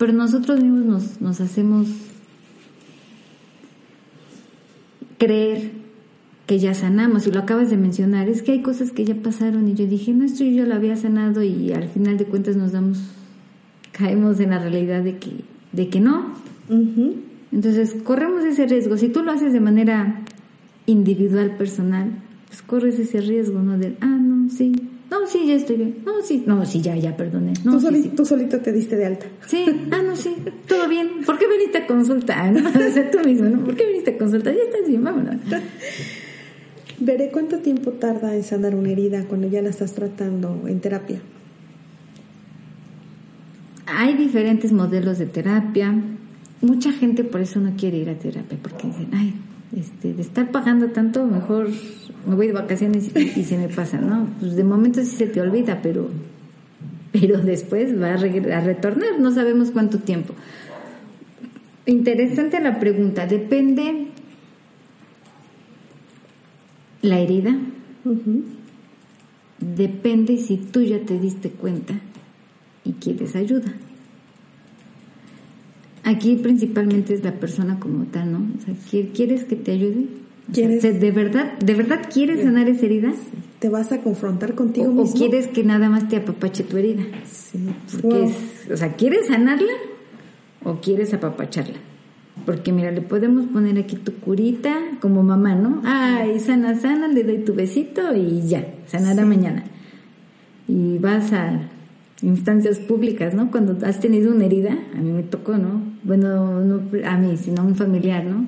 Pero 0.00 0.14
nosotros 0.14 0.62
mismos 0.62 0.86
nos, 0.86 1.20
nos 1.20 1.42
hacemos 1.42 1.86
creer 5.18 5.72
que 6.46 6.58
ya 6.58 6.72
sanamos, 6.72 7.26
y 7.26 7.30
lo 7.30 7.40
acabas 7.40 7.68
de 7.68 7.76
mencionar, 7.76 8.26
es 8.26 8.40
que 8.40 8.52
hay 8.52 8.62
cosas 8.62 8.92
que 8.92 9.04
ya 9.04 9.14
pasaron 9.14 9.68
y 9.68 9.74
yo 9.74 9.86
dije, 9.86 10.14
no, 10.14 10.24
esto 10.24 10.42
yo 10.42 10.64
lo 10.64 10.74
había 10.74 10.96
sanado 10.96 11.42
y 11.42 11.70
al 11.72 11.86
final 11.90 12.16
de 12.16 12.24
cuentas 12.24 12.56
nos 12.56 12.72
damos, 12.72 12.98
caemos 13.92 14.40
en 14.40 14.50
la 14.50 14.58
realidad 14.58 15.02
de 15.02 15.18
que, 15.18 15.32
de 15.72 15.88
que 15.90 16.00
no. 16.00 16.32
Entonces, 17.52 17.94
corremos 18.02 18.42
ese 18.44 18.66
riesgo. 18.66 18.96
Si 18.96 19.10
tú 19.10 19.22
lo 19.22 19.32
haces 19.32 19.52
de 19.52 19.60
manera 19.60 20.22
individual, 20.86 21.58
personal, 21.58 22.08
pues 22.48 22.62
corres 22.62 22.98
ese 22.98 23.20
riesgo, 23.20 23.60
¿no? 23.60 23.76
Del, 23.76 23.98
ah, 24.00 24.06
no, 24.18 24.48
sí, 24.48 24.72
no, 25.10 25.26
sí, 25.26 25.44
ya 25.44 25.54
estoy 25.54 25.76
bien. 25.76 25.96
No, 26.06 26.22
sí, 26.22 26.44
no, 26.46 26.64
sí, 26.64 26.80
ya, 26.80 26.94
ya, 26.94 27.16
perdone. 27.16 27.52
No, 27.64 27.78
tú, 27.80 27.88
tú 28.14 28.24
solito 28.24 28.60
te 28.60 28.72
diste 28.72 28.96
de 28.96 29.06
alta. 29.06 29.26
Sí, 29.44 29.66
ah, 29.90 30.02
no, 30.02 30.14
sí, 30.14 30.36
todo 30.68 30.88
bien. 30.88 31.24
¿Por 31.26 31.36
qué 31.36 31.48
viniste 31.48 31.78
a 31.78 31.86
consulta? 31.86 32.48
¿no? 32.50 32.60
O 32.68 33.10
tú 33.10 33.28
mismo, 33.28 33.48
¿no? 33.48 33.64
¿Por 33.64 33.74
qué 33.74 33.86
viniste 33.86 34.12
a 34.12 34.18
consulta? 34.18 34.52
Ya 34.52 34.62
estás 34.62 34.86
bien, 34.86 35.02
vámonos. 35.02 35.36
Veré 37.00 37.30
cuánto 37.32 37.58
tiempo 37.58 37.92
tarda 37.92 38.36
en 38.36 38.44
sanar 38.44 38.74
una 38.76 38.90
herida 38.90 39.24
cuando 39.24 39.48
ya 39.48 39.62
la 39.62 39.70
estás 39.70 39.94
tratando 39.94 40.68
en 40.68 40.80
terapia. 40.80 41.20
Hay 43.86 44.14
diferentes 44.14 44.70
modelos 44.70 45.18
de 45.18 45.26
terapia. 45.26 45.92
Mucha 46.60 46.92
gente 46.92 47.24
por 47.24 47.40
eso 47.40 47.58
no 47.58 47.74
quiere 47.76 47.96
ir 47.96 48.10
a 48.10 48.14
terapia, 48.14 48.58
porque 48.62 48.86
dicen, 48.86 49.08
ay, 49.12 49.34
este, 49.76 50.14
de 50.14 50.22
estar 50.22 50.50
pagando 50.50 50.88
tanto, 50.88 51.24
mejor 51.24 51.68
me 52.26 52.34
voy 52.34 52.48
de 52.48 52.52
vacaciones 52.52 53.10
y, 53.14 53.44
se 53.44 53.56
me 53.56 53.68
pasa, 53.68 53.98
¿no? 53.98 54.28
Pues 54.40 54.56
de 54.56 54.64
momento 54.64 55.00
sí 55.00 55.16
se 55.16 55.26
te 55.26 55.40
olvida, 55.40 55.80
pero, 55.82 56.08
pero 57.12 57.38
después 57.38 58.00
va 58.00 58.08
a, 58.08 58.14
a 58.14 58.60
retornar, 58.60 59.18
no 59.18 59.32
sabemos 59.32 59.70
cuánto 59.70 59.98
tiempo. 59.98 60.34
Interesante 61.86 62.60
la 62.60 62.78
pregunta, 62.78 63.26
depende 63.26 64.08
la 67.02 67.18
herida 67.18 67.56
depende 69.60 70.38
si 70.38 70.56
tú 70.56 70.82
ya 70.82 71.00
te 71.00 71.18
diste 71.18 71.50
cuenta 71.50 71.94
y 72.84 72.92
quieres 72.94 73.36
ayuda. 73.36 73.72
Aquí 76.04 76.36
principalmente 76.36 77.14
es 77.14 77.22
la 77.22 77.32
persona 77.32 77.78
como 77.78 78.04
tal, 78.04 78.32
¿no? 78.32 78.38
O 78.38 78.64
sea, 78.64 78.74
¿quieres 79.12 79.44
que 79.44 79.56
te 79.56 79.72
ayude? 79.72 80.06
¿De 80.48 81.10
verdad 81.12 81.58
de 81.58 81.74
verdad 81.74 82.00
quieres 82.12 82.42
sanar 82.42 82.68
esa 82.68 82.86
herida? 82.86 83.12
¿Te 83.58 83.68
vas 83.68 83.92
a 83.92 84.00
confrontar 84.00 84.54
contigo 84.54 84.88
o, 84.88 84.92
mismo? 84.92 85.10
¿O 85.10 85.12
quieres 85.12 85.46
que 85.46 85.62
nada 85.62 85.88
más 85.88 86.08
te 86.08 86.16
apapache 86.16 86.64
tu 86.64 86.76
herida? 86.76 87.04
Sí. 87.30 87.58
o 88.72 88.76
sea, 88.76 88.94
¿quieres 88.94 89.26
sanarla 89.26 89.72
o 90.64 90.80
quieres 90.80 91.12
apapacharla? 91.12 91.76
Porque 92.46 92.72
mira, 92.72 92.90
le 92.90 93.02
podemos 93.02 93.46
poner 93.46 93.78
aquí 93.78 93.96
tu 93.96 94.14
curita 94.14 94.74
como 95.00 95.22
mamá, 95.22 95.54
¿no? 95.54 95.82
Ay, 95.84 96.40
sana, 96.40 96.78
sana, 96.80 97.06
le 97.08 97.22
doy 97.22 97.38
tu 97.38 97.54
besito 97.54 98.14
y 98.16 98.48
ya, 98.48 98.66
sanará 98.86 99.26
mañana. 99.26 99.64
Y 100.66 100.98
vas 100.98 101.32
a 101.32 101.60
instancias 102.22 102.78
públicas, 102.78 103.34
¿no? 103.34 103.50
Cuando 103.50 103.86
has 103.86 104.00
tenido 104.00 104.32
una 104.32 104.46
herida, 104.46 104.76
a 104.94 105.00
mí 105.00 105.12
me 105.12 105.22
tocó, 105.22 105.56
¿no? 105.56 105.82
Bueno, 106.02 106.60
no 106.60 106.82
a 107.04 107.16
mí, 107.16 107.36
sino 107.36 107.62
a 107.62 107.64
un 107.64 107.76
familiar, 107.76 108.24
¿no? 108.24 108.46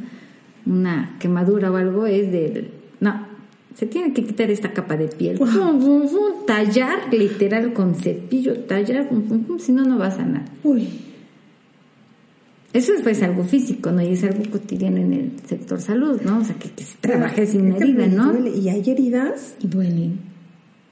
Una 0.66 1.16
quemadura 1.18 1.70
o 1.70 1.76
algo 1.76 2.06
es 2.06 2.30
de, 2.30 2.70
no, 3.00 3.26
se 3.74 3.86
tiene 3.86 4.12
que 4.12 4.24
quitar 4.24 4.50
esta 4.50 4.72
capa 4.72 4.96
de 4.96 5.08
piel. 5.08 5.40
tallar, 6.46 7.12
literal, 7.12 7.72
con 7.72 7.94
cepillo, 7.94 8.60
tallar, 8.60 9.08
si 9.58 9.72
no, 9.72 9.84
no 9.84 9.98
va 9.98 10.08
a 10.08 10.10
sanar. 10.10 10.44
Uy. 10.62 10.88
Eso 12.72 12.94
es 12.94 13.22
algo 13.22 13.44
físico, 13.44 13.92
¿no? 13.92 14.00
Y 14.00 14.12
es 14.12 14.24
algo 14.24 14.42
cotidiano 14.50 14.96
en 14.96 15.12
el 15.12 15.32
sector 15.46 15.80
salud, 15.80 16.22
¿no? 16.22 16.38
O 16.38 16.44
sea, 16.44 16.54
que, 16.56 16.68
se 16.82 16.96
trabaje 17.00 17.46
sin 17.46 17.72
herida, 17.72 18.06
¿no? 18.06 18.46
Y 18.46 18.70
hay 18.70 18.82
heridas. 18.88 19.56
Y 19.60 19.66
duelen, 19.66 20.31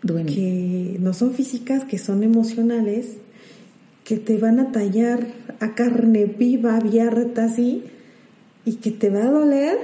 Que 0.02 0.96
no 0.98 1.12
son 1.12 1.32
físicas, 1.32 1.84
que 1.84 1.98
son 1.98 2.22
emocionales, 2.22 3.18
que 4.04 4.16
te 4.16 4.38
van 4.38 4.58
a 4.58 4.72
tallar 4.72 5.26
a 5.60 5.74
carne 5.74 6.24
viva, 6.24 6.76
abierta, 6.76 7.44
así, 7.44 7.84
y 8.64 8.76
que 8.76 8.90
te 8.90 9.10
va 9.10 9.24
a 9.24 9.30
doler. 9.30 9.78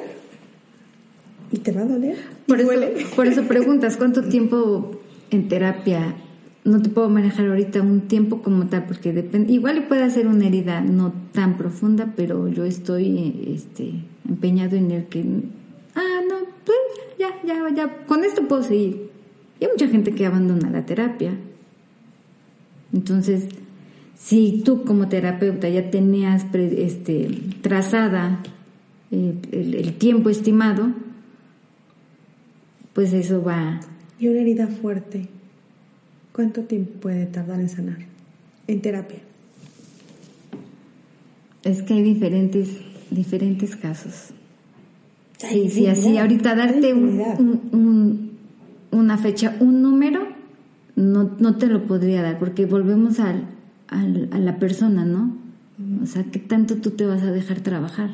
Y 1.53 1.59
te 1.59 1.73
va 1.73 1.83
a 1.83 1.87
doler. 1.87 2.17
Por, 2.47 2.61
eso, 2.61 2.71
por 3.15 3.27
eso 3.27 3.43
preguntas, 3.45 3.97
¿cuánto 3.97 4.23
tiempo 4.29 5.01
en 5.31 5.49
terapia 5.49 6.17
no 6.67 6.83
te 6.83 6.89
puedo 6.89 7.09
manejar 7.09 7.47
ahorita 7.47 7.81
un 7.81 8.03
tiempo 8.03 8.43
como 8.43 8.67
tal, 8.67 8.87
porque 8.87 9.13
depende, 9.13 9.53
igual 9.53 9.87
puede 9.87 10.11
ser 10.11 10.27
una 10.27 10.49
herida 10.49 10.81
no 10.81 11.13
tan 11.33 11.57
profunda, 11.57 12.13
pero 12.17 12.49
yo 12.49 12.65
estoy 12.65 13.55
este, 13.55 13.93
empeñado 14.29 14.77
en 14.77 14.91
el 14.91 15.05
que, 15.05 15.25
ah, 15.95 16.21
no, 16.29 16.35
pues 16.65 16.79
ya, 17.21 17.29
ya, 17.47 17.63
ya, 17.73 18.07
con 18.07 18.25
esto 18.25 18.49
puedo 18.49 18.65
seguir. 18.65 19.11
Y 19.61 19.65
hay 19.65 19.71
mucha 19.71 19.89
gente 19.89 20.13
que 20.13 20.27
abandona 20.27 20.71
la 20.71 20.85
terapia. 20.85 21.33
Entonces, 22.93 23.49
si 24.17 24.63
tú 24.65 24.85
como 24.85 25.09
terapeuta 25.09 25.69
ya 25.69 25.91
tenías 25.91 26.47
este, 26.55 27.41
trazada 27.63 28.43
el, 29.11 29.41
el 29.53 29.93
tiempo 29.95 30.31
estimado, 30.31 30.93
pues 32.93 33.13
eso 33.13 33.43
va... 33.43 33.81
Y 34.19 34.29
una 34.29 34.41
herida 34.41 34.67
fuerte 34.67 35.29
¿Cuánto 36.37 36.65
tiempo 36.65 37.01
puede 37.01 37.25
tardar 37.25 37.61
en 37.61 37.71
sanar 37.71 37.97
en 38.67 38.83
terapia? 38.83 39.21
Es 41.65 41.81
que 41.81 41.95
hay 41.95 42.03
diferentes, 42.03 42.69
diferentes 43.11 43.75
casos. 43.75 44.35
Sí, 45.39 45.71
sí, 45.71 45.87
así 45.87 46.19
ahorita 46.19 46.55
darte 46.55 46.93
un, 46.93 48.26
una 48.97 49.19
fecha, 49.19 49.57
un 49.61 49.83
número, 49.83 50.27
no, 50.95 51.31
no 51.39 51.57
te 51.57 51.67
lo 51.67 51.87
podría 51.87 52.23
dar, 52.23 52.39
porque 52.39 52.67
volvemos 52.67 53.21
al, 53.21 53.45
al, 53.89 54.29
a 54.33 54.39
la 54.39 54.59
persona, 54.59 55.05
¿no? 55.05 55.37
O 56.03 56.07
sea, 56.07 56.25
¿qué 56.25 56.39
tanto 56.39 56.77
tú 56.77 56.93
te 56.93 57.05
vas 57.05 57.23
a 57.23 57.31
dejar 57.31 57.61
trabajar? 57.61 58.11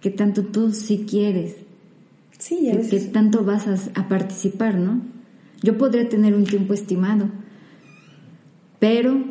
¿Qué 0.00 0.10
tanto 0.10 0.44
tú 0.44 0.72
sí 0.72 1.06
quieres? 1.08 1.56
Sí, 2.38 2.70
¿Qué, 2.90 2.98
tanto 3.00 3.44
vas 3.44 3.66
a, 3.66 4.00
a 4.00 4.08
participar, 4.08 4.76
no? 4.76 5.00
Yo 5.62 5.78
podría 5.78 6.08
tener 6.08 6.34
un 6.34 6.44
tiempo 6.44 6.74
estimado, 6.74 7.30
pero 8.78 9.24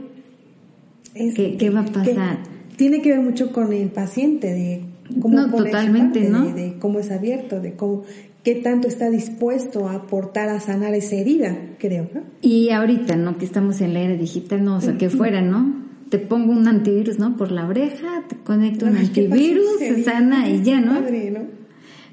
¿qué, 1.14 1.70
va 1.70 1.82
a 1.82 1.86
pasar? 1.86 2.40
tiene 2.76 3.02
que 3.02 3.10
ver 3.10 3.20
mucho 3.20 3.52
con 3.52 3.72
el 3.72 3.90
paciente, 3.90 4.48
de 4.48 4.82
cómo 5.22 5.38
no, 5.38 5.52
totalmente, 5.52 6.28
¿no? 6.30 6.46
De, 6.54 6.78
cómo 6.80 7.00
es 7.00 7.12
abierto, 7.12 7.60
de 7.60 7.76
cómo 7.76 8.04
qué 8.44 8.56
tanto 8.56 8.88
está 8.88 9.10
dispuesto 9.10 9.88
a 9.88 9.96
aportar 9.96 10.50
a 10.50 10.60
sanar 10.60 10.94
esa 10.94 11.16
herida, 11.16 11.58
creo. 11.80 12.10
Y 12.42 12.70
ahorita, 12.70 13.16
¿no? 13.16 13.38
Que 13.38 13.46
estamos 13.46 13.82
en 13.82 13.94
la 13.94 14.02
era 14.02 14.16
digital, 14.16 14.64
no, 14.64 14.78
o 14.78 14.82
sea, 14.82 14.98
que 14.98 15.10
fuera, 15.10 15.42
¿no? 15.42 15.84
Te 16.10 16.20
pongo 16.20 16.52
un 16.52 16.68
antivirus, 16.68 17.20
¿no? 17.20 17.38
Por 17.38 17.52
la 17.52 17.68
oreja, 17.68 18.24
te 18.28 18.36
conecto 18.38 18.86
un 18.86 18.98
antivirus, 18.98 19.80
se 19.80 20.04
sana 20.04 20.50
y 20.50 20.62
ya, 20.62 20.80
¿no? 20.80 21.02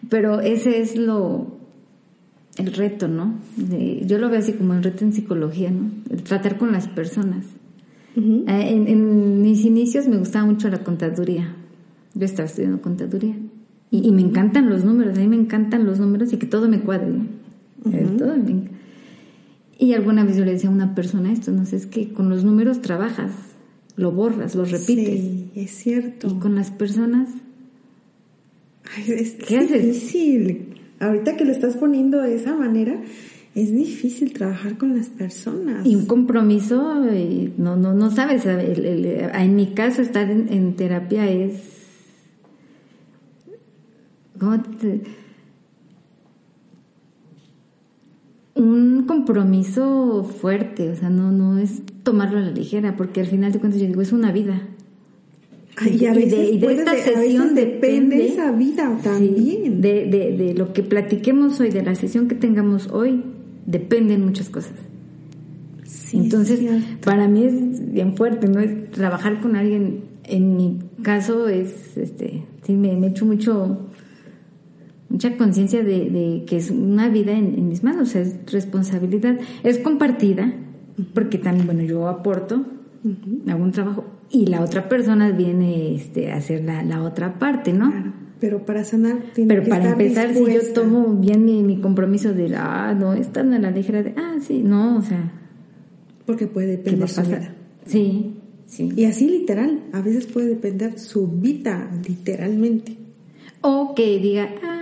Pero 0.08 0.40
ese 0.40 0.80
es 0.80 0.96
lo 0.96 1.58
el 2.56 2.72
reto, 2.74 3.08
¿no? 3.08 3.38
yo 4.04 4.18
lo 4.18 4.28
veo 4.28 4.38
así 4.38 4.52
como 4.52 4.74
el 4.74 4.82
reto 4.82 5.04
en 5.04 5.12
psicología, 5.12 5.70
¿no? 5.70 5.90
El 6.10 6.22
tratar 6.22 6.58
con 6.58 6.72
las 6.72 6.88
personas. 6.88 7.46
Eh, 8.16 8.42
en, 8.46 9.40
mis 9.40 9.64
inicios 9.64 10.08
me 10.08 10.18
gustaba 10.18 10.44
mucho 10.44 10.68
la 10.68 10.82
contaduría. 10.82 11.54
Yo 12.14 12.24
estaba 12.24 12.46
estudiando 12.46 12.82
contaduría. 12.82 13.36
Y, 13.90 14.12
me 14.12 14.22
encantan 14.22 14.70
los 14.70 14.84
números, 14.84 15.18
a 15.18 15.20
mí 15.20 15.28
me 15.28 15.36
encantan 15.36 15.84
los 15.84 15.98
números 15.98 16.32
y 16.32 16.36
que 16.36 16.46
todo 16.46 16.68
me 16.68 16.80
cuadre. 16.80 17.12
Eh, 17.92 18.06
y 19.78 19.94
alguna 19.94 20.24
vez 20.24 20.36
yo 20.36 20.44
le 20.44 20.52
decía 20.52 20.70
a 20.70 20.72
una 20.72 20.94
persona 20.94 21.32
esto, 21.32 21.50
no 21.50 21.64
sé, 21.66 21.76
es 21.76 21.86
que 21.86 22.12
con 22.12 22.28
los 22.28 22.44
números 22.44 22.82
trabajas, 22.82 23.32
lo 23.96 24.12
borras, 24.12 24.54
lo 24.54 24.64
repites. 24.64 25.20
Sí, 25.20 25.50
es 25.56 25.70
cierto. 25.70 26.28
Y 26.28 26.38
con 26.38 26.54
las 26.54 26.70
personas... 26.70 27.30
es, 29.08 29.34
¿Qué 29.34 29.58
haces? 29.58 29.84
difícil 29.84 30.70
ahorita 31.00 31.36
que 31.36 31.44
lo 31.44 31.52
estás 31.52 31.76
poniendo 31.76 32.20
de 32.20 32.36
esa 32.36 32.54
manera, 32.54 33.00
es 33.54 33.74
difícil 33.74 34.32
trabajar 34.32 34.78
con 34.78 34.96
las 34.96 35.08
personas. 35.08 35.84
Y 35.84 35.96
un 35.96 36.06
compromiso, 36.06 37.04
eh, 37.10 37.52
no, 37.56 37.76
no, 37.76 37.94
no 37.94 38.10
sabes, 38.10 38.44
en 38.46 39.56
mi 39.56 39.74
caso 39.74 40.02
estar 40.02 40.30
en, 40.30 40.76
terapia 40.76 41.28
es... 41.28 41.79
¿Cómo 44.40 44.60
te, 44.60 45.02
un 48.54 49.04
compromiso 49.06 50.24
fuerte, 50.24 50.90
o 50.90 50.96
sea, 50.96 51.10
no, 51.10 51.30
no 51.30 51.58
es 51.58 51.82
tomarlo 52.02 52.38
a 52.38 52.42
la 52.42 52.50
ligera, 52.50 52.96
porque 52.96 53.20
al 53.20 53.26
final 53.26 53.52
de 53.52 53.58
cuentas 53.58 53.80
yo 53.80 53.86
digo, 53.86 54.02
es 54.02 54.12
una 54.12 54.32
vida. 54.32 54.68
y 55.86 56.04
a 56.06 56.12
veces, 56.12 56.60
de, 56.60 56.72
esta 56.72 56.96
sesión 56.96 57.54
depende, 57.54 58.26
esa 58.26 58.52
vida 58.52 58.98
también. 59.02 59.80
de, 59.80 60.06
de, 60.06 60.36
de 60.36 60.54
lo 60.54 60.72
que 60.72 60.82
platiquemos 60.82 61.60
hoy, 61.60 61.70
de 61.70 61.82
la 61.82 61.94
sesión 61.94 62.28
que 62.28 62.34
tengamos 62.34 62.88
hoy, 62.88 63.22
dependen 63.66 64.24
muchas 64.24 64.50
cosas. 64.50 64.74
Entonces, 66.12 66.60
para 67.04 67.28
mí 67.28 67.44
es 67.44 67.92
bien 67.92 68.16
fuerte, 68.16 68.48
¿no? 68.48 68.60
Es 68.60 68.90
trabajar 68.90 69.40
con 69.40 69.56
alguien, 69.56 70.02
en 70.24 70.56
mi 70.56 70.78
caso 71.02 71.48
es, 71.48 71.96
este, 71.96 72.44
sí, 72.62 72.74
me, 72.74 72.96
me 72.96 73.08
echo 73.08 73.24
mucho, 73.26 73.86
mucha 75.10 75.36
conciencia 75.36 75.82
de, 75.82 76.44
que 76.46 76.56
es 76.56 76.70
una 76.70 77.08
vida 77.08 77.32
en, 77.32 77.68
mis 77.68 77.82
manos, 77.82 78.08
o 78.08 78.12
sea, 78.12 78.22
es 78.22 78.50
responsabilidad, 78.50 79.38
es 79.64 79.78
compartida, 79.78 80.54
porque 81.12 81.38
también, 81.38 81.66
bueno, 81.66 81.82
yo 81.82 82.08
aporto, 82.08 82.64
hago 83.48 83.62
un 83.62 83.72
trabajo, 83.72 84.04
y 84.30 84.46
la 84.46 84.62
otra 84.62 84.88
persona 84.88 85.32
viene 85.32 85.94
este, 85.94 86.30
a 86.30 86.36
hacer 86.36 86.64
la, 86.64 86.82
la 86.84 87.02
otra 87.02 87.38
parte, 87.38 87.72
¿no? 87.72 87.90
Claro. 87.90 88.12
Pero 88.38 88.64
para 88.64 88.84
sanar 88.84 89.18
tiene 89.34 89.54
Pero 89.54 89.68
para 89.68 89.90
empezar, 89.90 90.32
si 90.32 90.42
yo 90.46 90.72
tomo 90.72 91.14
bien 91.16 91.44
mi, 91.44 91.62
mi 91.62 91.78
compromiso 91.78 92.32
de, 92.32 92.54
ah, 92.56 92.96
no, 92.98 93.12
es 93.12 93.30
tan 93.32 93.52
a 93.52 93.58
la 93.58 93.70
ligera 93.70 94.02
de, 94.02 94.14
ah, 94.16 94.36
sí, 94.40 94.62
no, 94.62 94.96
o 94.96 95.02
sea, 95.02 95.32
porque 96.24 96.46
puede 96.46 96.68
depender 96.68 97.08
su 97.08 97.22
vida. 97.22 97.54
Sí, 97.84 98.36
sí. 98.64 98.92
Y 98.96 99.04
así 99.04 99.28
literal, 99.28 99.80
a 99.92 100.00
veces 100.00 100.26
puede 100.26 100.48
depender 100.48 100.98
su 100.98 101.26
vida, 101.26 101.90
literalmente. 102.08 102.96
O 103.60 103.94
que 103.94 104.18
diga, 104.20 104.48
ah, 104.62 104.70
no, 104.70 104.78
no, 104.78 104.79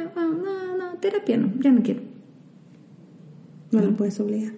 terapia 1.00 1.36
no, 1.36 1.52
ya 1.60 1.72
no 1.72 1.82
quiero. 1.82 2.00
No, 3.70 3.80
lo 3.82 3.96
puedes 3.96 4.18
obligar. 4.20 4.52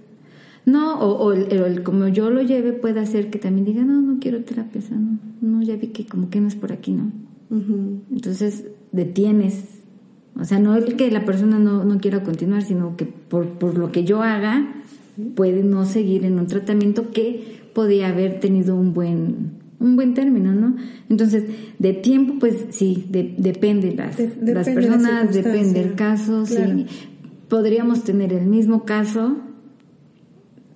No, 0.66 1.00
o, 1.00 1.32
el, 1.32 1.82
como 1.82 2.08
yo 2.08 2.30
lo 2.30 2.42
lleve 2.42 2.72
puede 2.72 3.00
hacer 3.00 3.30
que 3.30 3.38
también 3.38 3.64
diga, 3.64 3.82
no, 3.82 4.00
no 4.00 4.20
quiero 4.20 4.44
terapia, 4.44 4.80
no, 4.90 5.18
no, 5.40 5.62
ya 5.62 5.76
vi 5.76 5.88
que 5.88 6.06
como 6.06 6.30
que 6.30 6.40
no 6.40 6.48
es 6.48 6.54
por 6.54 6.72
aquí, 6.72 6.92
¿no? 6.92 7.10
Entonces 8.12 8.66
detienes, 8.92 9.80
o 10.38 10.44
sea, 10.44 10.60
no 10.60 10.76
el 10.76 10.94
que 10.94 11.10
la 11.10 11.24
persona 11.24 11.58
no, 11.58 11.84
no 11.84 11.98
quiera 11.98 12.22
continuar, 12.22 12.62
sino 12.62 12.96
que 12.96 13.06
por, 13.06 13.58
por 13.58 13.76
lo 13.76 13.90
que 13.90 14.04
yo 14.04 14.22
haga, 14.22 14.82
puede 15.34 15.64
no 15.64 15.84
seguir 15.84 16.24
en 16.24 16.38
un 16.38 16.46
tratamiento 16.46 17.10
que 17.10 17.60
podía 17.74 18.08
haber 18.08 18.38
tenido 18.38 18.76
un 18.76 18.94
buen 18.94 19.59
un 19.80 19.96
buen 19.96 20.14
término, 20.14 20.52
¿no? 20.52 20.76
Entonces, 21.08 21.44
de 21.78 21.92
tiempo, 21.94 22.34
pues 22.38 22.66
sí, 22.70 23.06
depende 23.08 23.94
las, 23.94 24.18
las 24.40 24.68
personas, 24.68 25.32
depende 25.34 25.80
el 25.80 25.94
caso, 25.94 26.46
sí. 26.46 26.86
Podríamos 27.48 28.04
tener 28.04 28.32
el 28.32 28.46
mismo 28.46 28.84
caso, 28.84 29.38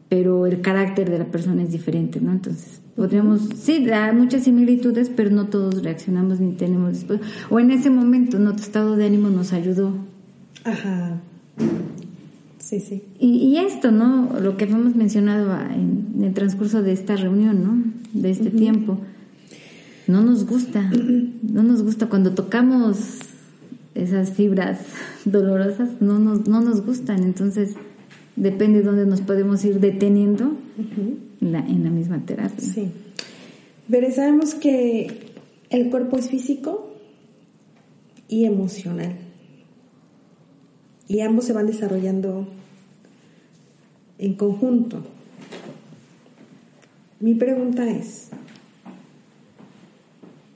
pero 0.09 0.47
el 0.47 0.61
carácter 0.61 1.11
de 1.11 1.19
la 1.19 1.27
persona 1.27 1.63
es 1.63 1.71
diferente, 1.71 2.21
¿no? 2.21 2.33
Entonces, 2.33 2.81
podríamos, 2.97 3.43
sí, 3.55 3.85
dar 3.85 4.15
muchas 4.15 4.45
similitudes, 4.45 5.11
pero 5.15 5.31
no 5.31 5.47
todos 5.47 5.83
reaccionamos 5.83 6.41
ni 6.41 6.53
tenemos 6.53 6.95
después. 6.95 7.21
O 7.51 7.61
en 7.61 7.71
ese 7.71 7.91
momento, 7.91 8.39
nuestro 8.39 8.65
estado 8.65 8.97
de 8.97 9.07
ánimo 9.07 9.29
nos 9.29 9.53
ayudó. 9.53 9.93
Ajá. 10.65 11.21
Sí, 12.65 12.81
sí. 12.81 13.03
Y, 13.19 13.59
esto, 13.59 13.91
¿no? 13.91 14.41
Lo 14.41 14.57
que 14.57 14.65
hemos 14.65 14.97
mencionado 14.97 15.55
en, 15.71 16.23
el 16.23 16.33
transcurso 16.33 16.83
de 16.83 16.93
esta 16.93 17.15
reunión, 17.15 17.63
¿no? 17.63 17.83
De 18.19 18.31
este 18.31 18.49
tiempo. 18.51 18.99
No 20.07 20.23
nos 20.23 20.47
gusta, 20.47 20.91
no 21.43 21.63
nos 21.63 21.83
gusta 21.83 22.09
cuando 22.09 22.33
tocamos 22.33 23.19
esas 23.95 24.31
fibras 24.31 24.81
dolorosas, 25.27 26.01
no 26.01 26.19
nos, 26.19 26.49
no 26.49 26.63
nos 26.63 26.87
gustan. 26.87 27.23
Entonces, 27.23 27.75
depende 28.35 28.79
de 28.79 28.85
dónde 28.87 29.05
nos 29.05 29.21
podemos 29.21 29.63
ir 29.67 29.79
deteniendo 29.79 30.57
en, 30.79 31.53
la, 31.53 31.59
en 31.59 31.85
la 31.85 31.91
misma 31.91 32.25
terapia. 32.25 32.65
Sí. 32.65 32.91
Pero 33.91 34.11
sabemos 34.11 34.55
que 34.55 35.35
el 35.69 35.91
cuerpo 35.91 36.17
es 36.17 36.31
físico 36.31 36.97
y 38.27 38.47
emocional 38.47 39.17
y 41.09 41.21
ambos 41.21 41.45
se 41.45 41.53
van 41.53 41.67
desarrollando 41.67 42.47
en 44.19 44.35
conjunto. 44.35 45.03
Mi 47.21 47.35
pregunta 47.35 47.89
es, 47.89 48.31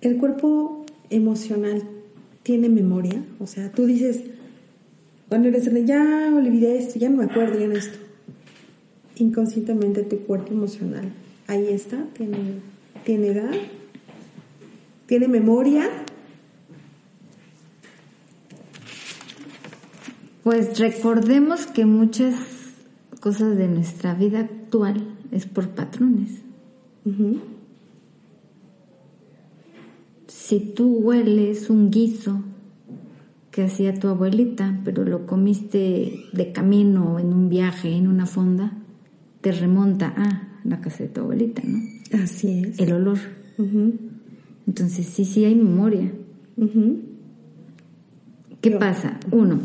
¿el 0.00 0.16
cuerpo 0.18 0.84
emocional 1.10 1.82
tiene 2.42 2.68
memoria? 2.68 3.22
O 3.38 3.46
sea, 3.46 3.70
tú 3.72 3.86
dices, 3.86 4.22
cuando 5.28 5.48
eres 5.48 5.68
ya 5.86 6.30
olvidé 6.34 6.78
esto, 6.78 6.98
ya 6.98 7.08
no 7.10 7.18
me 7.18 7.24
acuerdo, 7.24 7.58
ya 7.58 7.66
en 7.66 7.72
esto. 7.72 7.98
Inconscientemente 9.16 10.02
tu 10.02 10.20
cuerpo 10.20 10.52
emocional, 10.52 11.12
ahí 11.46 11.68
está, 11.68 12.04
tiene, 12.14 12.60
tiene 13.04 13.28
edad, 13.28 13.50
tiene 15.06 15.28
memoria 15.28 15.88
Pues 20.48 20.78
recordemos 20.78 21.66
que 21.66 21.84
muchas 21.84 22.34
cosas 23.20 23.58
de 23.58 23.68
nuestra 23.68 24.14
vida 24.14 24.40
actual 24.40 25.14
es 25.30 25.44
por 25.44 25.68
patrones. 25.68 26.40
Si 30.26 30.60
tú 30.60 31.00
hueles 31.00 31.68
un 31.68 31.90
guiso 31.90 32.42
que 33.50 33.64
hacía 33.64 33.92
tu 34.00 34.08
abuelita, 34.08 34.80
pero 34.86 35.04
lo 35.04 35.26
comiste 35.26 36.24
de 36.32 36.52
camino, 36.52 37.18
en 37.18 37.34
un 37.34 37.50
viaje, 37.50 37.94
en 37.94 38.08
una 38.08 38.24
fonda, 38.24 38.72
te 39.42 39.52
remonta 39.52 40.14
a 40.16 40.60
la 40.64 40.80
casa 40.80 41.02
de 41.02 41.10
tu 41.10 41.20
abuelita, 41.20 41.60
¿no? 41.62 41.78
Así 42.24 42.62
es. 42.64 42.78
El 42.78 42.94
olor. 42.94 43.18
Entonces, 44.66 45.04
sí, 45.08 45.26
sí 45.26 45.44
hay 45.44 45.56
memoria. 45.56 46.10
¿Qué 48.62 48.70
pasa? 48.70 49.20
Uno, 49.30 49.60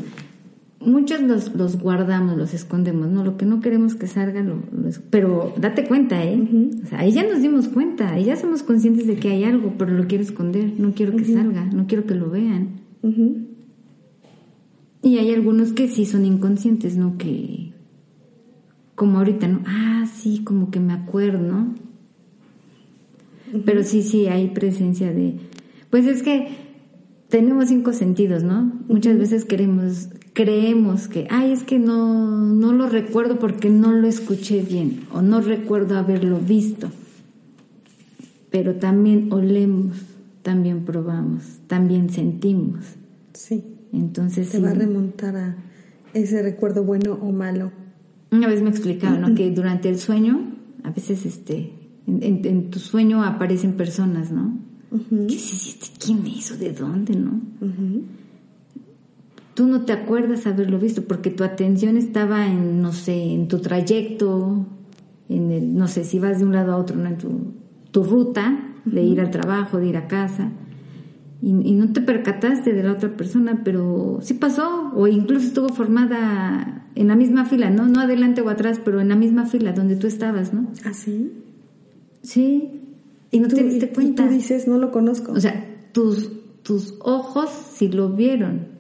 muchos 0.86 1.22
los, 1.22 1.54
los, 1.56 1.80
guardamos, 1.80 2.38
los 2.38 2.54
escondemos, 2.54 3.10
¿no? 3.10 3.24
Lo 3.24 3.38
que 3.38 3.46
no 3.46 3.62
queremos 3.62 3.96
que 3.96 4.08
salga, 4.08 4.42
lo, 4.42 4.62
pero 5.10 5.54
date 5.58 5.86
cuenta, 5.86 6.24
¿eh? 6.24 6.40
O 6.84 6.88
sea, 6.88 7.00
ahí 7.00 7.12
ya 7.12 7.24
nos 7.24 7.42
dimos 7.42 7.68
cuenta, 7.68 8.14
ahí 8.14 8.26
ya 8.26 8.36
somos 8.36 8.64
conscientes 8.64 9.08
de 9.08 9.16
que 9.16 9.30
hay 9.30 9.44
algo, 9.44 9.74
pero 9.78 9.92
lo 9.92 10.08
quiero 10.08 10.24
esconder, 10.24 10.74
no 10.80 10.94
quiero 10.94 11.16
que 11.16 11.26
salga, 11.26 11.66
no 11.66 11.88
quiero 11.88 12.06
que 12.06 12.16
lo 12.16 12.30
vean. 12.30 12.82
Y 15.02 15.18
hay 15.18 15.34
algunos 15.34 15.74
que 15.74 15.88
sí 15.88 16.06
son 16.06 16.26
inconscientes, 16.26 16.96
¿no? 16.96 17.18
Que, 17.18 17.74
como 18.96 19.18
ahorita, 19.18 19.48
¿no? 19.48 19.62
Ah, 19.66 20.06
sí, 20.14 20.44
como 20.44 20.72
que 20.72 20.80
me 20.80 20.94
acuerdo, 20.94 21.40
¿no? 21.40 21.76
Pero 23.66 23.84
sí, 23.84 24.02
sí, 24.02 24.28
hay 24.28 24.50
presencia 24.50 25.12
de... 25.12 25.36
Pues 25.90 26.08
es 26.08 26.24
que 26.24 26.48
tenemos 27.30 27.68
cinco 27.68 27.94
sentidos, 27.94 28.44
¿no? 28.44 28.72
Muchas 28.88 29.18
veces 29.18 29.46
queremos 29.46 30.10
creemos 30.34 31.08
que, 31.08 31.28
ay, 31.30 31.52
es 31.52 31.64
que 31.64 31.80
no, 31.80 32.30
no 32.54 32.74
lo 32.74 32.90
recuerdo 32.90 33.40
porque 33.40 33.70
no 33.70 33.92
lo 33.92 34.08
escuché 34.08 34.62
bien 34.62 35.02
o 35.12 35.22
no 35.22 35.42
recuerdo 35.42 35.98
haberlo 35.98 36.40
visto. 36.40 36.90
Pero 38.50 38.76
también 38.76 39.32
olemos, 39.32 39.98
también 40.42 40.86
probamos, 40.86 41.60
también 41.68 42.10
sentimos. 42.10 42.86
Sí. 43.34 43.64
Entonces 43.94 44.50
se 44.50 44.60
va 44.60 44.72
a 44.72 44.74
remontar 44.74 45.36
a 45.36 45.56
ese 46.14 46.42
recuerdo 46.42 46.84
bueno 46.84 47.14
o 47.14 47.32
malo. 47.32 47.72
Una 48.32 48.48
vez 48.48 48.62
me 48.62 48.70
explicaron 48.70 49.36
que 49.36 49.52
durante 49.52 49.90
el 49.90 50.00
sueño, 50.00 50.56
a 50.84 50.90
veces 50.90 51.26
este, 51.26 51.72
en, 52.08 52.72
tu 52.72 52.80
sueño 52.80 53.24
aparecen 53.24 53.74
personas, 53.74 54.32
¿no? 54.32 54.58
¿Qué 55.28 55.38
¿Quién 56.04 56.26
es 56.26 56.60
¿De 56.60 56.72
dónde, 56.74 57.16
no? 57.16 57.40
Tú 59.54 59.68
no 59.68 59.86
te 59.86 59.94
acuerdas 59.94 60.48
haberlo 60.48 60.80
visto 60.80 61.04
porque 61.04 61.30
tu 61.30 61.44
atención 61.44 61.98
estaba 61.98 62.48
en, 62.48 62.82
no 62.82 62.92
sé, 62.92 63.34
en 63.34 63.48
tu 63.48 63.60
trayecto, 63.60 64.66
en 65.30 65.52
el, 65.52 65.76
no 65.76 65.88
sé, 65.88 66.04
si 66.04 66.20
vas 66.20 66.40
de 66.40 66.46
un 66.46 66.54
lado 66.54 66.74
a 66.74 66.78
otro, 66.78 66.96
¿no? 66.96 67.08
en 67.08 67.18
tu, 67.18 68.04
ruta 68.04 68.76
de 68.86 69.04
ir 69.04 69.22
al 69.22 69.30
trabajo, 69.30 69.78
de 69.78 69.88
ir 69.88 69.98
a 69.98 70.08
casa, 70.08 70.52
y, 71.42 71.52
no 71.52 71.92
te 71.92 72.02
percataste 72.02 72.72
de 72.72 72.84
la 72.84 72.94
otra 72.94 73.18
persona, 73.18 73.62
pero 73.66 74.20
sí 74.22 74.34
pasó, 74.34 74.92
o 74.96 75.08
incluso 75.08 75.48
estuvo 75.48 75.70
formada 75.70 76.88
en 76.96 77.10
la 77.10 77.16
misma 77.16 77.44
fila, 77.44 77.70
¿no? 77.70 77.86
No 77.86 78.00
adelante 78.00 78.42
o 78.42 78.50
atrás, 78.50 78.80
pero 78.84 79.02
en 79.02 79.10
la 79.10 79.18
misma 79.18 79.46
fila 79.46 79.74
donde 79.74 79.98
tú 79.98 80.08
estabas, 80.08 80.54
¿no? 80.54 80.68
¿Ah, 80.86 80.94
sí? 80.94 81.34
Sí, 82.22 82.82
y 83.30 83.40
no 83.40 83.50
te 83.50 83.62
diste 83.62 83.90
cuenta. 83.90 84.24
Y 84.24 84.28
tú 84.28 84.34
dices, 84.36 84.70
no 84.70 84.78
lo 84.78 84.92
conozco. 84.92 85.34
O 85.34 85.40
sea, 85.42 85.66
tus, 85.92 86.32
tus 86.64 86.96
ojos 87.02 87.50
sí 87.50 87.90
lo 87.90 88.10
vieron, 88.10 88.73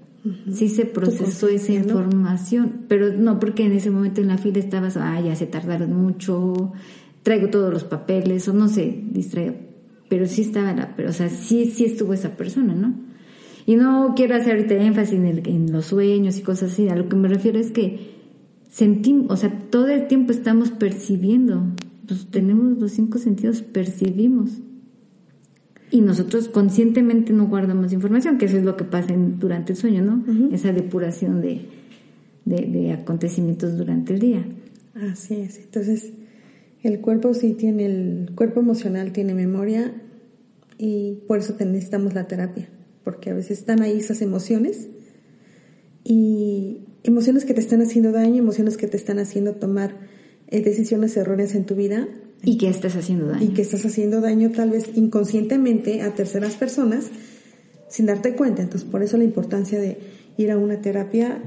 sí 0.51 0.69
se 0.69 0.85
procesó 0.85 1.49
esa 1.49 1.73
información, 1.73 2.85
pero 2.87 3.11
no 3.13 3.39
porque 3.39 3.65
en 3.65 3.73
ese 3.73 3.91
momento 3.91 4.21
en 4.21 4.27
la 4.27 4.37
fila 4.37 4.59
estabas, 4.59 4.97
ah, 4.97 5.19
ya 5.21 5.35
se 5.35 5.47
tardaron 5.47 5.93
mucho, 5.93 6.71
traigo 7.23 7.49
todos 7.49 7.73
los 7.73 7.83
papeles, 7.83 8.47
o 8.47 8.53
no 8.53 8.67
sé, 8.67 9.03
distraído, 9.11 9.55
pero 10.09 10.25
sí 10.27 10.41
estaba 10.41 10.73
la, 10.73 10.95
pero 10.95 11.09
o 11.09 11.13
sea, 11.13 11.29
sí, 11.29 11.65
sí 11.65 11.85
estuvo 11.85 12.13
esa 12.13 12.37
persona, 12.37 12.73
¿no? 12.73 12.93
Y 13.65 13.75
no 13.75 14.13
quiero 14.15 14.35
hacer 14.35 14.55
ahorita 14.55 14.75
énfasis 14.75 15.13
en, 15.13 15.41
en 15.45 15.71
los 15.71 15.85
sueños 15.85 16.37
y 16.37 16.41
cosas 16.41 16.73
así, 16.73 16.89
a 16.89 16.95
lo 16.95 17.07
que 17.09 17.15
me 17.15 17.27
refiero 17.27 17.59
es 17.59 17.71
que 17.71 18.13
sentimos, 18.69 19.31
o 19.31 19.37
sea, 19.37 19.51
todo 19.69 19.87
el 19.87 20.07
tiempo 20.07 20.31
estamos 20.31 20.71
percibiendo, 20.71 21.63
pues 22.07 22.27
tenemos 22.27 22.77
los 22.79 22.91
cinco 22.91 23.17
sentidos, 23.17 23.61
percibimos. 23.61 24.51
Y 25.93 26.01
nosotros 26.01 26.47
conscientemente 26.47 27.33
no 27.33 27.45
guardamos 27.45 27.93
información, 27.93 28.39
que 28.39 28.45
eso 28.45 28.57
es 28.57 28.63
lo 28.63 28.75
que 28.75 28.83
pasa 28.83 29.13
durante 29.15 29.73
el 29.73 29.77
sueño, 29.77 30.01
¿no? 30.01 30.25
Esa 30.51 30.71
depuración 30.71 31.39
de, 31.39 31.67
de, 32.45 32.91
acontecimientos 32.93 33.77
durante 33.77 34.15
el 34.15 34.19
día. 34.19 34.43
Así 34.95 35.35
es. 35.35 35.59
Entonces, 35.59 36.13
el 36.81 36.99
cuerpo 36.99 37.35
sí 37.35 37.53
tiene, 37.53 37.85
el 37.85 38.31
cuerpo 38.33 38.59
emocional 38.59 39.11
tiene 39.11 39.35
memoria 39.35 39.93
y 40.79 41.19
por 41.27 41.37
eso 41.37 41.55
necesitamos 41.59 42.15
la 42.15 42.25
terapia, 42.25 42.69
porque 43.03 43.29
a 43.29 43.35
veces 43.35 43.59
están 43.59 43.83
ahí 43.83 43.99
esas 43.99 44.23
emociones 44.23 44.87
y 46.03 46.87
emociones 47.03 47.45
que 47.45 47.53
te 47.53 47.61
están 47.61 47.83
haciendo 47.83 48.11
daño, 48.11 48.37
emociones 48.37 48.77
que 48.77 48.87
te 48.87 48.97
están 48.97 49.19
haciendo 49.19 49.57
tomar 49.57 49.95
eh, 50.47 50.63
decisiones 50.63 51.15
erróneas 51.17 51.53
en 51.53 51.67
tu 51.67 51.75
vida. 51.75 52.07
Y 52.43 52.57
que 52.57 52.69
estás 52.69 52.95
haciendo 52.95 53.27
daño. 53.27 53.43
Y 53.43 53.49
que 53.49 53.61
estás 53.61 53.85
haciendo 53.85 54.21
daño 54.21 54.51
tal 54.51 54.69
vez 54.69 54.89
inconscientemente 54.95 56.01
a 56.01 56.13
terceras 56.13 56.55
personas 56.55 57.09
sin 57.89 58.05
darte 58.05 58.35
cuenta. 58.35 58.61
Entonces, 58.61 58.89
por 58.89 59.01
eso 59.01 59.17
la 59.17 59.23
importancia 59.23 59.79
de 59.79 59.97
ir 60.37 60.51
a 60.51 60.57
una 60.57 60.81
terapia 60.81 61.41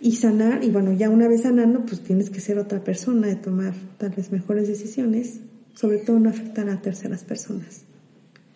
y 0.00 0.12
sanar. 0.12 0.64
Y 0.64 0.70
bueno, 0.70 0.92
ya 0.92 1.08
una 1.08 1.28
vez 1.28 1.42
sanando, 1.42 1.86
pues 1.86 2.00
tienes 2.00 2.30
que 2.30 2.40
ser 2.40 2.58
otra 2.58 2.82
persona, 2.84 3.28
de 3.28 3.36
tomar 3.36 3.74
tal 3.98 4.10
vez 4.10 4.32
mejores 4.32 4.68
decisiones, 4.68 5.40
sobre 5.74 5.98
todo 5.98 6.18
no 6.18 6.28
afectar 6.28 6.68
a 6.68 6.82
terceras 6.82 7.24
personas. 7.24 7.82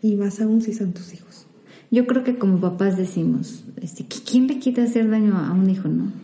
Y 0.02 0.16
más 0.16 0.40
aún 0.40 0.60
si 0.60 0.74
son 0.74 0.92
tus 0.92 1.14
hijos. 1.14 1.46
Yo 1.90 2.06
creo 2.06 2.24
que 2.24 2.36
como 2.36 2.60
papás 2.60 2.96
decimos, 2.96 3.64
este, 3.80 4.04
¿quién 4.04 4.48
le 4.48 4.58
quita 4.58 4.82
hacer 4.82 5.08
daño 5.08 5.38
a 5.38 5.52
un 5.52 5.70
hijo, 5.70 5.88
no? 5.88 6.23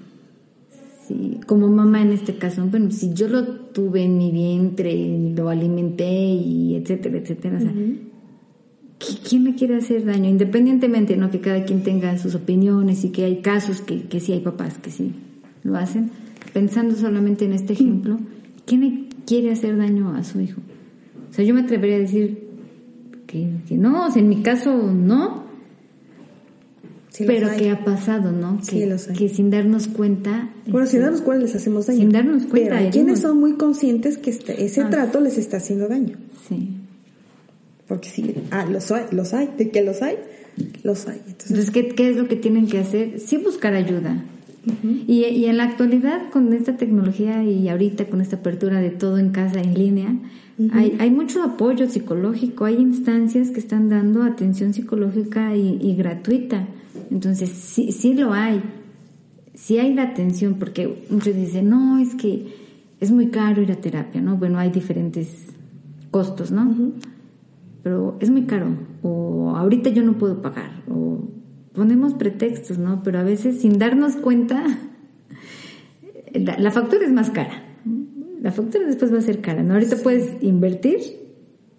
Sí, 1.10 1.40
como 1.44 1.66
mamá 1.66 2.02
en 2.02 2.12
este 2.12 2.36
caso, 2.36 2.64
bueno, 2.66 2.92
si 2.92 3.12
yo 3.14 3.26
lo 3.26 3.44
tuve 3.44 4.04
en 4.04 4.16
mi 4.16 4.30
vientre, 4.30 5.32
lo 5.34 5.48
alimenté 5.48 6.08
y 6.08 6.76
etcétera, 6.76 7.18
etcétera, 7.18 7.56
o 7.56 7.60
sea, 7.60 7.72
¿quién 9.28 9.42
le 9.42 9.56
quiere 9.56 9.74
hacer 9.74 10.04
daño? 10.04 10.30
Independientemente, 10.30 11.16
¿no? 11.16 11.28
Que 11.28 11.40
cada 11.40 11.64
quien 11.64 11.82
tenga 11.82 12.16
sus 12.16 12.36
opiniones 12.36 13.02
y 13.04 13.10
que 13.10 13.24
hay 13.24 13.40
casos 13.40 13.80
que, 13.80 14.02
que 14.02 14.20
sí 14.20 14.32
hay 14.32 14.38
papás 14.38 14.78
que 14.78 14.92
sí 14.92 15.12
lo 15.64 15.76
hacen. 15.76 16.12
Pensando 16.52 16.94
solamente 16.94 17.44
en 17.44 17.54
este 17.54 17.72
ejemplo, 17.72 18.20
¿quién 18.64 18.80
le 18.82 19.08
quiere 19.26 19.50
hacer 19.50 19.76
daño 19.76 20.14
a 20.14 20.22
su 20.22 20.40
hijo? 20.40 20.60
O 21.28 21.32
sea, 21.32 21.44
yo 21.44 21.54
me 21.54 21.62
atrevería 21.62 21.96
a 21.96 22.00
decir 22.00 22.50
que, 23.26 23.50
que 23.66 23.76
no, 23.76 24.06
o 24.06 24.10
sea, 24.12 24.22
en 24.22 24.28
mi 24.28 24.42
caso 24.42 24.92
no, 24.92 25.42
pero 27.18 27.48
que 27.56 27.70
ha 27.70 27.84
pasado, 27.84 28.30
¿no? 28.32 28.60
Que, 28.68 28.96
que 29.16 29.28
sin 29.28 29.50
darnos 29.50 29.88
cuenta. 29.88 30.50
Bueno, 30.66 30.86
sin 30.86 30.98
este, 30.98 31.00
darnos 31.00 31.22
cuenta 31.22 31.44
les 31.46 31.54
hacemos 31.54 31.86
daño. 31.86 31.98
Sin 31.98 32.10
darnos 32.10 32.42
cuenta. 32.44 32.70
Pero 32.70 32.76
hay 32.76 32.90
quienes 32.90 33.20
son 33.20 33.40
muy 33.40 33.54
conscientes 33.54 34.16
que 34.16 34.30
este, 34.30 34.64
ese 34.64 34.82
ah. 34.82 34.90
trato 34.90 35.20
les 35.20 35.36
está 35.36 35.56
haciendo 35.56 35.88
daño. 35.88 36.16
Sí. 36.48 36.68
Porque 37.88 38.08
sí, 38.08 38.34
ah, 38.52 38.66
los 38.66 38.90
hay, 38.92 39.06
los 39.10 39.34
hay, 39.34 39.50
de 39.58 39.70
que 39.70 39.82
los 39.82 40.00
hay, 40.02 40.16
los 40.84 41.08
hay. 41.08 41.20
Entonces, 41.26 41.72
¿qué, 41.72 41.88
¿qué, 41.88 42.10
es 42.10 42.16
lo 42.16 42.28
que 42.28 42.36
tienen 42.36 42.68
que 42.68 42.78
hacer? 42.78 43.18
Sí 43.18 43.36
buscar 43.36 43.74
ayuda. 43.74 44.24
y, 45.08 45.24
y, 45.24 45.46
en 45.46 45.56
la 45.56 45.64
actualidad, 45.64 46.30
con 46.30 46.52
esta 46.52 46.76
tecnología 46.76 47.42
y 47.42 47.68
ahorita 47.68 48.04
con 48.04 48.20
esta 48.20 48.36
apertura 48.36 48.80
de 48.80 48.90
todo 48.90 49.18
en 49.18 49.30
casa, 49.30 49.60
en 49.60 49.74
línea, 49.74 50.14
hay, 50.72 50.96
hay, 51.00 51.10
mucho 51.10 51.42
apoyo 51.42 51.88
psicológico, 51.88 52.66
hay 52.66 52.76
instancias 52.76 53.50
que 53.50 53.58
están 53.58 53.88
dando 53.88 54.22
atención 54.22 54.72
psicológica 54.72 55.56
y, 55.56 55.78
y 55.80 55.96
gratuita. 55.96 56.68
Entonces, 57.10 57.50
sí, 57.50 57.92
sí 57.92 58.14
lo 58.14 58.32
hay. 58.32 58.62
Sí 59.54 59.78
hay 59.78 59.94
la 59.94 60.04
atención, 60.04 60.54
porque 60.54 61.04
muchos 61.10 61.34
dicen, 61.34 61.68
no, 61.68 61.98
es 61.98 62.14
que 62.14 62.54
es 63.00 63.10
muy 63.10 63.28
caro 63.28 63.62
ir 63.62 63.72
a 63.72 63.76
terapia, 63.76 64.20
¿no? 64.20 64.36
Bueno, 64.36 64.58
hay 64.58 64.70
diferentes 64.70 65.46
costos, 66.10 66.50
¿no? 66.50 66.92
Pero 67.82 68.16
es 68.20 68.30
muy 68.30 68.44
caro, 68.44 68.76
o 69.02 69.54
ahorita 69.56 69.90
yo 69.90 70.02
no 70.02 70.18
puedo 70.18 70.42
pagar, 70.42 70.82
o 70.88 71.28
ponemos 71.72 72.14
pretextos, 72.14 72.78
¿no? 72.78 73.02
Pero 73.02 73.18
a 73.18 73.22
veces 73.22 73.60
sin 73.60 73.78
darnos 73.78 74.16
cuenta, 74.16 74.62
la, 76.34 76.70
factura 76.70 77.04
es 77.04 77.12
más 77.12 77.30
cara. 77.30 77.64
La 78.42 78.52
factura 78.52 78.86
después 78.86 79.12
va 79.12 79.18
a 79.18 79.22
ser 79.22 79.40
cara, 79.40 79.62
¿no? 79.62 79.74
Ahorita 79.74 79.96
puedes 79.96 80.42
invertir 80.42 81.00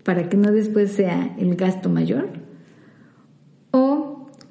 para 0.03 0.29
que 0.29 0.37
no 0.37 0.51
después 0.51 0.91
sea 0.91 1.35
el 1.37 1.55
gasto 1.55 1.89
mayor, 1.89 2.29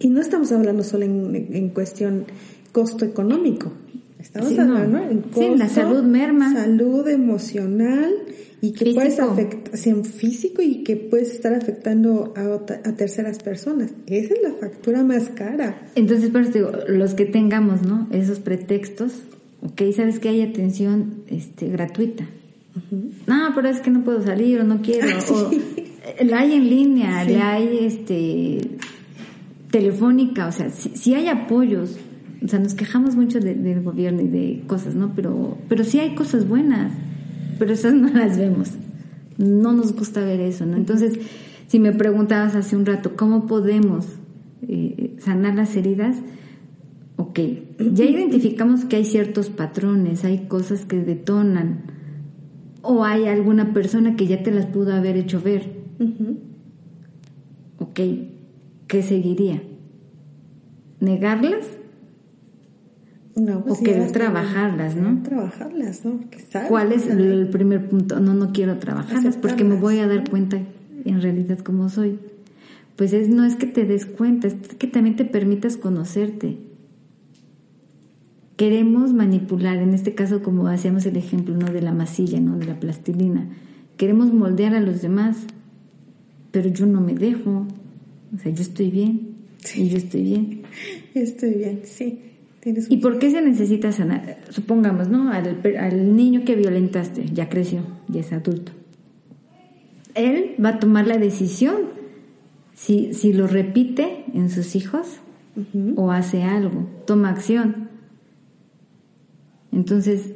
y 0.01 0.09
no 0.09 0.21
estamos 0.21 0.51
hablando 0.51 0.83
solo 0.83 1.05
en, 1.05 1.69
cuestión 1.69 2.25
costo 2.73 3.05
económico. 3.05 3.71
Estamos 4.19 4.59
hablando 4.59 4.99
en 4.99 5.21
costo, 5.21 5.57
la 5.57 5.69
salud 5.69 6.03
merma. 6.03 6.53
Salud 6.55 7.07
emocional 7.07 8.11
y 8.63 8.73
que 8.73 8.95
puedes 8.95 9.21
afectar, 9.21 9.79
físico 10.05 10.63
y 10.63 10.83
que 10.85 10.97
puedes 10.97 11.33
estar 11.33 11.53
afectando 11.53 12.33
a, 12.35 12.45
a, 12.89 12.97
terceras 12.97 13.39
personas. 13.39 13.91
Esa 14.07 14.35
es 14.35 14.43
la 14.43 14.53
factura 14.55 15.05
más 15.05 15.29
cara. 15.29 15.83
Entonces, 15.95 16.31
por 16.31 16.43
eso 16.43 16.53
digo, 16.53 16.73
los 16.89 17.13
que 17.13 17.27
tengamos, 17.27 17.83
¿no? 17.83 18.09
Esos 18.11 18.39
pretextos, 18.41 19.13
ok, 19.63 19.83
sabes 19.95 20.19
que 20.19 20.31
hay 20.31 20.41
atención 20.41 21.25
este, 21.29 21.69
gratuita. 21.69 22.27
No, 23.27 23.53
pero 23.55 23.69
es 23.69 23.81
que 23.81 23.91
no 23.91 24.03
puedo 24.03 24.23
salir 24.23 24.61
o 24.61 24.65
no 24.65 24.81
quiero. 24.81 25.09
o 25.31 25.51
la 26.25 26.41
hay 26.41 26.55
en 26.55 26.71
línea, 26.71 27.25
la 27.25 27.53
hay 27.53 27.79
este 27.85 28.79
telefónica, 29.71 30.47
o 30.47 30.53
sea, 30.53 30.71
si, 30.71 31.15
hay 31.15 31.29
apoyos, 31.29 31.97
o 32.43 32.49
sea, 32.49 32.59
nos 32.59 32.75
quejamos 32.75 33.17
mucho 33.17 33.41
del 33.41 33.83
gobierno 33.83 34.23
y 34.23 34.29
de 34.29 34.65
cosas, 34.67 34.95
¿no? 34.95 35.13
Pero, 35.15 35.59
pero 35.69 35.85
sí 35.85 36.01
hay 36.01 36.15
cosas 36.15 36.49
buenas, 36.49 36.93
pero 37.59 37.73
esas 37.73 37.95
no 37.95 38.09
las 38.09 38.39
vemos. 38.39 38.73
No 39.39 39.73
nos 39.73 39.95
gusta 39.95 40.23
ver 40.23 40.41
eso, 40.41 40.67
¿no? 40.67 40.77
Entonces, 40.77 41.19
si 41.67 41.79
me 41.79 41.93
preguntabas 41.93 42.57
hace 42.57 42.77
un 42.77 42.85
rato, 42.85 43.17
¿cómo 43.17 43.47
podemos 43.47 44.07
eh, 44.69 45.17
sanar 45.19 45.55
las 45.55 45.77
heridas? 45.77 46.17
Ok, 47.17 47.39
ya 47.93 48.05
identificamos 48.05 48.85
que 48.85 48.97
hay 48.97 49.05
ciertos 49.05 49.51
patrones, 49.51 50.25
hay 50.25 50.47
cosas 50.47 50.85
que 50.85 50.97
detonan, 50.97 51.83
o 52.83 53.05
hay 53.05 53.27
alguna 53.27 53.73
persona 53.73 54.17
que 54.17 54.27
ya 54.27 54.43
te 54.43 54.51
las 54.51 54.67
pudo 54.67 54.95
haber 54.95 55.17
hecho 55.17 55.41
ver. 55.41 55.81
Ok, 57.79 58.01
¿qué 58.91 59.03
seguiría? 59.03 59.63
¿Negarlas? 60.99 61.65
No, 63.37 63.63
pues 63.63 63.81
o 63.81 63.85
querer 63.85 64.11
trabajarlas, 64.11 64.97
¿no? 64.97 65.23
Trabajarlas, 65.23 66.05
¿no? 66.05 66.21
¿Cuál 66.69 66.93
es 66.93 67.07
el, 67.07 67.49
primer 67.49 67.89
punto? 67.89 68.19
No, 68.19 68.35
no 68.35 68.53
quiero 68.53 68.79
trabajarlas 68.79 69.37
porque 69.37 69.63
me 69.63 69.77
voy 69.77 70.01
a 70.01 70.09
dar 70.09 70.29
cuenta 70.29 70.59
en 71.05 71.23
realidad 71.23 71.61
cómo 71.61 71.89
soy. 71.89 72.19
Pues 72.97 73.13
es, 73.13 73.29
no 73.29 73.45
es 73.45 73.55
que 73.55 73.67
te 73.67 73.87
des 73.87 74.05
cuenta, 74.05 74.49
es 74.49 74.55
que 74.55 74.89
también 74.89 75.15
te 75.15 75.25
permitas 75.25 75.77
conocerte. 75.77 76.59
Queremos 78.57 79.15
manipular, 79.15 79.79
en 79.79 79.95
este 79.95 80.15
caso 80.15 80.43
como 80.43 80.67
hacíamos 80.67 81.07
el 81.07 81.17
ejemplo 81.17 81.57
¿no? 81.57 81.73
de 81.73 81.81
la 81.81 81.93
masilla, 81.93 82.41
¿no? 82.41 82.59
de 82.59 82.67
la 82.67 82.79
plastilina. 82.79 83.49
Queremos 83.97 84.35
moldear 84.35 84.75
a 84.75 84.81
los 84.81 85.01
demás, 85.01 85.39
pero 86.51 86.69
yo 86.69 86.87
no 86.87 87.01
me 87.01 87.15
dejo, 87.15 87.67
o 88.35 88.39
sea, 88.39 88.53
yo 88.53 88.63
estoy 88.63 88.91
bien. 88.91 89.37
Sí. 89.59 89.83
Y 89.83 89.89
yo 89.91 89.97
estoy 89.99 90.23
bien. 90.23 90.63
Estoy 91.15 91.55
bien, 91.55 91.81
sí. 91.85 92.31
¿Y 92.63 92.99
por 92.99 93.19
qué 93.19 93.31
se 93.31 93.41
necesita 93.41 93.91
sanar? 93.91 94.39
Supongamos, 94.51 95.09
¿no? 95.09 95.33
Al, 95.33 96.15
niño 96.15 96.45
que 96.45 96.57
violentaste, 96.57 97.25
ya 97.33 97.49
creció, 97.49 97.83
ya 98.09 98.21
es 98.21 98.33
adulto. 98.33 98.73
Él 100.15 100.57
va 100.63 100.71
a 100.71 100.79
tomar 100.79 101.07
la 101.07 101.17
decisión 101.17 101.77
si, 102.75 103.15
si 103.15 103.33
lo 103.33 103.47
repite 103.47 104.25
en 104.35 104.51
sus 104.51 104.77
hijos 104.77 105.21
o 105.97 106.13
hace 106.13 106.43
algo, 106.43 106.87
toma 107.07 107.31
acción. 107.31 107.89
Entonces, 109.73 110.33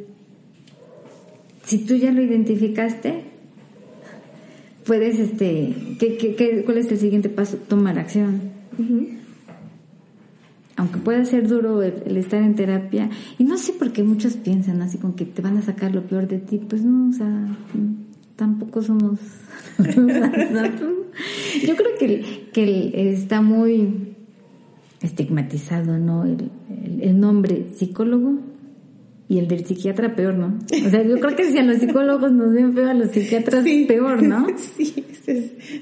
si 1.62 1.78
tú 1.78 1.94
ya 1.96 2.10
lo 2.10 2.22
identificaste, 2.22 3.23
puedes, 4.84 5.18
este, 5.18 5.74
¿qué, 5.98 6.16
qué, 6.16 6.62
cuál 6.64 6.78
es 6.78 6.90
el 6.90 6.98
siguiente 6.98 7.28
paso? 7.28 7.56
Tomar 7.56 7.98
acción. 7.98 8.52
Aunque 10.76 10.98
pueda 10.98 11.24
ser 11.24 11.48
duro 11.48 11.82
el, 11.82 12.16
estar 12.16 12.42
en 12.42 12.54
terapia, 12.54 13.10
y 13.38 13.44
no 13.44 13.56
sé 13.58 13.72
por 13.72 13.92
qué 13.92 14.02
muchos 14.02 14.34
piensan 14.34 14.82
así 14.82 14.98
con 14.98 15.14
que 15.14 15.24
te 15.24 15.40
van 15.42 15.56
a 15.56 15.62
sacar 15.62 15.94
lo 15.94 16.02
peor 16.02 16.26
de 16.26 16.38
ti, 16.38 16.58
pues 16.58 16.84
no, 16.84 17.10
o 17.10 17.12
sea, 17.12 17.56
tampoco 18.36 18.82
somos... 18.82 19.20
Yo 21.64 21.76
creo 21.76 21.96
que, 21.98 22.48
que 22.52 23.12
está 23.12 23.40
muy 23.40 24.14
estigmatizado, 25.00 25.98
¿no? 25.98 26.24
El, 26.24 26.50
el, 27.00 27.20
nombre 27.20 27.66
psicólogo 27.76 28.38
y 29.28 29.38
el 29.38 29.48
del 29.48 29.64
psiquiatra 29.64 30.14
peor, 30.14 30.34
¿no? 30.34 30.58
O 30.64 30.90
sea, 30.90 31.02
yo 31.02 31.18
creo 31.18 31.34
que 31.34 31.50
si 31.50 31.58
a 31.58 31.62
los 31.62 31.78
psicólogos 31.78 32.32
nos 32.32 32.52
ven 32.52 32.74
feo, 32.74 32.88
a 32.90 32.94
los 32.94 33.10
psiquiatras 33.10 33.64
peor, 33.86 34.22
¿no? 34.22 34.46
Sí, 34.76 35.04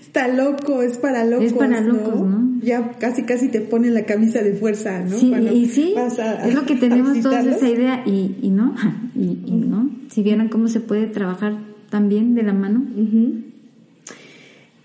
está 0.00 0.28
loco, 0.28 0.82
es 0.82 0.98
para 0.98 1.24
locos. 1.24 1.46
Es 1.46 1.52
para 1.52 1.80
locos, 1.80 2.20
¿no? 2.20 2.52
ya 2.62 2.92
casi 2.92 3.24
casi 3.24 3.48
te 3.48 3.60
ponen 3.60 3.94
la 3.94 4.04
camisa 4.04 4.40
de 4.40 4.54
fuerza, 4.54 5.00
¿no? 5.00 5.18
Sí, 5.18 5.34
y 5.34 5.66
sí, 5.66 5.94
es 5.96 6.54
lo 6.54 6.64
que 6.64 6.76
tenemos 6.80 7.20
todos 7.20 7.44
esa 7.44 7.68
idea 7.68 8.02
y, 8.06 8.36
y 8.40 8.50
no, 8.50 8.74
y, 9.16 9.52
no. 9.52 9.90
Si 10.10 10.22
vieran 10.22 10.48
cómo 10.48 10.68
se 10.68 10.80
puede 10.80 11.06
trabajar 11.08 11.58
también 11.90 12.34
de 12.34 12.42
la 12.42 12.52
mano. 12.52 12.84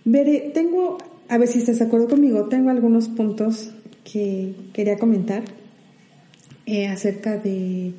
Veré, 0.05 0.51
tengo, 0.53 0.97
a 1.29 1.37
ver 1.37 1.47
si 1.47 1.59
estás 1.59 1.79
de 1.79 1.85
acuerdo 1.85 2.07
conmigo, 2.07 2.45
tengo 2.45 2.69
algunos 2.69 3.09
puntos 3.09 3.71
que 4.11 4.55
quería 4.73 4.97
comentar 4.97 5.43
eh, 6.65 6.87
acerca 6.87 7.37
de 7.37 7.93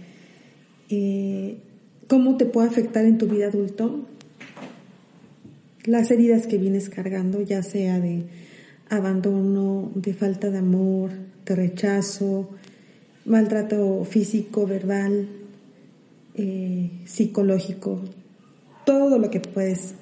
eh, 0.88 1.58
cómo 2.06 2.36
te 2.36 2.46
puede 2.46 2.68
afectar 2.68 3.04
en 3.04 3.18
tu 3.18 3.26
vida 3.26 3.46
adulto 3.46 4.06
las 5.84 6.10
heridas 6.10 6.46
que 6.46 6.58
vienes 6.58 6.90
cargando, 6.90 7.40
ya 7.40 7.62
sea 7.62 7.98
de 7.98 8.24
abandono, 8.90 9.90
de 9.94 10.12
falta 10.12 10.50
de 10.50 10.58
amor, 10.58 11.10
de 11.46 11.54
rechazo, 11.54 12.50
maltrato 13.24 14.04
físico, 14.04 14.66
verbal, 14.66 15.28
eh, 16.34 16.90
psicológico, 17.06 18.00
todo 18.84 19.18
lo 19.18 19.30
que 19.30 19.40
puedes 19.40 19.94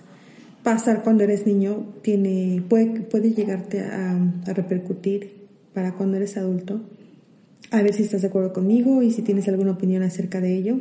pasar 0.62 1.02
cuando 1.02 1.22
eres 1.22 1.46
niño 1.46 1.86
tiene, 2.02 2.62
puede, 2.68 3.02
puede 3.02 3.32
llegarte 3.32 3.80
a, 3.80 4.18
a 4.46 4.52
repercutir 4.52 5.32
para 5.72 5.94
cuando 5.94 6.16
eres 6.16 6.36
adulto. 6.36 6.80
A 7.70 7.82
ver 7.82 7.94
si 7.94 8.02
estás 8.02 8.22
de 8.22 8.28
acuerdo 8.28 8.52
conmigo 8.52 9.02
y 9.02 9.10
si 9.10 9.22
tienes 9.22 9.48
alguna 9.48 9.72
opinión 9.72 10.02
acerca 10.02 10.40
de 10.40 10.56
ello. 10.56 10.78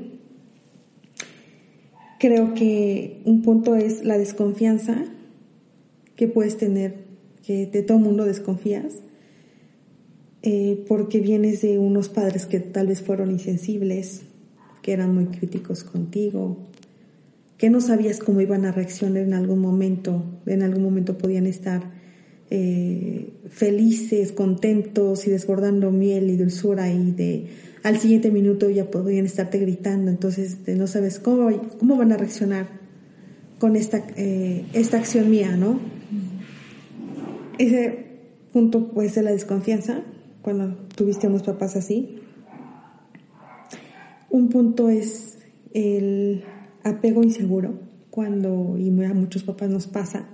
Creo 2.20 2.54
que 2.54 3.22
un 3.26 3.42
punto 3.42 3.76
es 3.76 4.04
la 4.06 4.18
desconfianza 4.18 5.06
que 6.16 6.28
puedes 6.28 6.58
tener, 6.58 6.96
que 7.46 7.66
de 7.66 7.82
todo 7.82 8.00
mundo 8.00 8.26
desconfías, 8.26 9.02
eh, 10.42 10.86
porque 10.88 11.20
vienes 11.20 11.62
de 11.62 11.80
unos 11.80 12.10
padres 12.10 12.46
que 12.46 12.60
tal 12.60 12.88
vez 12.88 13.02
fueron 13.02 13.32
insensibles, 13.32 14.22
que 14.82 14.94
eran 14.94 15.14
muy 15.14 15.26
críticos 15.26 15.84
contigo, 15.84 16.58
que 17.58 17.70
no 17.70 17.82
sabías 17.82 18.20
cómo 18.20 18.42
iban 18.42 18.66
a 18.66 18.72
reaccionar 18.72 19.24
en 19.24 19.34
algún 19.34 19.60
momento, 19.60 20.24
en 20.46 20.62
algún 20.62 20.84
momento 20.84 21.18
podían 21.18 21.48
estar 21.48 21.95
eh, 22.50 23.34
felices, 23.50 24.32
contentos 24.32 25.28
y 25.28 25.32
desbordando 25.32 25.91
miel 25.91 26.30
y 26.30 26.38
dulzura 26.38 26.91
y 26.91 27.12
de 27.12 27.48
al 27.84 28.00
siguiente 28.00 28.32
minuto 28.32 28.70
ya 28.70 28.89
podrían 28.89 29.26
estarte 29.26 29.60
gritando, 29.60 30.10
entonces 30.10 30.58
no 30.68 30.88
sabes 30.88 31.20
cómo, 31.20 31.50
cómo 31.78 31.98
van 31.98 32.12
a 32.12 32.18
reaccionar 32.18 32.68
con 33.60 33.76
esta, 33.76 34.04
eh, 34.16 34.66
esta 34.74 34.98
acción 34.98 35.30
mía, 35.30 35.56
¿no? 35.56 35.80
Ese 37.60 38.06
punto 38.52 38.89
puede 38.89 39.10
ser 39.10 39.26
la 39.26 39.32
desconfianza 39.32 40.02
cuando 40.41 40.76
tuviste 40.96 41.28
a 41.28 41.30
unos 41.30 41.43
papás 41.43 41.76
así. 41.76 42.20
Un 44.30 44.50
punto 44.50 44.89
es 44.89 45.38
el 45.74 46.43
apego 46.84 47.24
inseguro, 47.24 47.80
cuando, 48.10 48.78
y 48.78 48.89
a 49.04 49.14
muchos 49.14 49.43
papás 49.43 49.70
nos 49.70 49.88
pasa, 49.88 50.28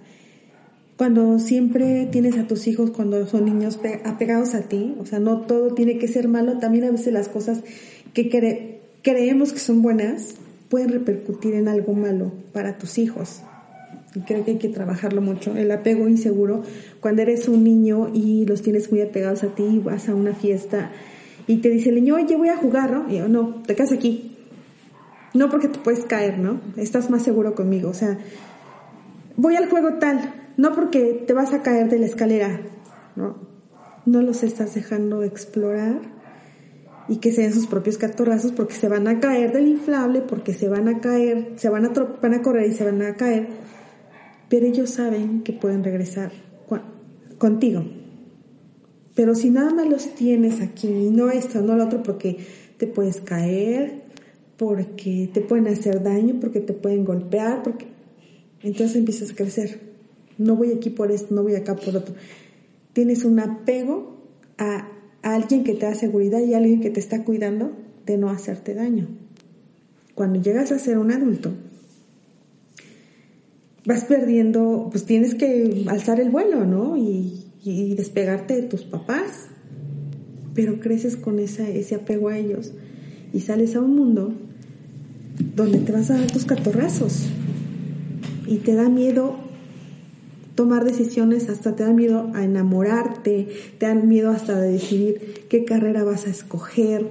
cuando 1.02 1.40
siempre 1.40 2.08
tienes 2.12 2.38
a 2.38 2.46
tus 2.46 2.68
hijos 2.68 2.92
cuando 2.92 3.26
son 3.26 3.46
niños 3.46 3.80
apegados 4.06 4.54
a 4.54 4.62
ti, 4.62 4.94
o 5.00 5.06
sea, 5.08 5.18
no 5.18 5.42
todo 5.42 5.74
tiene 5.74 5.98
que 5.98 6.08
ser 6.08 6.28
malo, 6.28 6.60
también 6.60 6.84
a 6.84 6.92
veces 6.92 7.12
las 7.12 7.28
cosas 7.28 7.62
que 8.14 8.80
creemos 9.02 9.52
que 9.52 9.58
son 9.58 9.82
buenas 9.82 10.36
pueden 10.70 10.90
repercutir 10.90 11.56
en 11.56 11.68
algo 11.68 11.94
malo 11.94 12.32
para 12.54 12.78
tus 12.78 13.00
hijos. 13.00 13.42
Y 14.14 14.20
creo 14.20 14.46
que 14.46 14.52
hay 14.52 14.58
que 14.60 14.70
trabajarlo 14.70 15.24
mucho. 15.24 15.58
El 15.58 15.72
apego 15.72 16.08
inseguro, 16.08 16.62
cuando 17.00 17.24
eres 17.24 17.48
un 17.48 17.64
niño 17.64 18.12
y 18.14 18.46
los 18.46 18.62
tienes 18.62 18.92
muy 18.92 19.02
apegados 19.02 19.42
a 19.42 19.56
ti, 19.56 19.82
vas 19.84 20.08
a 20.08 20.14
una 20.14 20.36
fiesta 20.36 20.92
y 21.48 21.62
te 21.62 21.70
dice 21.70 21.90
el 21.90 21.96
niño, 21.96 22.14
oye, 22.14 22.36
voy 22.36 22.50
a 22.50 22.58
jugar, 22.58 22.92
¿no? 22.92 23.12
Y 23.12 23.18
yo, 23.18 23.28
no, 23.28 23.64
te 23.66 23.74
quedas 23.74 23.92
aquí. 23.92 24.38
No 25.34 25.50
porque 25.50 25.68
te 25.68 25.80
puedes 25.80 26.06
caer, 26.06 26.38
¿no? 26.38 26.62
Estás 26.78 27.10
más 27.10 27.24
seguro 27.24 27.56
conmigo. 27.56 27.90
O 27.90 27.96
sea, 27.96 28.20
voy 29.36 29.56
al 29.56 29.68
juego 29.68 29.94
tal, 29.94 30.41
no 30.62 30.76
porque 30.76 31.24
te 31.26 31.34
vas 31.34 31.54
a 31.54 31.64
caer 31.64 31.90
de 31.90 31.98
la 31.98 32.06
escalera, 32.06 32.62
¿no? 33.16 33.36
No 34.06 34.22
los 34.22 34.44
estás 34.44 34.76
dejando 34.76 35.24
explorar 35.24 36.00
y 37.10 37.18
que 37.18 37.32
sean 37.32 37.52
sus 37.52 37.66
propios 37.66 37.98
catorrazos 37.98 38.52
porque 38.52 38.76
se 38.76 38.88
van 38.88 39.08
a 39.08 39.20
caer 39.20 39.54
del 39.54 39.68
inflable, 39.68 40.22
porque 40.22 40.54
se 40.54 40.70
van 40.70 40.88
a 40.88 41.00
caer, 41.00 41.54
se 41.56 41.68
van 41.70 41.86
a, 41.86 41.90
van 41.90 42.36
a 42.36 42.44
correr 42.44 42.70
y 42.70 42.76
se 42.76 42.86
van 42.86 43.02
a 43.02 43.16
caer, 43.16 43.48
pero 44.50 44.68
ellos 44.68 44.92
saben 44.92 45.42
que 45.42 45.52
pueden 45.52 45.84
regresar 45.84 46.32
contigo. 47.40 47.84
Pero 49.16 49.34
si 49.34 49.50
nada 49.50 49.74
más 49.74 49.90
los 49.90 50.14
tienes 50.14 50.62
aquí, 50.62 50.90
y 50.90 51.10
no 51.10 51.32
esto, 51.32 51.64
no 51.64 51.76
lo 51.76 51.86
otro, 51.86 52.04
porque 52.04 52.38
te 52.78 52.86
puedes 52.86 53.20
caer, 53.20 54.04
porque 54.58 55.28
te 55.34 55.42
pueden 55.42 55.68
hacer 55.70 56.04
daño, 56.04 56.40
porque 56.40 56.60
te 56.60 56.74
pueden 56.74 57.04
golpear, 57.04 57.64
porque 57.64 57.88
entonces 58.62 58.96
empiezas 58.96 59.32
a 59.32 59.36
crecer 59.36 59.91
no 60.38 60.56
voy 60.56 60.72
aquí 60.72 60.90
por 60.90 61.12
esto, 61.12 61.34
no 61.34 61.44
voy 61.44 61.56
acá 61.56 61.76
por 61.76 61.96
otro. 61.96 62.16
Tienes 62.94 63.24
un 63.24 63.40
apego 63.40 64.18
a, 64.58 64.88
alguien 65.22 65.64
que 65.64 65.76
te 65.76 65.86
da 65.86 65.94
seguridad 65.94 66.40
y 66.40 66.54
a 66.54 66.58
alguien 66.58 66.82
que 66.82 66.90
te 66.90 67.00
está 67.00 67.24
cuidando 67.24 67.74
de 68.06 68.18
no 68.18 68.30
hacerte 68.30 68.74
daño. 68.74 69.08
Cuando 70.16 70.42
llegas 70.42 70.72
a 70.72 70.80
ser 70.80 70.98
un 70.98 71.12
adulto, 71.12 71.52
vas 73.86 74.04
perdiendo, 74.06 74.90
pues 74.92 75.06
tienes 75.06 75.36
que 75.36 75.86
alzar 75.88 76.20
el 76.20 76.30
vuelo, 76.30 76.66
¿no? 76.66 76.98
Y, 76.98 77.38
despegarte 77.96 78.56
de 78.56 78.64
tus 78.64 78.82
papás, 78.82 79.50
pero 80.56 80.80
creces 80.80 81.16
con 81.16 81.38
ese 81.38 81.94
apego 81.94 82.30
a 82.30 82.38
ellos 82.40 82.74
y 83.34 83.42
sales 83.42 83.76
a 83.76 83.82
un 83.82 83.96
mundo 83.96 84.34
donde 85.56 85.80
te 85.80 85.92
vas 85.92 86.10
a 86.12 86.18
dar 86.18 86.32
tus 86.32 86.46
catorrazos 86.46 87.28
y 88.48 88.58
te 88.58 88.74
da 88.74 88.90
miedo 88.90 89.36
tomar 90.62 90.86
decisiones, 90.86 91.50
hasta 91.50 91.76
te 91.76 91.84
da 91.84 91.92
miedo 91.92 92.30
a 92.36 92.44
enamorarte, 92.44 93.48
te 93.80 93.86
da 93.88 93.96
miedo 93.96 94.30
hasta 94.30 94.62
de 94.62 94.74
decidir 94.74 95.48
qué 95.50 95.66
carrera 95.66 96.04
vas 96.04 96.28
a 96.28 96.30
escoger, 96.30 97.08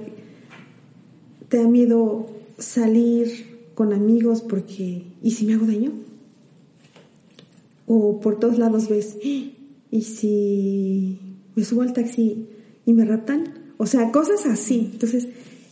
te 1.49 1.57
da 1.57 1.67
miedo 1.67 2.27
salir 2.57 3.71
con 3.75 3.91
amigos 3.91 4.39
porque, 4.39 5.03
¿y 5.21 5.31
si 5.31 5.45
me 5.45 5.55
hago 5.55 5.65
daño? 5.65 5.91
O 7.87 8.21
por 8.21 8.39
todos 8.39 8.57
lados 8.57 8.87
ves, 8.87 9.17
¿y 9.21 10.01
si 10.01 11.19
me 11.53 11.65
subo 11.65 11.81
al 11.81 11.91
taxi 11.91 12.47
y 12.85 12.93
me 12.93 13.03
raptan? 13.03 13.53
O 13.75 13.85
sea, 13.85 14.13
cosas 14.13 14.45
así. 14.45 14.91
Entonces, 14.93 15.27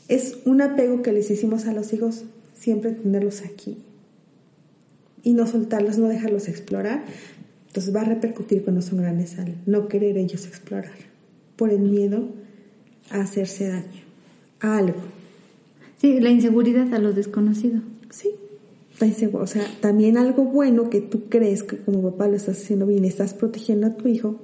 es 0.10 0.40
un 0.44 0.62
apego 0.62 1.02
que 1.02 1.14
les 1.14 1.32
hicimos 1.32 1.66
a 1.66 1.72
los 1.72 1.94
hijos, 1.94 2.26
siempre 2.56 2.92
tenerlos 2.92 3.44
aquí 3.46 3.78
y 5.24 5.32
no 5.32 5.48
soltarlos, 5.48 5.98
no 5.98 6.10
dejarlos 6.10 6.50
explorar, 6.50 7.06
entonces 7.70 7.96
va 7.96 8.02
a 8.02 8.06
repercutir 8.06 8.64
cuando 8.64 8.82
son 8.82 8.98
grandes 8.98 9.38
al 9.38 9.56
no 9.68 9.88
querer 9.88 10.18
ellos 10.18 10.48
explorar, 10.48 10.92
por 11.56 11.70
el 11.70 11.82
miedo 11.82 12.30
a 13.12 13.22
hacerse 13.22 13.68
daño, 13.68 14.02
a 14.60 14.78
algo. 14.78 14.98
Sí, 16.02 16.20
la 16.20 16.32
inseguridad 16.32 16.92
a 16.96 17.00
lo 17.00 17.14
desconocido. 17.14 17.82
Sí, 18.10 18.32
o 19.32 19.48
sea, 19.48 19.66
también 19.82 20.18
algo 20.18 20.46
bueno 20.46 20.90
que 20.90 21.00
tú 21.00 21.30
crees 21.30 21.62
que 21.62 21.78
como 21.78 22.02
papá 22.02 22.28
lo 22.28 22.36
estás 22.36 22.58
haciendo 22.58 22.88
bien, 22.88 23.06
estás 23.06 23.36
protegiendo 23.36 23.86
a 23.86 23.96
tu 23.96 24.08
hijo 24.08 24.42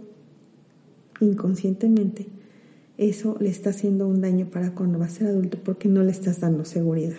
inconscientemente, 1.19 2.27
eso 2.97 3.37
le 3.39 3.49
está 3.49 3.71
haciendo 3.71 4.07
un 4.07 4.21
daño 4.21 4.45
para 4.51 4.75
cuando 4.75 4.99
va 4.99 5.05
a 5.05 5.09
ser 5.09 5.27
adulto 5.27 5.57
porque 5.63 5.89
no 5.89 6.03
le 6.03 6.11
estás 6.11 6.41
dando 6.41 6.63
seguridad 6.63 7.15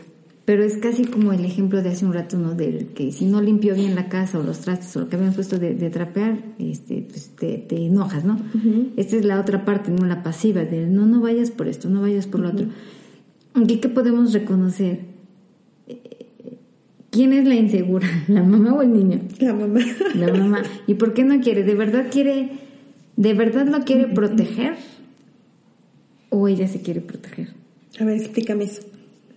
pero 0.46 0.62
es 0.62 0.78
casi 0.78 1.04
como 1.04 1.32
el 1.32 1.44
ejemplo 1.44 1.82
de 1.82 1.90
hace 1.90 2.06
un 2.06 2.14
rato, 2.14 2.38
¿no? 2.38 2.54
Del 2.54 2.86
que 2.94 3.10
si 3.10 3.26
no 3.26 3.42
limpio 3.42 3.74
bien 3.74 3.96
la 3.96 4.08
casa 4.08 4.38
o 4.38 4.44
los 4.44 4.60
trastes 4.60 4.96
o 4.96 5.00
lo 5.00 5.08
que 5.08 5.16
habían 5.16 5.34
puesto 5.34 5.58
de, 5.58 5.74
trapear, 5.90 6.38
este, 6.60 7.04
pues 7.08 7.32
te, 7.36 7.66
enojas, 7.70 8.24
¿no? 8.24 8.38
Esta 8.96 9.16
es 9.16 9.24
la 9.24 9.40
otra 9.40 9.64
parte, 9.64 9.90
¿no? 9.90 10.06
La 10.06 10.22
pasiva, 10.22 10.64
de 10.64 10.86
no, 10.86 11.04
no 11.04 11.20
vayas 11.20 11.50
por 11.50 11.66
esto, 11.66 11.90
no 11.90 12.00
vayas 12.00 12.28
por 12.28 12.40
lo 12.40 12.50
otro. 12.50 12.66
¿Y 13.56 13.76
qué 13.78 13.88
podemos 13.88 14.32
reconocer? 14.32 15.00
¿Quién 17.10 17.32
es 17.32 17.44
la 17.44 17.56
insegura? 17.56 18.06
¿La 18.28 18.44
mamá 18.44 18.72
o 18.74 18.82
el 18.82 18.92
niño? 18.92 19.22
La 19.40 19.52
mamá. 19.52 19.80
La 20.14 20.32
mamá. 20.32 20.62
¿Y 20.86 20.94
por 20.94 21.12
qué 21.12 21.24
no 21.24 21.40
quiere? 21.40 21.64
¿De 21.64 21.74
verdad 21.74 22.06
quiere, 22.08 22.50
de 23.16 23.34
verdad 23.34 23.66
lo 23.66 23.80
quiere 23.80 24.06
proteger? 24.06 24.76
¿O 26.30 26.46
ella 26.46 26.68
se 26.68 26.82
quiere 26.82 27.00
proteger? 27.00 27.48
A 27.98 28.04
ver, 28.04 28.18
explícame 28.18 28.64
eso. 28.64 28.82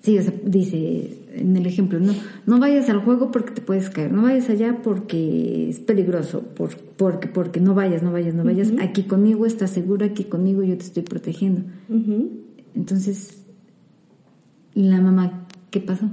Sí, 0.01 0.17
o 0.17 0.23
sea, 0.23 0.33
dice 0.45 1.19
en 1.35 1.55
el 1.57 1.65
ejemplo, 1.65 1.99
no, 1.99 2.13
no 2.45 2.59
vayas 2.59 2.89
al 2.89 2.99
juego 2.99 3.31
porque 3.31 3.51
te 3.51 3.61
puedes 3.61 3.89
caer, 3.89 4.11
no 4.11 4.23
vayas 4.23 4.49
allá 4.49 4.81
porque 4.81 5.69
es 5.69 5.79
peligroso, 5.79 6.41
por, 6.55 6.75
porque, 6.97 7.27
porque 7.27 7.59
no 7.59 7.75
vayas, 7.75 8.03
no 8.03 8.11
vayas, 8.11 8.33
no 8.33 8.43
vayas, 8.43 8.71
aquí 8.79 9.03
conmigo 9.03 9.45
estás 9.45 9.71
seguro, 9.71 10.05
aquí 10.05 10.23
conmigo 10.23 10.63
yo 10.63 10.77
te 10.77 10.85
estoy 10.85 11.03
protegiendo. 11.03 11.63
Entonces, 12.75 13.41
la 14.73 15.01
mamá, 15.01 15.47
¿qué 15.69 15.79
pasó? 15.79 16.09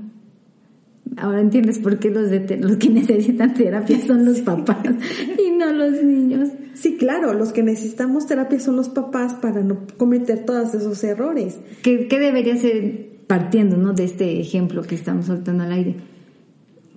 Ahora 1.16 1.40
entiendes 1.40 1.78
por 1.78 1.98
qué 1.98 2.10
los, 2.10 2.28
de 2.30 2.58
los 2.60 2.76
que 2.76 2.90
necesitan 2.90 3.54
terapia 3.54 4.04
son 4.04 4.24
los 4.24 4.40
papás 4.40 4.84
y 5.46 5.56
no 5.56 5.72
los 5.72 6.02
niños. 6.02 6.50
Sí, 6.74 6.96
claro, 6.96 7.32
los 7.32 7.52
que 7.52 7.62
necesitamos 7.62 8.26
terapia 8.26 8.60
son 8.60 8.76
los 8.76 8.88
papás 8.88 9.34
para 9.34 9.62
no 9.62 9.78
cometer 9.96 10.44
todos 10.44 10.74
esos 10.74 11.02
errores. 11.04 11.58
¿Qué, 11.82 12.08
qué 12.08 12.18
debería 12.18 12.56
ser 12.56 13.15
partiendo 13.26 13.76
¿no? 13.76 13.92
de 13.92 14.04
este 14.04 14.40
ejemplo 14.40 14.82
que 14.82 14.94
estamos 14.94 15.26
soltando 15.26 15.64
al 15.64 15.72
aire? 15.72 15.96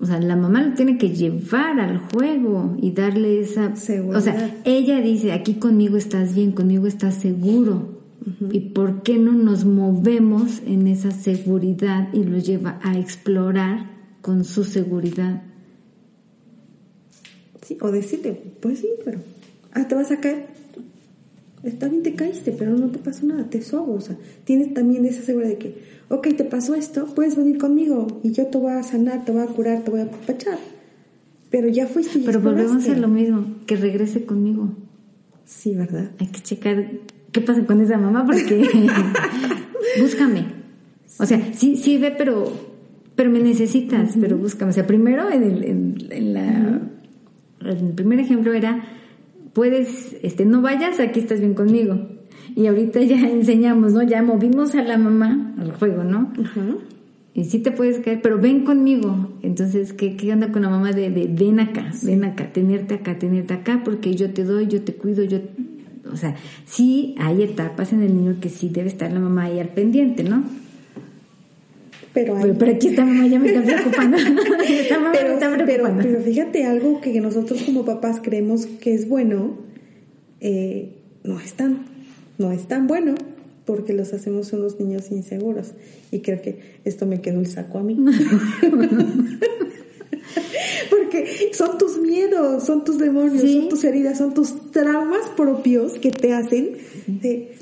O 0.01 0.05
sea, 0.05 0.19
la 0.19 0.36
mamá 0.36 0.61
lo 0.63 0.73
tiene 0.75 0.97
que 0.97 1.09
llevar 1.09 1.80
al 1.80 1.97
juego 1.97 2.77
y 2.82 2.91
darle 2.91 3.41
esa... 3.41 3.75
Seguridad. 3.75 4.17
O 4.17 4.21
sea, 4.21 4.61
ella 4.63 5.01
dice, 5.01 5.34
aquí 5.34 5.55
conmigo 5.55 5.97
estás 5.97 6.34
bien, 6.34 6.53
conmigo 6.53 6.88
estás 6.88 7.15
seguro. 7.15 7.99
¿Y 8.51 8.59
por 8.59 9.01
qué 9.01 9.17
no 9.17 9.34
nos 9.34 9.65
movemos 9.65 10.61
en 10.65 10.88
esa 10.88 11.11
seguridad 11.11 12.09
y 12.13 12.23
lo 12.23 12.38
lleva 12.38 12.80
a 12.84 12.97
explorar 12.97 13.89
con 14.21 14.45
su 14.45 14.63
seguridad? 14.63 15.43
Sí, 17.61 17.77
o 17.82 17.91
decirte, 17.91 18.34
pues 18.61 18.80
sí, 18.80 18.89
pero... 19.03 19.19
Ah, 19.73 19.88
te 19.88 19.95
vas 19.95 20.11
a 20.11 20.19
caer. 20.19 20.47
Está 21.64 21.89
bien, 21.89 22.03
te 22.03 22.14
caíste, 22.16 22.51
pero 22.51 22.76
no 22.78 22.88
te 22.88 22.99
pasó 22.99 23.26
nada, 23.26 23.49
te 23.49 23.62
subo. 23.62 23.93
O 23.93 24.01
sea, 24.01 24.16
tienes 24.45 24.74
también 24.74 25.05
esa 25.05 25.22
seguridad 25.22 25.49
de 25.49 25.57
que, 25.57 25.76
ok, 26.10 26.28
te 26.36 26.43
pasó 26.45 26.76
esto, 26.76 27.05
puedes 27.14 27.36
venir 27.36 27.57
conmigo 27.57 28.07
y 28.24 28.32
yo 28.32 28.47
te 28.47 28.57
voy 28.57 28.72
a 28.72 28.84
sanar, 28.84 29.26
te 29.26 29.32
voy 29.32 29.41
a 29.41 29.47
curar, 29.47 29.84
te 29.84 29.91
voy 29.91 30.01
a 30.01 30.03
apapachar. 30.03 30.57
Pero 31.49 31.68
ya 31.68 31.88
fuiste 31.88 32.20
y 32.20 32.22
Pero 32.24 32.39
volvemos 32.39 32.88
a 32.88 32.95
lo 32.95 33.07
mismo, 33.07 33.45
que 33.66 33.76
regrese 33.76 34.26
conmigo. 34.26 34.70
Sí, 35.45 35.76
¿verdad? 35.76 36.12
Hay 36.20 36.28
que 36.28 36.41
checar 36.41 36.86
qué 37.32 37.41
pasa 37.41 37.66
con 37.66 37.82
esa 37.82 37.97
mamá 37.97 38.26
porque 38.26 38.68
búscame. 39.99 40.45
O 41.18 41.26
sea, 41.26 41.53
sí, 41.53 41.76
sí 41.76 41.97
ve, 41.97 42.14
pero, 42.18 42.51
pero 43.16 43.30
me 43.30 43.39
necesitas, 43.39 44.16
pero 44.20 44.38
búscame. 44.38 44.70
O 44.70 44.74
sea, 44.74 44.88
primero 44.88 45.30
en 45.30 45.43
el, 45.43 45.64
en, 45.64 45.95
en 46.12 46.34
la, 46.34 46.82
el 47.62 47.93
primer 47.93 48.20
ejemplo 48.20 48.53
era, 48.53 48.86
puedes, 49.54 50.16
este, 50.24 50.45
no 50.45 50.62
vayas, 50.62 51.00
aquí 51.00 51.20
estás 51.20 51.39
bien 51.39 51.54
conmigo. 51.54 52.00
Y 52.56 52.68
ahorita 52.68 53.02
ya 53.02 53.20
enseñamos, 53.30 53.93
¿no? 53.93 54.04
Ya 54.04 54.22
movimos 54.22 54.76
a 54.76 54.84
la 54.84 54.97
mamá 54.97 55.56
al 55.58 55.72
juego, 55.74 56.04
¿no? 56.04 56.32
Ajá. 56.43 56.76
Y 57.34 57.45
sí 57.45 57.60
te 57.60 57.72
puedes 57.72 58.00
caer, 58.00 58.22
pero 58.22 58.38
ven 58.39 58.66
conmigo. 58.66 59.30
Entonces, 59.43 59.93
¿qué, 59.93 60.18
qué 60.18 60.34
onda 60.34 60.52
con 60.52 60.64
la 60.64 60.70
mamá 60.70 60.91
de, 60.91 61.10
de 61.10 61.28
ven 61.28 61.60
acá, 61.60 61.93
ven 62.04 62.24
acá, 62.24 62.52
tenerte 62.52 62.95
acá, 62.95 63.18
tenerte 63.18 63.54
acá, 63.54 63.82
porque 63.86 64.16
yo 64.16 64.32
te 64.34 64.43
doy, 64.43 64.68
yo 64.68 64.82
te 64.82 64.93
cuido, 64.93 65.24
yo... 65.24 65.39
O 66.12 66.18
sea, 66.18 66.36
sí 66.66 67.14
hay 67.20 67.43
etapas 67.43 67.93
en 67.93 68.02
el 68.02 68.16
niño 68.16 68.38
que 68.41 68.50
sí 68.50 68.70
debe 68.70 68.88
estar 68.88 69.12
la 69.12 69.20
mamá 69.20 69.43
ahí 69.43 69.60
al 69.60 69.70
pendiente, 69.70 70.24
¿no? 70.24 70.43
Pero, 72.14 72.36
hay- 72.38 72.53
Pero, 72.57 72.72
aquí 72.72 72.88
esta 72.89 73.05
mamá 73.05 73.28
ya 73.28 73.39
me 73.39 73.49
está 73.49 73.62
preocupando. 73.64 74.18
esta 74.68 74.95
mamá 74.99 75.12
me 75.12 75.18
pero, 75.20 75.34
está 75.34 75.49
pero, 75.51 75.66
preocupando. 75.66 76.01
pero 76.03 76.22
fíjate, 76.22 76.64
algo 76.66 77.01
que 77.01 77.20
nosotros 77.22 77.62
como 77.64 77.86
papás 77.86 78.20
creemos 78.24 78.66
que 78.66 78.93
es 78.95 79.07
bueno, 79.07 79.57
eh, 80.41 80.93
no 81.24 81.39
es 81.39 81.53
tan, 81.53 81.86
no 82.38 82.51
es 82.51 82.68
tan 82.68 82.88
bueno 82.88 83.16
porque 83.66 83.93
los 83.93 84.14
hacemos 84.14 84.51
unos 84.53 84.80
niños 84.80 85.12
inseguros. 85.12 85.74
Y 86.12 86.20
creo 86.22 86.41
que 86.41 86.60
esto 86.86 87.05
me 87.05 87.22
quedó 87.22 87.39
el 87.39 87.45
saco 87.47 87.78
a 87.78 87.84
mí. 87.84 87.95
porque 90.89 91.49
son 91.53 91.78
tus 91.78 91.99
miedos, 91.99 92.64
son 92.66 92.84
tus 92.84 92.97
demonios, 92.97 93.41
Sí. 93.41 93.53
son 93.60 93.70
tus 93.70 93.84
heridas, 93.84 94.18
son 94.18 94.34
tus 94.34 94.72
traumas 94.72 95.28
propios 95.38 95.93
que 95.93 96.12
te 96.12 96.34
hacen 96.34 96.72
de 97.07 97.53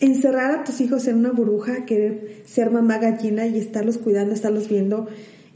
encerrar 0.00 0.50
a 0.60 0.64
tus 0.64 0.80
hijos 0.80 1.06
en 1.08 1.16
una 1.16 1.30
burbuja, 1.32 1.84
querer 1.86 2.42
ser 2.44 2.70
mamá 2.70 2.98
gallina 2.98 3.46
y 3.46 3.58
estarlos 3.58 3.98
cuidando, 3.98 4.34
estarlos 4.34 4.68
viendo. 4.68 5.06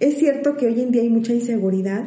Es 0.01 0.18
cierto 0.18 0.57
que 0.57 0.66
hoy 0.66 0.80
en 0.80 0.93
día 0.93 1.03
hay 1.03 1.11
mucha 1.11 1.34
inseguridad, 1.34 2.05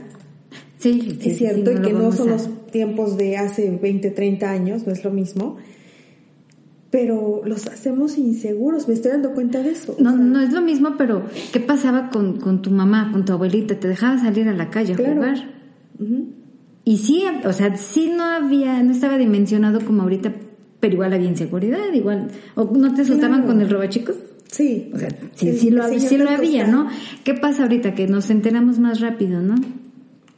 sí, 0.80 1.18
es 1.22 1.38
cierto, 1.38 1.72
sí, 1.72 1.78
y 1.78 1.82
que 1.82 1.94
no 1.94 2.12
son 2.12 2.30
a- 2.30 2.32
los 2.34 2.50
tiempos 2.72 3.18
de 3.18 3.38
hace 3.38 3.70
20, 3.82 4.10
30 4.12 4.50
años, 4.52 4.86
no 4.88 4.94
es 4.94 5.04
lo 5.04 5.12
mismo, 5.12 5.58
pero 6.90 7.42
los 7.46 7.66
hacemos 7.68 8.18
inseguros, 8.20 8.88
me 8.88 8.94
estoy 8.94 9.12
dando 9.12 9.32
cuenta 9.34 9.64
de 9.64 9.72
eso. 9.72 9.96
No, 10.00 10.16
no 10.16 10.40
es 10.42 10.52
lo 10.54 10.62
mismo, 10.62 10.96
pero 10.98 11.24
¿qué 11.52 11.60
pasaba 11.60 12.10
con, 12.12 12.40
con 12.40 12.62
tu 12.62 12.70
mamá, 12.70 13.10
con 13.12 13.26
tu 13.26 13.34
abuelita? 13.34 13.80
¿Te 13.80 13.88
dejaba 13.88 14.20
salir 14.20 14.48
a 14.48 14.54
la 14.54 14.70
calle 14.70 14.94
a 14.94 14.98
Claro. 14.98 15.16
jugar? 15.16 15.38
Y 16.86 16.98
sí, 16.98 17.24
o 17.46 17.54
sea, 17.54 17.76
sí 17.78 18.12
no 18.16 18.24
había, 18.24 18.84
no 18.84 18.92
estaba 18.92 19.18
dimensionado 19.18 19.84
como 19.86 20.04
ahorita, 20.04 20.34
pero 20.84 20.96
igual 20.96 21.14
había 21.14 21.30
inseguridad, 21.30 21.94
igual. 21.94 22.28
¿O 22.56 22.66
no 22.76 22.94
te 22.94 23.04
Claro. 23.40 23.48
con 23.48 23.62
el 23.62 23.70
robachicos? 23.70 24.18
Sí, 24.52 24.92
O 24.94 25.00
sea, 25.00 25.08
sí, 25.36 25.54
sí 25.54 25.70
lo, 25.72 25.82
señor 25.88 26.02
sí 26.02 26.18
lo 26.18 26.30
había. 26.30 26.68
¿no? 26.68 26.88
¿Qué 27.24 27.34
pasa 27.36 27.64
ahorita? 27.64 27.96
Que 27.96 28.06
nos 28.08 28.30
enteramos 28.30 28.80
más 28.80 29.00
rápido, 29.00 29.42
¿no? 29.42 29.56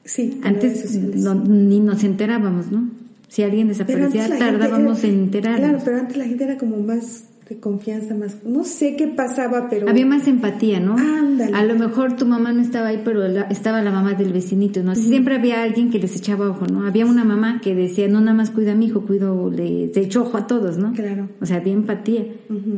Sí, 0.03 0.39
Antes 0.43 0.95
no- 1.15 1.33
ni 1.33 1.79
nos 1.79 2.03
enterábamos, 2.03 2.71
¿no? 2.71 2.91
Si 3.27 3.41
alguien 3.41 3.67
desaparecía, 3.69 4.29
tardábamos 4.37 4.99
era- 5.03 5.11
en 5.13 5.19
enterarnos. 5.19 5.59
Claro, 5.61 5.79
pero 5.83 5.97
antes 5.97 6.15
la 6.17 6.25
gente 6.25 6.43
era 6.43 6.57
como 6.57 6.77
más 6.77 7.23
de 7.49 7.59
confianza, 7.59 8.15
más... 8.15 8.37
No 8.43 8.63
sé 8.63 8.95
qué 8.95 9.07
pasaba, 9.07 9.69
pero... 9.69 9.87
Había 9.87 10.05
más 10.05 10.27
empatía, 10.27 10.79
¿no? 10.79 10.95
Ándale. 10.97 11.55
A 11.55 11.63
lo 11.63 11.75
mejor 11.75 12.15
tu 12.15 12.25
mamá 12.25 12.51
no 12.53 12.61
estaba 12.61 12.87
ahí, 12.87 13.01
pero 13.05 13.27
la- 13.27 13.43
estaba 13.43 13.81
la 13.83 13.91
mamá 13.91 14.15
del 14.15 14.33
vecinito, 14.33 14.81
¿no? 14.81 14.95
Siempre 14.95 15.35
había 15.35 15.61
alguien 15.61 15.91
que 15.91 15.99
les 15.99 16.15
echaba 16.15 16.49
ojo, 16.49 16.65
¿no? 16.65 16.87
Había 16.87 17.05
una 17.05 17.23
mamá 17.23 17.61
que 17.61 17.75
decía, 17.75 18.07
no 18.07 18.19
nada 18.19 18.33
más 18.35 18.49
cuida 18.49 18.71
a 18.71 18.75
mi 18.75 18.87
hijo, 18.87 19.01
cuido, 19.05 19.51
le, 19.51 19.87
le 19.93 20.01
echo 20.01 20.23
ojo 20.23 20.37
a 20.37 20.47
todos, 20.47 20.77
¿no? 20.79 20.93
Claro. 20.93 21.29
O 21.39 21.45
sea, 21.45 21.57
había 21.57 21.73
empatía. 21.73 22.25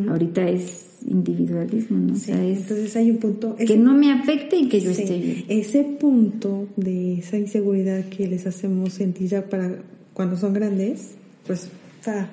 Ahorita 0.09 0.47
es 0.49 0.97
individualismo, 1.07 1.97
¿no? 1.99 2.13
O 2.13 2.17
sea, 2.17 2.43
es 2.43 2.59
entonces 2.59 2.95
hay 2.97 3.11
un 3.11 3.17
punto... 3.17 3.55
que 3.55 3.77
no 3.77 3.93
me 3.93 4.11
afecte 4.11 4.57
y 4.57 4.67
que 4.67 4.81
yo 4.81 4.93
sí, 4.93 5.03
esté 5.03 5.17
bien. 5.19 5.45
Ese 5.47 5.83
punto 5.83 6.67
de 6.75 7.19
esa 7.19 7.37
inseguridad 7.37 8.03
que 8.09 8.27
les 8.27 8.45
hacemos 8.47 8.93
sentir 8.93 9.29
ya 9.29 9.45
para 9.45 9.77
cuando 10.13 10.35
son 10.35 10.53
grandes, 10.53 11.11
pues 11.45 11.69
está, 11.99 12.29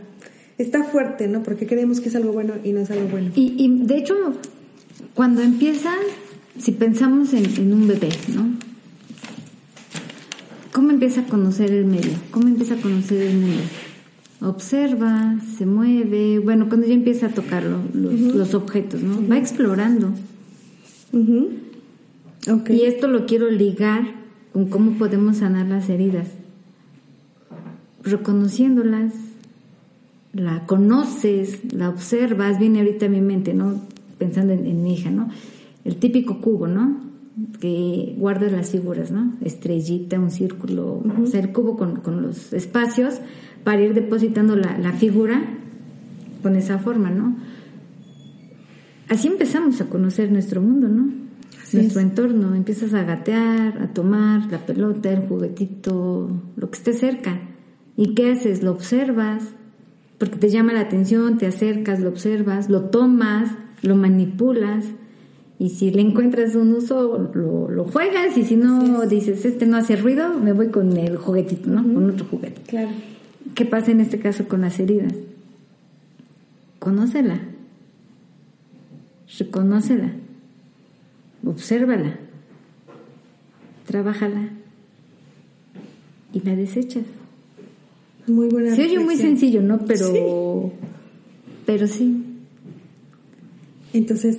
está 0.58 0.84
fuerte, 0.84 1.28
¿no? 1.28 1.42
Porque 1.42 1.66
creemos 1.66 2.00
que 2.00 2.08
es 2.08 2.16
algo 2.16 2.32
bueno 2.32 2.54
y 2.62 2.72
no 2.72 2.80
es 2.80 2.90
algo 2.90 3.08
bueno. 3.08 3.30
Y, 3.34 3.54
y 3.58 3.84
de 3.84 3.96
hecho, 3.98 4.14
cuando 5.14 5.42
empiezan, 5.42 5.98
si 6.58 6.72
pensamos 6.72 7.32
en, 7.34 7.44
en 7.58 7.72
un 7.72 7.86
bebé, 7.88 8.10
¿no? 8.34 8.48
¿Cómo 10.72 10.90
empieza 10.90 11.22
a 11.22 11.26
conocer 11.26 11.70
el 11.70 11.84
medio? 11.86 12.12
¿Cómo 12.30 12.48
empieza 12.48 12.74
a 12.74 12.78
conocer 12.78 13.22
el 13.22 13.36
mundo? 13.38 13.62
Observa, 14.40 15.36
se 15.56 15.64
mueve, 15.66 16.38
bueno, 16.40 16.68
cuando 16.68 16.86
ya 16.86 16.94
empieza 16.94 17.26
a 17.26 17.28
tocar 17.30 17.62
lo- 17.62 17.82
los, 17.94 18.20
los 18.20 18.54
objetos, 18.54 19.00
¿no? 19.02 19.26
Va 19.28 19.38
explorando. 19.38 20.12
Ujú. 21.12 21.48
Ok. 22.52 22.70
Y 22.70 22.82
esto 22.82 23.06
lo 23.08 23.24
quiero 23.26 23.50
ligar 23.50 24.02
con 24.52 24.66
cómo 24.68 24.98
podemos 24.98 25.38
sanar 25.38 25.66
las 25.66 25.88
heridas. 25.88 26.26
Reconociéndolas, 28.02 29.12
la 30.34 30.66
conoces, 30.66 31.72
la 31.72 31.88
observas, 31.88 32.58
viene 32.58 32.80
ahorita 32.80 33.06
a 33.06 33.08
mi 33.08 33.20
mente, 33.20 33.54
¿no? 33.54 33.80
Pensando 34.18 34.52
en, 34.52 34.66
en 34.66 34.82
mi 34.82 34.94
hija, 34.94 35.10
¿no? 35.10 35.28
El 35.84 35.96
típico 35.96 36.40
cubo, 36.40 36.66
¿no? 36.66 37.00
Que 37.60 38.14
guarda 38.18 38.48
las 38.50 38.70
figuras, 38.70 39.10
¿no? 39.10 39.34
Estrellita, 39.40 40.18
un 40.18 40.30
círculo, 40.30 41.02
o 41.20 41.26
sea, 41.26 41.40
el 41.40 41.52
cubo 41.52 41.76
con, 41.76 41.96
con 41.96 42.22
los 42.22 42.52
espacios 42.52 43.20
para 43.62 43.80
ir 43.82 43.94
depositando 43.94 44.56
la, 44.56 44.76
la 44.78 44.92
figura 44.92 45.42
con 46.42 46.56
esa 46.56 46.78
forma, 46.78 47.10
¿no? 47.10 47.36
Así 49.08 49.28
empezamos 49.28 49.80
a 49.80 49.86
conocer 49.86 50.32
nuestro 50.32 50.60
mundo, 50.60 50.88
¿no? 50.88 51.12
Así 51.62 51.76
nuestro 51.76 52.00
es. 52.00 52.06
entorno. 52.06 52.54
Empiezas 52.54 52.92
a 52.94 53.04
gatear, 53.04 53.82
a 53.82 53.92
tomar 53.92 54.50
la 54.50 54.66
pelota, 54.66 55.10
el 55.10 55.28
juguetito, 55.28 56.30
lo 56.56 56.70
que 56.70 56.78
esté 56.78 56.92
cerca. 56.92 57.40
¿Y 57.96 58.14
qué 58.14 58.32
haces? 58.32 58.62
Lo 58.62 58.72
observas, 58.72 59.54
porque 60.24 60.38
te 60.38 60.48
llama 60.48 60.72
la 60.72 60.80
atención, 60.80 61.36
te 61.36 61.46
acercas, 61.46 62.00
lo 62.00 62.08
observas, 62.08 62.70
lo 62.70 62.84
tomas, 62.84 63.50
lo 63.82 63.94
manipulas. 63.94 64.86
Y 65.58 65.68
si 65.68 65.90
le 65.90 66.00
encuentras 66.00 66.54
un 66.54 66.72
uso, 66.72 67.30
lo, 67.34 67.68
lo 67.68 67.84
juegas. 67.84 68.34
Y 68.38 68.42
si 68.42 68.56
no, 68.56 69.04
dices, 69.06 69.44
este 69.44 69.66
no 69.66 69.76
hace 69.76 69.96
ruido, 69.96 70.32
me 70.32 70.54
voy 70.54 70.68
con 70.68 70.96
el 70.96 71.18
juguetito, 71.18 71.68
¿no? 71.68 71.82
Con 71.82 72.08
otro 72.08 72.24
juguete. 72.24 72.62
Claro. 72.62 72.88
¿Qué 73.54 73.66
pasa 73.66 73.90
en 73.90 74.00
este 74.00 74.18
caso 74.18 74.48
con 74.48 74.62
las 74.62 74.80
heridas? 74.80 75.12
Conócela. 76.78 77.40
Reconócela. 79.38 80.10
Obsérvala. 81.44 82.16
Trabájala. 83.86 84.48
Y 86.32 86.40
la 86.40 86.56
desechas. 86.56 87.04
Muy 88.26 88.48
buena 88.48 88.74
Se 88.74 88.82
oye 88.84 88.98
muy 88.98 89.16
sencillo, 89.16 89.62
¿no? 89.62 89.78
Pero. 89.86 90.72
Pero 91.66 91.86
sí. 91.86 92.22
Entonces, 93.92 94.38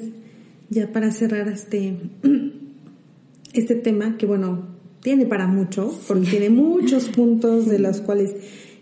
ya 0.70 0.92
para 0.92 1.12
cerrar 1.12 1.48
este, 1.48 1.96
este 3.54 3.76
tema, 3.76 4.18
que 4.18 4.26
bueno, 4.26 4.68
tiene 5.02 5.26
para 5.26 5.48
mucho, 5.48 5.98
porque 6.08 6.28
tiene 6.28 6.50
muchos 6.50 7.06
puntos 7.16 7.68
de 7.68 7.80
los 7.80 8.02
cuales 8.02 8.36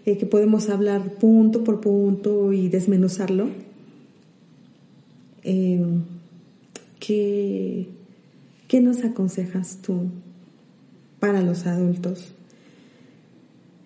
eh, 0.06 0.18
que 0.18 0.26
podemos 0.26 0.70
hablar 0.70 1.16
punto 1.16 1.64
por 1.64 1.82
punto 1.82 2.54
y 2.54 2.70
desmenuzarlo. 2.70 3.50
Eh, 5.44 5.86
¿qué, 7.00 7.88
¿qué 8.68 8.82
nos 8.82 9.04
aconsejas 9.04 9.80
tú 9.82 10.10
para 11.20 11.42
los 11.42 11.66
adultos? 11.68 12.34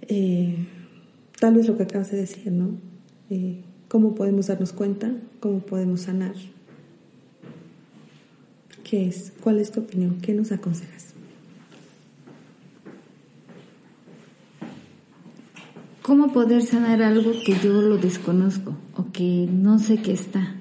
Eh, 0.07 0.55
tal 1.39 1.55
vez 1.55 1.67
lo 1.67 1.77
que 1.77 1.83
acabas 1.83 2.11
de 2.11 2.17
decir, 2.17 2.51
¿no? 2.51 2.71
Eh, 3.29 3.63
¿Cómo 3.87 4.15
podemos 4.15 4.47
darnos 4.47 4.73
cuenta? 4.73 5.11
¿Cómo 5.39 5.59
podemos 5.59 6.01
sanar? 6.01 6.35
¿Qué 8.83 9.07
es? 9.07 9.33
¿Cuál 9.41 9.59
es 9.59 9.71
tu 9.71 9.81
opinión? 9.81 10.17
¿Qué 10.21 10.33
nos 10.33 10.51
aconsejas? 10.51 11.13
¿Cómo 16.01 16.31
poder 16.31 16.61
sanar 16.63 17.01
algo 17.01 17.33
que 17.45 17.53
yo 17.61 17.81
lo 17.81 17.97
desconozco 17.97 18.77
o 18.95 19.11
que 19.11 19.47
no 19.51 19.77
sé 19.77 19.97
qué 19.97 20.13
está? 20.13 20.55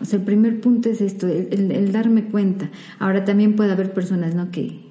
O 0.00 0.06
sea, 0.06 0.18
el 0.18 0.24
primer 0.24 0.60
punto 0.60 0.88
es 0.88 1.00
esto, 1.02 1.28
el, 1.28 1.92
darme 1.92 2.24
cuenta. 2.24 2.70
Ahora 2.98 3.24
también 3.24 3.56
puede 3.56 3.72
haber 3.72 3.92
personas, 3.92 4.34
¿no? 4.34 4.50
Que 4.50 4.81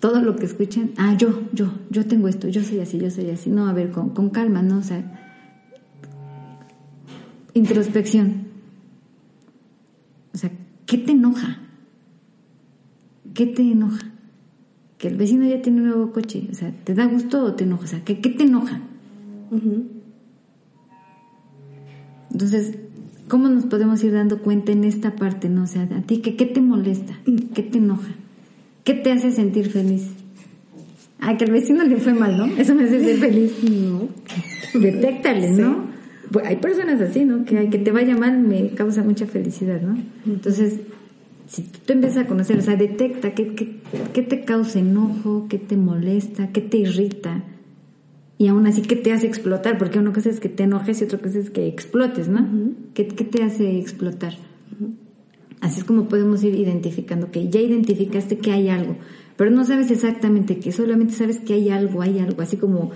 todo 0.00 0.20
lo 0.22 0.36
que 0.36 0.46
escuchen, 0.46 0.92
ah, 0.96 1.16
yo, 1.16 1.48
yo, 1.52 1.72
yo 1.90 2.06
tengo 2.06 2.28
esto, 2.28 2.48
yo 2.48 2.62
soy 2.62 2.80
así, 2.80 2.98
yo 2.98 3.10
soy 3.10 3.30
así. 3.30 3.50
No, 3.50 3.66
a 3.66 3.72
ver, 3.72 3.90
con, 3.90 4.10
con 4.10 4.30
calma, 4.30 4.62
¿no? 4.62 4.78
O 4.78 4.82
sea, 4.82 5.02
introspección. 7.54 8.46
O 10.32 10.38
sea, 10.38 10.52
¿qué 10.86 10.98
te 10.98 11.12
enoja? 11.12 11.58
¿Qué 13.34 13.46
te 13.46 13.62
enoja? 13.62 14.12
Que 14.98 15.08
el 15.08 15.16
vecino 15.16 15.46
ya 15.46 15.62
tiene 15.62 15.80
un 15.80 15.88
nuevo 15.88 16.12
coche. 16.12 16.46
O 16.50 16.54
sea, 16.54 16.72
¿te 16.84 16.94
da 16.94 17.06
gusto 17.06 17.42
o 17.44 17.54
te 17.54 17.64
enoja? 17.64 17.84
O 17.84 17.88
sea, 17.88 18.04
¿qué, 18.04 18.14
te 18.14 18.44
enoja? 18.44 18.80
Entonces, 22.30 22.78
¿cómo 23.26 23.48
nos 23.48 23.66
podemos 23.66 24.02
ir 24.04 24.12
dando 24.12 24.42
cuenta 24.42 24.70
en 24.70 24.84
esta 24.84 25.16
parte? 25.16 25.48
¿no? 25.48 25.64
O 25.64 25.66
sea, 25.66 25.82
a 25.82 26.02
ti, 26.02 26.18
¿qué, 26.18 26.36
qué 26.36 26.46
te 26.46 26.60
molesta? 26.60 27.18
¿Qué 27.54 27.62
te 27.62 27.78
enoja? 27.78 28.14
¿Qué 28.88 28.94
te 28.94 29.12
hace 29.12 29.32
sentir 29.32 29.68
feliz? 29.68 30.08
Ah, 31.20 31.36
que 31.36 31.44
al 31.44 31.52
vecino 31.52 31.84
le 31.84 31.98
fue 31.98 32.14
mal, 32.14 32.38
¿no? 32.38 32.46
Eso 32.46 32.74
me 32.74 32.84
hace 32.84 33.04
ser 33.04 33.18
feliz. 33.18 33.52
No. 33.62 34.08
Detéctale, 34.80 35.50
¿no? 35.50 35.84
Pues 36.32 36.46
hay 36.46 36.56
personas 36.56 36.98
así, 37.02 37.26
¿no? 37.26 37.44
Que, 37.44 37.68
que 37.68 37.76
te 37.76 37.92
vaya 37.92 38.16
mal 38.16 38.38
me 38.38 38.70
causa 38.70 39.02
mucha 39.02 39.26
felicidad, 39.26 39.82
¿no? 39.82 39.98
Entonces, 40.24 40.80
si 41.48 41.64
tú 41.64 41.92
empiezas 41.92 42.24
a 42.24 42.26
conocer, 42.28 42.58
o 42.60 42.62
sea, 42.62 42.76
detecta 42.76 43.34
qué, 43.34 43.54
qué, 44.14 44.22
te 44.22 44.46
causa 44.46 44.78
enojo, 44.78 45.48
qué 45.50 45.58
te 45.58 45.76
molesta, 45.76 46.48
qué 46.48 46.62
te 46.62 46.78
irrita, 46.78 47.44
y 48.38 48.48
aún 48.48 48.66
así 48.66 48.80
qué 48.80 48.96
te 48.96 49.12
hace 49.12 49.26
explotar, 49.26 49.76
porque 49.76 49.98
una 49.98 50.14
cosa 50.14 50.30
es 50.30 50.40
que 50.40 50.48
te 50.48 50.62
enojes 50.62 51.02
y 51.02 51.04
otra 51.04 51.18
cosa 51.18 51.38
es 51.38 51.50
que 51.50 51.66
explotes, 51.66 52.28
¿no? 52.28 52.48
¿Qué, 52.94 53.04
te 53.04 53.42
hace 53.42 53.78
explotar? 53.78 54.32
Así 55.60 55.80
es 55.80 55.84
como 55.84 56.08
podemos 56.08 56.42
ir 56.44 56.54
identificando 56.54 57.30
que 57.30 57.48
ya 57.48 57.60
identificaste 57.60 58.38
que 58.38 58.52
hay 58.52 58.68
algo, 58.68 58.96
pero 59.36 59.50
no 59.50 59.64
sabes 59.64 59.90
exactamente 59.90 60.58
qué, 60.58 60.72
solamente 60.72 61.14
sabes 61.14 61.38
que 61.38 61.54
hay 61.54 61.70
algo, 61.70 62.02
hay 62.02 62.18
algo, 62.20 62.42
así 62.42 62.56
como 62.56 62.92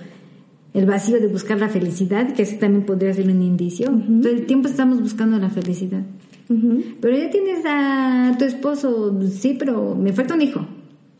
el 0.73 0.85
vacío 0.85 1.19
de 1.19 1.27
buscar 1.27 1.59
la 1.59 1.69
felicidad, 1.69 2.33
que 2.33 2.43
así 2.43 2.57
también 2.57 2.85
podría 2.85 3.13
ser 3.13 3.29
un 3.29 3.41
indicio. 3.41 3.91
Todo 4.21 4.31
el 4.31 4.45
tiempo 4.45 4.67
estamos 4.67 5.01
buscando 5.01 5.37
la 5.37 5.49
felicidad. 5.49 6.03
Pero 6.47 7.17
ya 7.17 7.29
tienes 7.29 7.63
a 7.65 8.35
tu 8.37 8.45
esposo, 8.45 9.21
sí, 9.29 9.55
pero 9.57 9.95
me 9.95 10.13
falta 10.13 10.33
un 10.33 10.41
hijo. 10.41 10.67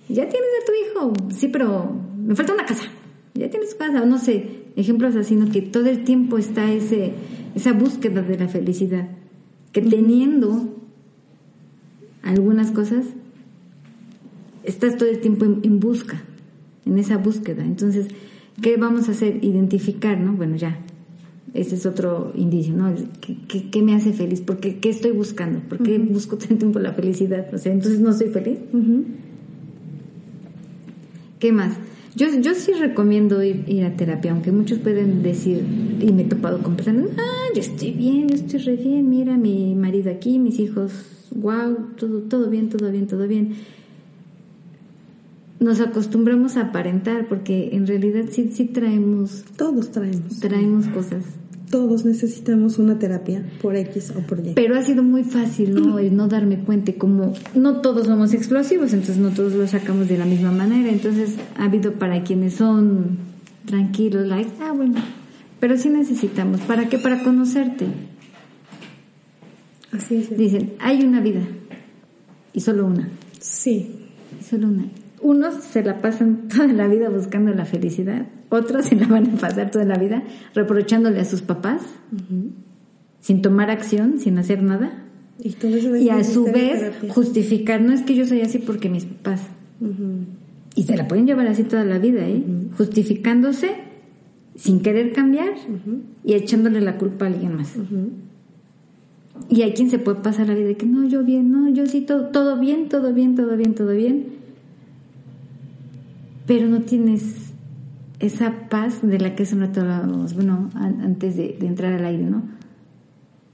Ya 0.09 0.27
tienes 0.27 0.49
a 0.61 0.65
tu 0.65 0.71
hijo, 0.73 1.13
sí, 1.29 1.47
pero 1.47 1.95
me 2.25 2.35
falta 2.35 2.53
una 2.53 2.65
casa. 2.65 2.83
Ya 3.35 3.49
tienes 3.49 3.75
casa, 3.75 4.05
no 4.05 4.17
sé, 4.17 4.63
ejemplos 4.75 5.15
así, 5.15 5.35
¿no? 5.35 5.49
Que 5.49 5.61
todo 5.61 5.85
el 5.87 6.03
tiempo 6.03 6.37
está 6.37 6.71
ese, 6.71 7.13
esa 7.55 7.73
búsqueda 7.73 8.21
de 8.21 8.37
la 8.37 8.47
felicidad. 8.47 9.07
Que 9.71 9.81
teniendo 9.81 10.72
algunas 12.23 12.71
cosas, 12.71 13.05
estás 14.63 14.97
todo 14.97 15.09
el 15.09 15.19
tiempo 15.19 15.45
en 15.45 15.79
busca, 15.79 16.23
en 16.85 16.97
esa 16.97 17.17
búsqueda. 17.17 17.63
Entonces, 17.63 18.07
¿Qué 18.61 18.77
vamos 18.77 19.09
a 19.09 19.13
hacer? 19.13 19.43
Identificar, 19.43 20.19
¿no? 20.19 20.33
Bueno, 20.33 20.55
ya. 20.55 20.79
Ese 21.53 21.75
es 21.75 21.85
otro 21.85 22.31
indicio, 22.35 22.75
¿no? 22.75 22.93
¿Qué, 23.21 23.81
me 23.81 23.95
hace 23.95 24.13
feliz? 24.13 24.41
¿Por 24.41 24.57
qué, 24.57 24.77
estoy 24.89 25.11
buscando? 25.11 25.59
¿Por 25.59 25.79
qué 25.83 25.97
busco 25.99 26.37
tanto 26.37 26.57
tiempo 26.57 26.79
la 26.79 26.93
felicidad? 26.93 27.47
O 27.53 27.57
sea, 27.57 27.71
entonces 27.71 27.99
no 27.99 28.13
soy 28.13 28.29
feliz. 28.29 28.59
¿Qué 31.39 31.51
más? 31.51 31.75
Yo, 32.15 32.27
yo 32.39 32.53
sí 32.53 32.73
recomiendo 32.73 33.41
ir, 33.43 33.83
a 33.83 33.95
terapia, 33.95 34.31
aunque 34.31 34.51
muchos 34.51 34.79
pueden 34.79 35.23
decir, 35.23 35.65
y 35.99 36.11
me 36.11 36.23
he 36.23 36.25
topado 36.25 36.61
con 36.61 36.75
personas, 36.75 37.07
ah, 37.17 37.47
yo 37.55 37.61
estoy 37.61 37.91
bien, 37.91 38.27
yo 38.27 38.35
estoy 38.35 38.59
re 38.59 38.75
bien, 38.75 39.09
mira, 39.09 39.37
mi 39.37 39.73
marido 39.73 40.11
aquí, 40.11 40.37
mis 40.37 40.59
hijos, 40.59 40.91
wow, 41.31 41.75
todo, 41.97 42.21
todo 42.21 42.49
bien, 42.49 42.69
todo 42.69 42.91
bien, 42.91 43.07
todo 43.07 43.27
bien 43.27 43.55
nos 45.63 45.79
acostumbramos 45.79 46.57
a 46.57 46.61
aparentar 46.61 47.27
porque 47.27 47.69
en 47.73 47.87
realidad 47.87 48.25
sí, 48.29 48.51
sí 48.53 48.65
traemos... 48.65 49.45
Todos 49.55 49.91
traemos. 49.91 50.39
Traemos 50.39 50.87
cosas. 50.87 51.23
Todos 51.73 52.05
necesitamos 52.05 52.77
una 52.77 52.99
terapia 52.99 53.43
por 53.59 53.75
X 53.75 54.13
o 54.15 54.19
por 54.19 54.45
Y. 54.45 54.53
Pero 54.53 54.77
ha 54.77 54.83
sido 54.83 55.01
muy 55.01 55.23
fácil, 55.23 55.73
¿no? 55.73 55.97
El 55.97 56.15
no 56.15 56.27
darme 56.27 56.59
cuenta, 56.59 56.93
como 56.93 57.33
no 57.55 57.81
todos 57.81 58.05
somos 58.05 58.31
explosivos, 58.35 58.93
entonces 58.93 59.17
no 59.17 59.31
todos 59.31 59.53
lo 59.53 59.67
sacamos 59.67 60.07
de 60.07 60.19
la 60.19 60.25
misma 60.25 60.51
manera. 60.51 60.91
Entonces 60.91 61.35
ha 61.57 61.63
habido 61.63 61.93
para 61.93 62.23
quienes 62.23 62.53
son 62.53 63.17
tranquilos, 63.65 64.27
like, 64.27 64.51
ah, 64.61 64.71
bueno. 64.71 65.01
Pero 65.59 65.75
sí 65.75 65.89
necesitamos. 65.89 66.61
¿Para 66.61 66.89
qué? 66.89 66.99
Para 66.99 67.23
conocerte. 67.23 67.87
Así 69.91 70.17
es. 70.17 70.37
Dicen, 70.37 70.73
hay 70.77 71.03
una 71.03 71.21
vida 71.21 71.41
y 72.53 72.59
solo 72.59 72.85
una. 72.85 73.09
Sí. 73.39 73.95
Y 74.39 74.43
solo 74.43 74.67
una 74.67 74.85
unos 75.23 75.55
se 75.63 75.81
la 75.83 76.01
pasan 76.01 76.47
toda 76.53 76.67
la 76.67 76.87
vida 76.87 77.09
buscando 77.09 77.53
la 77.53 77.65
felicidad, 77.65 78.27
otros 78.55 78.85
se 78.89 78.95
la 78.95 79.07
van 79.07 79.27
a 79.27 79.39
pasar 79.39 79.71
toda 79.71 79.85
la 79.85 79.97
vida 79.97 80.23
reprochándole 80.53 81.19
a 81.19 81.25
sus 81.25 81.41
papás, 81.41 81.81
sin 83.19 83.41
tomar 83.41 83.69
acción, 83.69 84.19
sin 84.19 84.37
hacer 84.37 84.61
nada. 84.63 84.99
Y, 85.39 86.09
a 86.09 86.23
su 86.23 86.45
vez 86.45 86.93
justificar, 87.09 87.81
no 87.81 87.91
es 87.91 88.03
que 88.03 88.15
yo 88.15 88.25
soy 88.25 88.41
así 88.41 88.59
porque 88.59 88.89
mis 88.89 89.05
papás. 89.05 89.41
Y 90.75 90.83
se 90.83 90.95
la 90.95 91.07
pueden 91.07 91.27
llevar 91.27 91.47
así 91.47 91.63
toda 91.63 91.83
la 91.83 91.99
vida, 91.99 92.27
¿eh? 92.27 92.43
Justificándose 92.77 93.71
sin 94.55 94.81
querer 94.81 95.11
cambiar 95.11 95.53
y 96.23 96.33
echándole 96.33 96.81
la 96.81 96.97
culpa 96.97 97.25
a 97.25 97.29
alguien 97.29 97.55
más. 97.55 97.73
Y 99.49 99.63
hay 99.63 99.73
quien 99.73 99.89
se 99.89 99.99
puede 99.99 100.21
pasar 100.21 100.47
la 100.47 100.53
vida 100.53 100.67
de 100.67 100.77
que 100.77 100.85
no, 100.85 101.07
yo 101.07 101.23
bien, 101.23 101.51
no, 101.51 101.69
yo 101.69 101.87
sí, 101.87 102.01
todo, 102.01 102.27
todo 102.27 102.59
bien, 102.59 102.87
todo 102.87 103.13
bien, 103.13 103.35
todo 103.35 103.57
bien, 103.57 103.73
todo 103.73 103.91
bien 103.91 104.43
pero 106.45 106.67
no 106.67 106.81
tienes 106.81 107.52
esa 108.19 108.69
paz 108.69 108.99
de 109.01 109.19
la 109.19 109.35
que 109.35 109.43
hace 109.43 109.55
rato 109.55 109.81
hablábamos, 109.81 110.33
bueno, 110.33 110.69
antes 110.75 111.35
de, 111.35 111.57
entrar 111.61 111.93
al 111.93 112.05
aire, 112.05 112.23
¿no? 112.23 112.43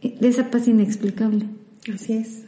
De 0.01 0.27
esa 0.27 0.49
paz 0.51 0.67
inexplicable. 0.67 1.45
Así 1.93 2.13
es. 2.13 2.45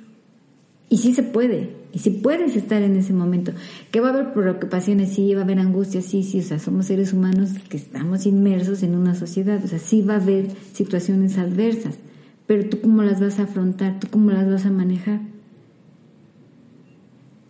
Y 0.90 0.98
sí 0.98 1.14
se 1.14 1.24
puede, 1.24 1.70
y 1.94 2.00
sí 2.00 2.10
puedes 2.10 2.56
estar 2.56 2.82
en 2.82 2.96
ese 2.96 3.14
momento. 3.14 3.54
Que 3.92 4.02
va 4.02 4.10
a 4.10 4.14
haber 4.14 4.34
preocupaciones, 4.34 5.14
sí, 5.14 5.34
va 5.34 5.42
a 5.42 5.44
haber 5.44 5.60
angustias, 5.60 6.06
sí, 6.06 6.24
sí, 6.24 6.40
o 6.40 6.44
sea, 6.44 6.60
somos 6.60 6.88
seres 6.88 7.14
humanos 7.14 7.52
que 7.70 7.78
estamos 7.78 8.26
inmersos 8.26 8.84
en 8.84 8.96
una 8.96 9.16
sociedad, 9.16 9.64
o 9.64 9.68
sea, 9.68 9.80
sí 9.80 10.02
va 10.02 10.16
a 10.16 10.22
haber 10.22 10.48
situaciones 10.74 11.38
adversas, 11.38 11.98
pero 12.46 12.68
tú 12.70 12.82
cómo 12.82 13.04
las 13.04 13.22
vas 13.22 13.40
a 13.40 13.44
afrontar, 13.44 14.00
tú 14.00 14.08
cómo 14.12 14.32
las 14.32 14.50
vas 14.50 14.66
a 14.66 14.72
manejar. 14.72 15.22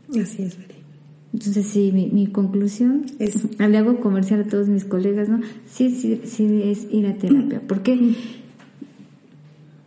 Así 0.09 0.43
es, 0.43 0.57
María. 0.57 0.80
Entonces, 1.33 1.67
sí, 1.67 1.91
mi, 1.91 2.27
conclusión 2.27 3.05
es, 3.19 3.47
le 3.59 3.77
hago 3.77 3.99
comercial 3.99 4.41
a 4.41 4.43
todos 4.45 4.67
mis 4.67 4.85
colegas, 4.85 5.29
¿no? 5.29 5.41
Sí, 5.65 5.89
sí, 5.89 6.21
sí 6.25 6.61
es 6.63 6.87
ir 6.91 7.07
a 7.07 7.15
terapia. 7.15 7.61
¿Por 7.67 7.83
qué? 7.83 8.15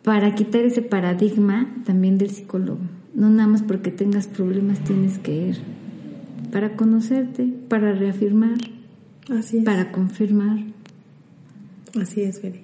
Para 0.02 0.34
quitar 0.34 0.62
ese 0.62 0.82
paradigma 0.82 1.74
también 1.84 2.18
del 2.18 2.30
psicólogo. 2.30 2.80
No 3.14 3.30
nada 3.30 3.48
más 3.48 3.62
porque 3.62 3.90
tengas 3.90 4.26
problemas 4.26 4.82
tienes 4.84 5.18
que 5.18 5.48
ir. 5.48 5.56
Para 6.50 6.76
conocerte, 6.76 7.52
para 7.68 7.92
reafirmar, 7.92 8.58
Así 9.30 9.58
es. 9.58 9.64
para 9.64 9.92
confirmar. 9.92 10.58
Así 12.00 12.22
es, 12.22 12.42
Beri. 12.42 12.60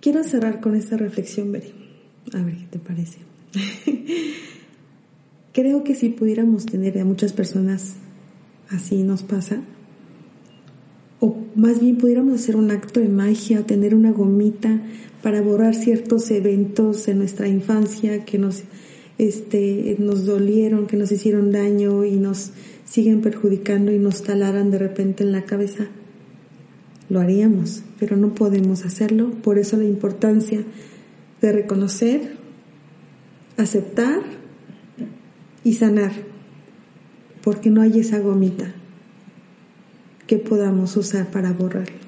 Quiero 0.00 0.22
cerrar 0.24 0.60
con 0.60 0.74
esta 0.76 0.96
reflexión, 0.96 1.52
Beri. 1.52 1.72
A 2.32 2.42
ver 2.42 2.56
qué 2.56 2.66
te 2.70 2.78
parece. 2.78 3.18
Creo 5.52 5.82
que 5.82 5.94
si 5.94 6.10
pudiéramos 6.10 6.66
tener 6.66 6.98
a 6.98 7.04
muchas 7.04 7.32
personas 7.32 7.94
así 8.68 9.02
nos 9.02 9.22
pasa, 9.24 9.62
o 11.18 11.36
más 11.54 11.80
bien 11.80 11.98
pudiéramos 11.98 12.40
hacer 12.40 12.56
un 12.56 12.70
acto 12.70 13.00
de 13.00 13.08
magia 13.08 13.60
o 13.60 13.64
tener 13.64 13.94
una 13.94 14.12
gomita 14.12 14.80
para 15.22 15.42
borrar 15.42 15.74
ciertos 15.74 16.30
eventos 16.30 17.04
de 17.06 17.14
nuestra 17.14 17.48
infancia 17.48 18.24
que 18.24 18.38
nos, 18.38 18.62
este, 19.18 19.96
nos 19.98 20.24
dolieron, 20.24 20.86
que 20.86 20.96
nos 20.96 21.10
hicieron 21.12 21.50
daño 21.50 22.04
y 22.04 22.16
nos 22.16 22.52
siguen 22.84 23.20
perjudicando 23.20 23.92
y 23.92 23.98
nos 23.98 24.22
talaran 24.22 24.70
de 24.70 24.78
repente 24.78 25.24
en 25.24 25.32
la 25.32 25.44
cabeza, 25.44 25.88
lo 27.08 27.20
haríamos, 27.20 27.82
pero 27.98 28.16
no 28.16 28.34
podemos 28.34 28.84
hacerlo. 28.84 29.30
Por 29.42 29.58
eso 29.58 29.76
la 29.76 29.84
importancia 29.84 30.62
de 31.42 31.52
reconocer, 31.52 32.36
aceptar 33.56 34.39
y 35.64 35.74
sanar, 35.74 36.12
porque 37.42 37.70
no 37.70 37.82
hay 37.82 38.00
esa 38.00 38.18
gomita 38.18 38.72
que 40.26 40.38
podamos 40.38 40.96
usar 40.96 41.30
para 41.30 41.52
borrarlo. 41.52 41.98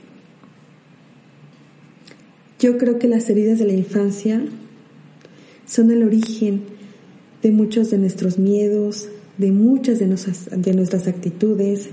Yo 2.59 2.79
creo 2.79 2.99
que 2.99 3.09
las 3.09 3.29
heridas 3.29 3.59
de 3.59 3.67
la 3.67 3.73
infancia 3.73 4.41
son 5.67 5.91
el 5.91 6.05
origen 6.05 6.63
de 7.43 7.51
muchos 7.51 7.91
de 7.91 7.99
nuestros 7.99 8.39
miedos, 8.39 9.09
de 9.39 9.51
muchas 9.51 9.99
de 9.99 10.07
nuestras, 10.07 10.49
de 10.51 10.73
nuestras 10.73 11.09
actitudes, 11.09 11.89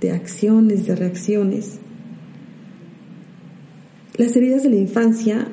de 0.00 0.12
acciones, 0.12 0.86
de 0.86 0.96
reacciones. 0.96 1.78
Las 4.16 4.34
heridas 4.36 4.62
de 4.62 4.70
la 4.70 4.76
infancia 4.76 5.48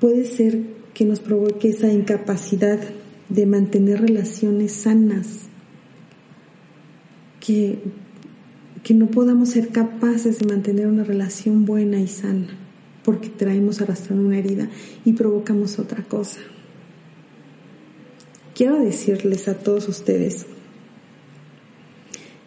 puede 0.00 0.24
ser 0.24 0.60
que 0.92 1.04
nos 1.04 1.20
provoque 1.20 1.70
esa 1.70 1.90
incapacidad 1.90 2.80
de 3.28 3.46
mantener 3.46 4.00
relaciones 4.00 4.72
sanas, 4.72 5.46
que, 7.40 7.78
que 8.82 8.94
no 8.94 9.06
podamos 9.06 9.50
ser 9.50 9.68
capaces 9.68 10.38
de 10.38 10.46
mantener 10.46 10.86
una 10.86 11.04
relación 11.04 11.64
buena 11.64 12.00
y 12.00 12.08
sana, 12.08 12.48
porque 13.04 13.28
traemos 13.28 13.80
arrastrando 13.80 14.26
una 14.26 14.38
herida 14.38 14.68
y 15.04 15.12
provocamos 15.12 15.78
otra 15.78 16.02
cosa. 16.02 16.40
Quiero 18.54 18.78
decirles 18.78 19.46
a 19.46 19.54
todos 19.54 19.88
ustedes 19.88 20.46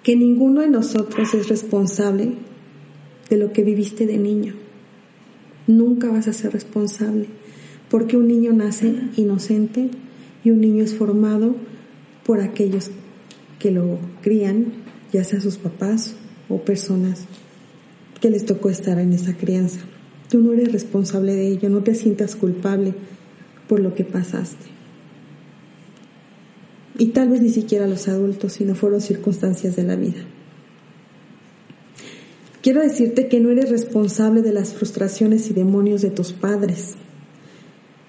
que 0.04 0.16
ninguno 0.16 0.62
de 0.62 0.68
nosotros 0.68 1.34
es 1.34 1.48
responsable 1.48 2.34
de 3.30 3.38
lo 3.38 3.54
que 3.54 3.64
viviste 3.64 4.06
de 4.06 4.18
niño. 4.18 4.56
Nunca 5.68 6.10
vas 6.10 6.28
a 6.28 6.34
ser 6.34 6.52
responsable, 6.52 7.28
porque 7.90 8.18
un 8.18 8.28
niño 8.28 8.52
nace 8.52 8.94
inocente 9.16 9.90
y 10.44 10.52
un 10.52 10.62
niño 10.62 10.84
es 10.84 10.94
formado 10.94 11.56
por 12.26 12.42
aquellos 12.42 12.92
que 13.60 13.72
lo 13.72 14.00
crían, 14.22 14.74
ya 15.14 15.24
sea 15.24 15.42
sus 15.42 15.58
papás 15.58 16.16
o 16.50 16.62
personas 16.62 17.26
que 18.20 18.30
les 18.30 18.46
tocó 18.46 18.70
estar 18.70 19.00
en 19.00 19.14
esa 19.14 19.36
crianza. 19.36 19.80
Tú 20.30 20.40
no 20.40 20.54
eres 20.54 20.72
responsable 20.72 21.36
de 21.36 21.48
ello, 21.48 21.70
no 21.70 21.84
te 21.84 21.96
sientas 21.96 22.36
culpable 22.36 22.94
por 23.68 23.80
lo 23.80 23.94
que 23.94 24.04
pasaste. 24.04 24.66
Y 26.98 27.08
tal 27.08 27.30
vez 27.30 27.42
ni 27.42 27.50
siquiera 27.50 27.88
los 27.88 28.08
adultos, 28.08 28.54
sino 28.54 28.76
fueron 28.76 29.02
circunstancias 29.02 29.76
de 29.76 29.84
la 29.84 29.96
vida. 29.96 30.22
Quiero 32.62 32.82
decirte 32.82 33.28
que 33.28 33.40
no 33.40 33.50
eres 33.50 33.72
responsable 33.72 34.44
de 34.44 34.54
las 34.54 34.74
frustraciones 34.74 35.50
y 35.50 35.54
demonios 35.54 36.02
de 36.02 36.12
tus 36.12 36.32
padres. 36.32 36.94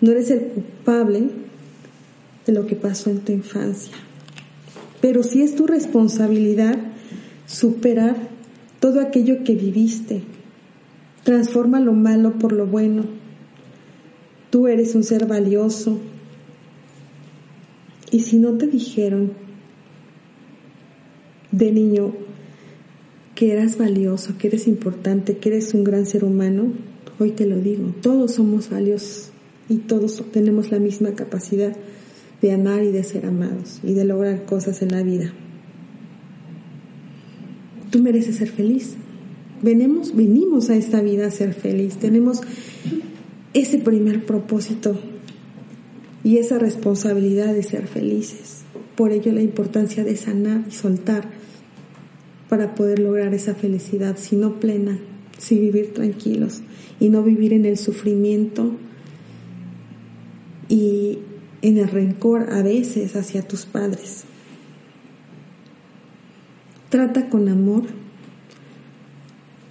No 0.02 0.10
eres 0.10 0.30
el 0.30 0.40
culpable 0.40 1.30
de 2.46 2.52
lo 2.52 2.66
que 2.66 2.76
pasó 2.76 3.10
en 3.10 3.20
tu 3.20 3.32
infancia. 3.32 3.94
Pero 5.00 5.22
sí 5.22 5.42
es 5.42 5.54
tu 5.54 5.66
responsabilidad 5.66 6.78
superar 7.46 8.16
todo 8.80 9.00
aquello 9.00 9.44
que 9.44 9.54
viviste. 9.54 10.22
Transforma 11.24 11.80
lo 11.80 11.92
malo 11.92 12.38
por 12.38 12.52
lo 12.52 12.66
bueno. 12.66 13.04
Tú 14.50 14.68
eres 14.68 14.94
un 14.94 15.04
ser 15.04 15.26
valioso. 15.26 15.98
Y 18.10 18.20
si 18.20 18.38
no 18.38 18.52
te 18.54 18.66
dijeron 18.66 19.32
de 21.50 21.72
niño 21.72 22.12
que 23.34 23.52
eras 23.52 23.78
valioso, 23.78 24.36
que 24.38 24.48
eres 24.48 24.66
importante, 24.66 25.38
que 25.38 25.48
eres 25.48 25.74
un 25.74 25.84
gran 25.84 26.06
ser 26.06 26.24
humano, 26.24 26.72
hoy 27.18 27.30
te 27.30 27.46
lo 27.46 27.56
digo, 27.56 27.94
todos 28.02 28.34
somos 28.34 28.70
valiosos 28.70 29.30
y 29.68 29.76
todos 29.76 30.22
tenemos 30.32 30.70
la 30.70 30.78
misma 30.78 31.12
capacidad 31.12 31.74
de 32.42 32.52
amar 32.52 32.82
y 32.82 32.90
de 32.90 33.04
ser 33.04 33.24
amados 33.24 33.80
y 33.84 33.94
de 33.94 34.04
lograr 34.04 34.44
cosas 34.44 34.82
en 34.82 34.90
la 34.90 35.02
vida. 35.02 35.32
Tú 37.90 38.00
mereces 38.00 38.36
ser 38.36 38.50
feliz. 38.50 38.96
Venimos, 39.62 40.14
venimos 40.16 40.68
a 40.68 40.76
esta 40.76 41.00
vida 41.00 41.28
a 41.28 41.30
ser 41.30 41.54
feliz. 41.54 41.96
Tenemos 41.96 42.40
ese 43.54 43.78
primer 43.78 44.26
propósito 44.26 44.98
y 46.24 46.38
esa 46.38 46.58
responsabilidad 46.58 47.54
de 47.54 47.62
ser 47.62 47.86
felices. 47.86 48.62
Por 48.96 49.12
ello 49.12 49.32
la 49.32 49.42
importancia 49.42 50.04
de 50.04 50.16
sanar 50.16 50.64
y 50.68 50.72
soltar 50.72 51.28
para 52.48 52.74
poder 52.74 52.98
lograr 52.98 53.32
esa 53.34 53.54
felicidad, 53.54 54.16
si 54.18 54.36
no 54.36 54.58
plena, 54.58 54.98
si 55.38 55.58
vivir 55.58 55.94
tranquilos 55.94 56.62
y 56.98 57.08
no 57.08 57.22
vivir 57.22 57.52
en 57.52 57.66
el 57.66 57.78
sufrimiento 57.78 58.72
y 60.68 61.18
en 61.62 61.78
el 61.78 61.88
rencor 61.88 62.52
a 62.52 62.62
veces 62.62 63.16
hacia 63.16 63.42
tus 63.42 63.64
padres. 63.64 64.24
Trata 66.90 67.30
con 67.30 67.48
amor 67.48 67.84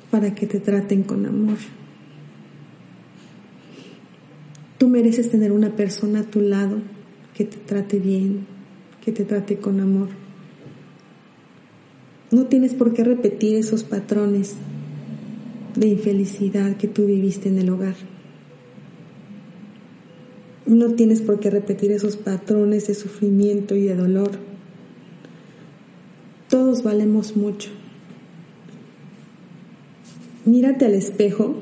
para 0.10 0.34
que 0.34 0.48
te 0.48 0.60
traten 0.60 1.04
con 1.04 1.26
amor. 1.26 1.58
Tú 4.78 4.88
mereces 4.88 5.30
tener 5.30 5.52
una 5.52 5.76
persona 5.76 6.22
a 6.22 6.24
tu 6.24 6.42
lado 6.42 6.80
que 7.36 7.46
te 7.46 7.58
trate 7.58 8.00
bien, 8.00 8.48
que 9.06 9.12
te 9.12 9.26
trate 9.26 9.58
con 9.58 9.80
amor. 9.80 10.10
No 12.32 12.46
tienes 12.46 12.74
por 12.74 12.94
qué 12.94 13.04
repetir 13.04 13.58
esos 13.58 13.84
patrones 13.84 14.56
de 15.76 15.88
infelicidad 15.88 16.78
que 16.78 16.88
tú 16.88 17.06
viviste 17.06 17.50
en 17.50 17.60
el 17.60 17.70
hogar. 17.70 18.11
No 20.72 20.94
tienes 20.94 21.20
por 21.20 21.42
qué 21.42 21.50
repetir 21.50 21.92
esos 21.92 22.16
patrones 22.16 22.88
de 22.88 22.94
sufrimiento 22.94 23.76
y 23.76 23.82
de 23.82 23.96
dolor. 23.98 24.32
Todos 26.48 26.82
valemos 26.82 27.36
mucho. 27.36 27.72
Mírate 30.46 30.86
al 30.86 30.94
espejo 30.94 31.56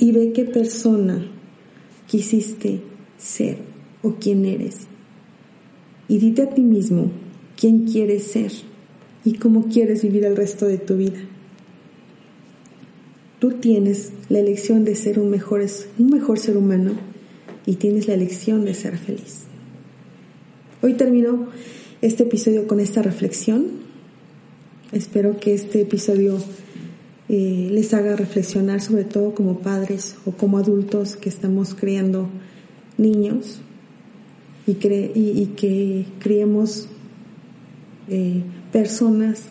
y 0.00 0.10
ve 0.10 0.32
qué 0.32 0.46
persona 0.46 1.30
quisiste 2.08 2.80
ser 3.18 3.58
o 4.02 4.16
quién 4.16 4.44
eres. 4.46 4.88
Y 6.08 6.18
dite 6.18 6.42
a 6.42 6.50
ti 6.50 6.62
mismo 6.62 7.12
quién 7.56 7.84
quieres 7.84 8.24
ser 8.24 8.50
y 9.24 9.34
cómo 9.34 9.68
quieres 9.68 10.02
vivir 10.02 10.24
el 10.24 10.34
resto 10.34 10.66
de 10.66 10.78
tu 10.78 10.96
vida. 10.96 11.20
Tú 13.38 13.52
tienes 13.52 14.10
la 14.28 14.40
elección 14.40 14.84
de 14.84 14.96
ser 14.96 15.20
un 15.20 15.30
mejor, 15.30 15.64
un 16.00 16.08
mejor 16.08 16.40
ser 16.40 16.56
humano 16.56 17.13
y 17.66 17.76
tienes 17.76 18.08
la 18.08 18.14
elección 18.14 18.64
de 18.64 18.74
ser 18.74 18.98
feliz. 18.98 19.44
Hoy 20.82 20.94
termino 20.94 21.48
este 22.02 22.24
episodio 22.24 22.66
con 22.66 22.80
esta 22.80 23.02
reflexión. 23.02 23.66
Espero 24.92 25.40
que 25.40 25.54
este 25.54 25.80
episodio 25.80 26.38
eh, 27.28 27.68
les 27.70 27.94
haga 27.94 28.16
reflexionar, 28.16 28.82
sobre 28.82 29.04
todo 29.04 29.34
como 29.34 29.60
padres 29.60 30.16
o 30.26 30.32
como 30.32 30.58
adultos 30.58 31.16
que 31.16 31.30
estamos 31.30 31.74
criando 31.74 32.28
niños 32.98 33.60
y, 34.66 34.74
que 34.74 36.06
criemos 36.20 36.88
eh, 38.08 38.42
personas 38.72 39.44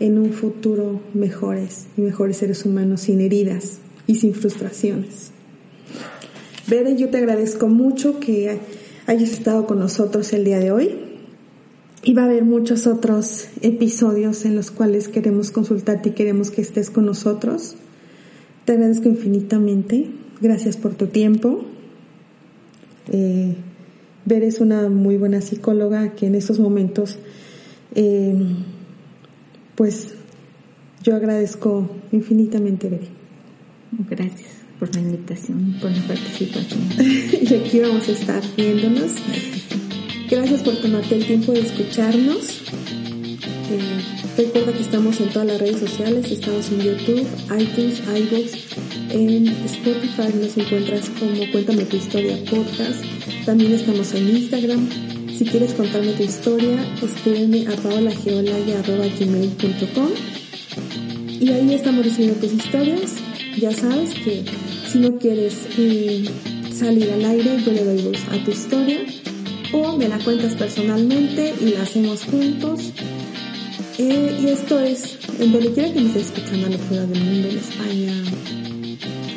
en 0.00 0.18
un 0.18 0.32
futuro 0.32 1.00
mejores 1.14 1.86
y 1.96 2.02
mejores 2.02 2.36
seres 2.38 2.64
humanos 2.64 3.02
sin 3.02 3.20
heridas 3.20 3.78
y 4.06 4.16
sin 4.16 4.34
frustraciones. 4.34 5.33
Beren, 6.66 6.96
yo 6.96 7.10
te 7.10 7.18
agradezco 7.18 7.68
mucho 7.68 8.20
que 8.20 8.58
hayas 9.06 9.30
estado 9.30 9.66
con 9.66 9.78
nosotros 9.78 10.32
el 10.32 10.44
día 10.44 10.58
de 10.58 10.72
hoy. 10.72 10.94
Y 12.02 12.14
va 12.14 12.22
a 12.22 12.24
haber 12.26 12.44
muchos 12.44 12.86
otros 12.86 13.48
episodios 13.62 14.44
en 14.44 14.56
los 14.56 14.70
cuales 14.70 15.08
queremos 15.08 15.50
consultarte 15.50 16.10
y 16.10 16.12
queremos 16.12 16.50
que 16.50 16.60
estés 16.60 16.90
con 16.90 17.06
nosotros. 17.06 17.76
Te 18.64 18.72
agradezco 18.72 19.08
infinitamente. 19.08 20.10
Gracias 20.40 20.76
por 20.76 20.94
tu 20.94 21.06
tiempo. 21.06 21.64
Eh, 23.10 23.56
es 24.26 24.60
una 24.60 24.88
muy 24.88 25.16
buena 25.16 25.40
psicóloga 25.40 26.14
que 26.14 26.26
en 26.26 26.34
estos 26.34 26.58
momentos, 26.58 27.18
eh, 27.94 28.34
pues 29.74 30.14
yo 31.02 31.14
agradezco 31.14 31.90
infinitamente, 32.12 32.88
Ver. 32.88 33.00
Gracias 34.10 34.63
por 34.78 34.94
la 34.94 35.00
invitación, 35.00 35.76
por 35.80 35.90
la 35.90 36.02
participación. 36.02 36.82
y 36.98 37.54
aquí 37.54 37.80
vamos 37.80 38.08
a 38.08 38.12
estar 38.12 38.42
viéndonos. 38.56 39.12
Gracias 40.30 40.62
por 40.62 40.76
tomarte 40.76 41.16
el 41.16 41.26
tiempo 41.26 41.52
de 41.52 41.60
escucharnos. 41.60 42.62
Eh, 43.70 43.78
recuerda 44.36 44.72
que 44.72 44.82
estamos 44.82 45.20
en 45.20 45.28
todas 45.28 45.48
las 45.48 45.60
redes 45.60 45.80
sociales, 45.80 46.30
estamos 46.30 46.70
en 46.70 46.80
YouTube, 46.80 47.26
iTunes, 47.58 48.00
iVoox, 48.00 48.52
en 49.10 49.48
Spotify 49.48 50.32
nos 50.40 50.56
encuentras 50.56 51.10
como 51.10 51.50
Cuéntame 51.52 51.84
tu 51.84 51.96
historia 51.96 52.38
podcast. 52.50 53.04
También 53.44 53.72
estamos 53.72 54.14
en 54.14 54.28
Instagram. 54.28 54.88
Si 55.36 55.44
quieres 55.44 55.74
contarme 55.74 56.12
tu 56.12 56.22
historia, 56.22 56.78
escríbeme 57.02 57.66
a 57.66 57.74
paolageolaya.gmail.com 57.76 60.10
y 61.40 61.50
ahí 61.50 61.74
estamos 61.74 62.04
recibiendo 62.04 62.40
tus 62.40 62.52
historias. 62.52 63.16
Ya 63.56 63.72
sabes 63.72 64.14
que 64.14 64.44
si 64.90 64.98
no 64.98 65.18
quieres 65.18 65.54
eh, 65.78 66.24
salir 66.72 67.10
al 67.12 67.24
aire, 67.24 67.58
yo 67.64 67.72
le 67.72 67.84
doy 67.84 68.02
voz 68.02 68.18
a 68.32 68.44
tu 68.44 68.50
historia 68.50 69.00
o 69.72 69.96
me 69.96 70.08
la 70.08 70.18
cuentas 70.18 70.54
personalmente 70.54 71.54
y 71.60 71.70
la 71.70 71.82
hacemos 71.82 72.24
juntos. 72.24 72.92
Eh, 73.98 74.40
y 74.42 74.46
esto 74.48 74.80
es, 74.80 75.18
en 75.38 75.52
donde 75.52 75.72
quiera 75.72 75.92
que 75.92 76.00
me 76.00 76.06
estés 76.08 76.26
escuchando, 76.26 76.66
en 76.66 76.78
fuera 76.80 77.06
del 77.06 77.22
mundo, 77.22 77.48
en 77.48 77.58
España, 77.58 78.24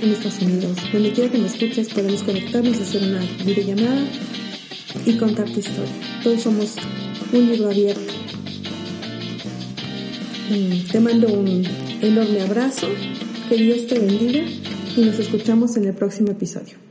en 0.01 0.11
Estados 0.11 0.41
Unidos, 0.41 0.77
donde 0.91 1.11
quiera 1.11 1.31
que 1.31 1.37
me 1.37 1.47
escuches, 1.47 1.89
podemos 1.89 2.23
conectarnos, 2.23 2.79
hacer 2.79 3.03
una 3.03 3.21
videollamada 3.45 4.03
y 5.05 5.13
contar 5.13 5.45
tu 5.45 5.59
historia. 5.59 5.93
Todos 6.23 6.41
somos 6.41 6.75
un 7.31 7.51
libro 7.51 7.69
abierto. 7.69 8.13
Mm, 10.49 10.91
te 10.91 10.99
mando 10.99 11.27
un 11.27 11.63
enorme 12.01 12.41
abrazo, 12.41 12.87
que 13.47 13.55
Dios 13.55 13.87
te 13.87 13.99
bendiga 13.99 14.43
y 14.95 15.01
nos 15.01 15.19
escuchamos 15.19 15.77
en 15.77 15.85
el 15.85 15.93
próximo 15.93 16.31
episodio. 16.31 16.86